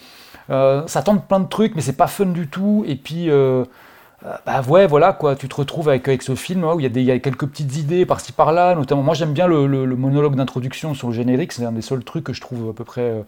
[0.48, 2.84] ça tente plein de trucs, mais c'est pas fun du tout.
[2.86, 3.64] Et puis, euh,
[4.26, 6.84] euh, bah ouais, voilà quoi, tu te retrouves avec, avec ce film hein, où il
[6.84, 9.02] y, a des- quelques petites idées par-ci par-là, notamment.
[9.02, 9.66] Moi j'aime bien le,
[9.96, 12.84] monologue d'introduction sur le générique, c'est un des seuls trucs que je trouve à peu
[12.84, 13.22] près, euh,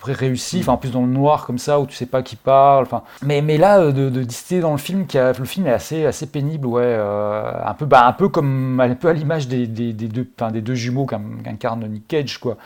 [0.00, 0.58] près réussi.
[0.60, 2.84] Enfin, en plus dans le noir comme ça, où tu sais pas qui parle.
[2.84, 5.72] Enfin, mais, mais là, euh, de, discuter dans le film, qui a, le film est
[5.72, 9.46] assez, assez pénible, ouais, euh, un peu, bah, un peu comme, un peu à l'image
[9.46, 12.56] des, des, deux, des deux jumeaux qu'in- qu'incarne Nick Cage, quoi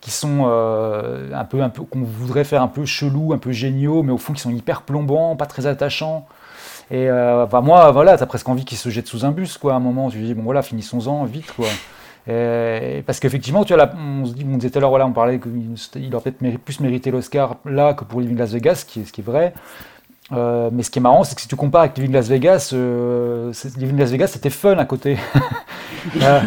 [0.00, 3.52] qui sont euh, un peu, un peu qu'on voudrait faire un peu chelou, un peu
[3.52, 6.26] géniaux, mais au fond qui sont hyper plombants, pas très attachants.
[6.90, 9.74] Et enfin, moi, voilà, t'as presque envie qu'ils se jettent sous un bus, quoi.
[9.74, 11.68] À un moment, tu dis bon voilà, finissons-en vite, quoi.
[12.28, 15.38] Et- parce qu'effectivement, tu on se dit, on disait tout à l'heure, voilà, on parlait
[15.40, 19.04] qu'il aurait peut-être plus mérité l'Oscar là que pour Living Las Vegas, ce qui est,
[19.04, 19.52] ce qui est vrai.
[20.32, 22.70] Euh, mais ce qui est marrant, c'est que si tu compares avec Living Las Vegas,
[22.72, 25.16] euh, Living Las Vegas c'était fun à côté.
[26.20, 26.40] Euh,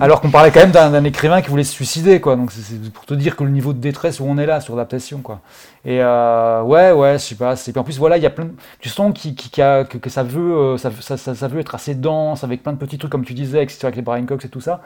[0.00, 2.36] alors qu'on parlait quand même d'un écrivain qui voulait se suicider, quoi.
[2.36, 4.76] Donc c'est- pour te dire que le niveau de détresse où on est là sur
[4.76, 5.40] l'adaptation, quoi.
[5.86, 7.56] Et euh, ouais, ouais, je sais pas.
[7.56, 8.48] c'est- puis en plus, voilà, il y a plein.
[8.80, 11.58] Tu sens qu'il- qu'il y a- que, que ça veut, euh, ça, ça- ça veut
[11.58, 14.26] être assez dense, avec plein de petits trucs comme tu disais, avec, avec les Brian
[14.26, 14.82] Cox et tout ça.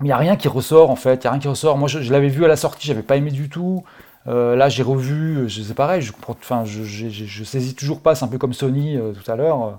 [0.00, 1.76] Mais il n'y a rien qui ressort en fait, il n'y a rien qui ressort.
[1.76, 3.84] Moi je, l'avais vu à la sortie, j'avais pas aimé du tout.
[4.28, 8.24] Euh, là j'ai revu, euh, c'est pareil, je comprends, enfin je, saisis toujours pas, c'est
[8.24, 9.78] un peu comme Sony euh, tout à l'heure.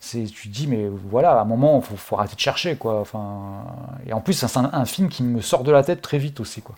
[0.00, 3.00] C'est, tu te dis mais voilà, à un moment faut, faut arrêter de chercher quoi.
[3.00, 3.64] Enfin,
[4.06, 6.60] et en plus c'est un, film qui me sort de la tête très vite aussi
[6.60, 6.76] quoi.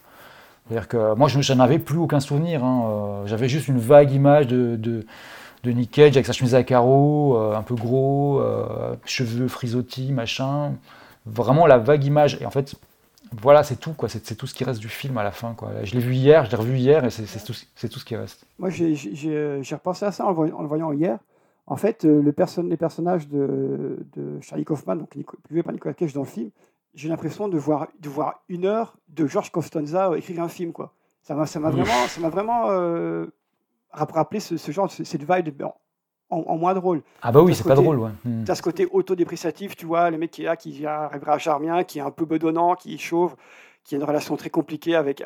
[0.69, 2.65] C'est-à-dire que moi je j'en avais plus aucun souvenir.
[2.65, 5.05] hein, J'avais juste une vague image de, de,
[5.71, 8.43] Nick Cage avec sa chemise à carreaux, un peu gros,
[9.05, 10.73] cheveux frisottis, machin.
[11.27, 12.39] Vraiment la vague image.
[12.41, 12.75] Et en fait,
[13.33, 14.09] voilà, c'est tout, quoi.
[14.09, 15.71] C'est c'est tout ce qui reste du film à la fin, quoi.
[15.85, 18.05] Je l'ai vu hier, je l'ai revu hier, et c'est c'est tout, c'est tout ce
[18.05, 18.45] qui reste.
[18.59, 21.19] Moi, j'ai- j'ai j'ai repensé à ça en le voyant, hier.
[21.67, 25.15] En fait, euh, le perso- les personnages de, de Charlie Kaufman, donc
[25.51, 26.51] joué par Nicolas Cage dans le film,
[26.95, 30.73] j'ai l'impression de voir, de voir une heure de George Costanza euh, écrire un film.
[30.73, 30.93] Quoi.
[31.23, 31.81] Ça m'a ça m'a Oui.
[31.83, 33.27] vraiment, ça m'a vraiment euh,
[33.93, 35.63] rapp- rappelé ce, ce genre, ce- cette vibe
[36.31, 37.03] en, moins drôle.
[37.23, 38.11] Ah bah oui, ce c'est pas drôle, ouais.
[38.25, 38.45] Hmm.
[38.45, 41.85] T'as ce côté autodépreciatif, tu vois, le mec qui est là, qui arrivera à Charmien,
[41.85, 43.35] qui est un peu bedonnant, qui est chauve,
[43.91, 45.21] qui a une relation très compliquée avec,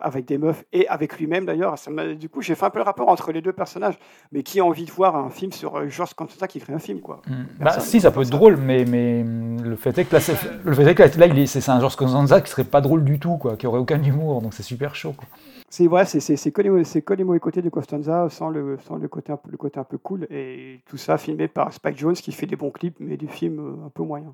[0.00, 1.74] avec, des meufs et avec lui-même d'ailleurs.
[2.18, 3.98] Du coup, j'ai fait un peu le rapport entre les deux personnages.
[4.32, 6.78] Mais qui a envie de voir un film sur euh, George Costanza qui écrit un
[6.78, 7.20] film, quoi?
[7.28, 7.44] Hmm.
[7.60, 10.32] Bah si, ça peut être drôle, mais, mais hum, le fait est que là, c'est-
[10.64, 13.18] le fait est que là, il c'est un George Costanza qui serait pas drôle du
[13.18, 15.28] tout, quoi, qui aurait aucun humour, donc c'est super chaud, quoi.
[15.68, 19.08] C'est ouais, c'est c'est- c'est que, les- mauvais côtés de Costanza sans le, sans le,
[19.08, 20.26] côté un peu, le côté un peu cool.
[20.30, 23.58] Et tout ça filmé par Spike Jones qui fait des bons clips, mais des films
[23.58, 24.32] euh, un peu moyens.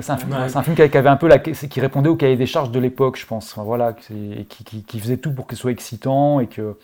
[0.00, 0.48] C'est un, film- Ouais.
[0.48, 2.80] c'est un film qui avait un peu la, qui répondait au cahier des charges de
[2.80, 3.52] l'époque, je pense.
[3.52, 6.76] Enfin, voilà, qui, et qui, qui- qui faisait tout pour qu'il soit excitant et que.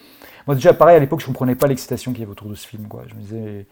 [0.47, 2.67] Moi déjà pareil à l'époque, je comprenais pas l'excitation qu'il y avait autour de ce
[2.67, 2.87] film.
[2.89, 3.03] Quoi.
[3.09, 3.67] Je me disais,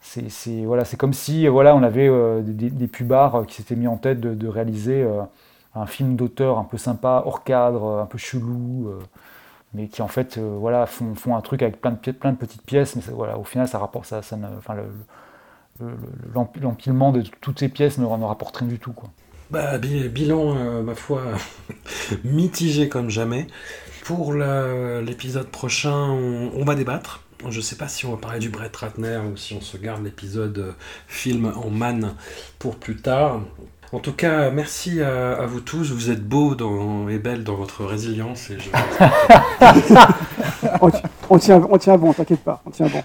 [0.00, 3.56] c'est c'est- voilà, c'est comme si voilà, on avait euh, des, des pubards euh, qui
[3.56, 5.22] s'étaient mis en tête de, de réaliser euh,
[5.74, 8.88] un film d'auteur un peu sympa, hors cadre, un peu chelou.
[8.88, 8.98] euh,
[9.74, 12.62] mais qui en fait voilà, font, font un truc avec plein de, plein de petites
[12.62, 14.84] pièces, mais ça- voilà, au final ça rapporte ça, ça ne- enfin, le- le- le-
[14.84, 15.27] l'emp-
[16.34, 18.92] l'empilement de toutes ces pièces ne, ne rapporte rien du tout.
[18.92, 19.10] Quoi.
[19.50, 21.22] Bah, bi- bilan, euh, ma foi,
[22.24, 23.46] mitigé comme jamais.
[24.04, 27.22] Pour la- l'épisode prochain, on, on va débattre.
[27.48, 30.02] Je sais pas si on va parler du Brett Ratner ou si on se garde
[30.02, 30.72] l'épisode euh,
[31.06, 32.14] film en man
[32.58, 33.40] pour plus tard.
[33.92, 35.92] En tout cas, merci à, à vous tous.
[35.92, 38.50] Vous êtes beaux dans- et belles dans votre résilience.
[38.50, 38.70] Et je...
[40.80, 40.90] on,
[41.30, 43.02] on tient, on tient bon, t'inquiète pas, on tient bon.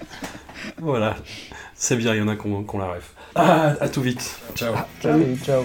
[0.80, 1.14] voilà,
[1.84, 3.04] c'est bien, il y en a qu'on qu'on la rêve.
[3.34, 4.40] Ah, à tout vite.
[4.54, 4.74] Ciao.
[5.02, 5.64] Salut, ciao.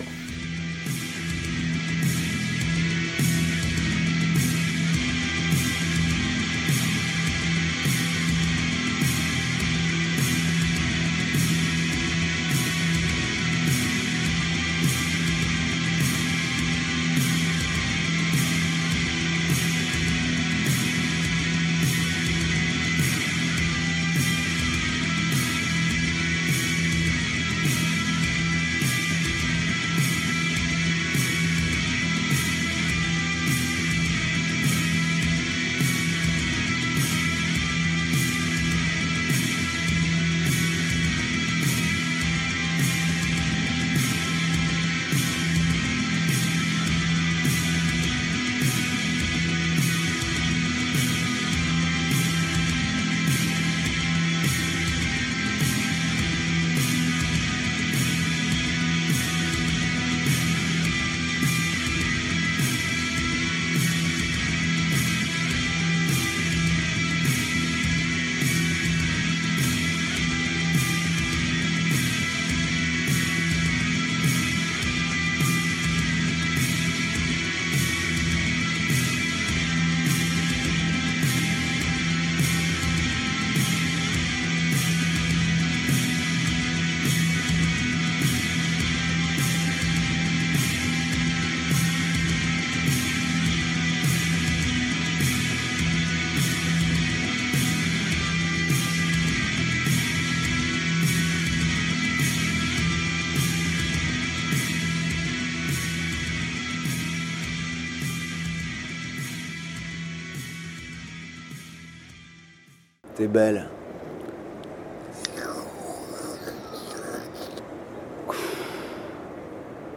[113.29, 113.69] Belle.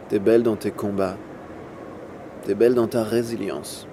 [0.09, 1.17] T'es belle dans tes combats.
[2.43, 3.87] T'es belle dans ta résilience.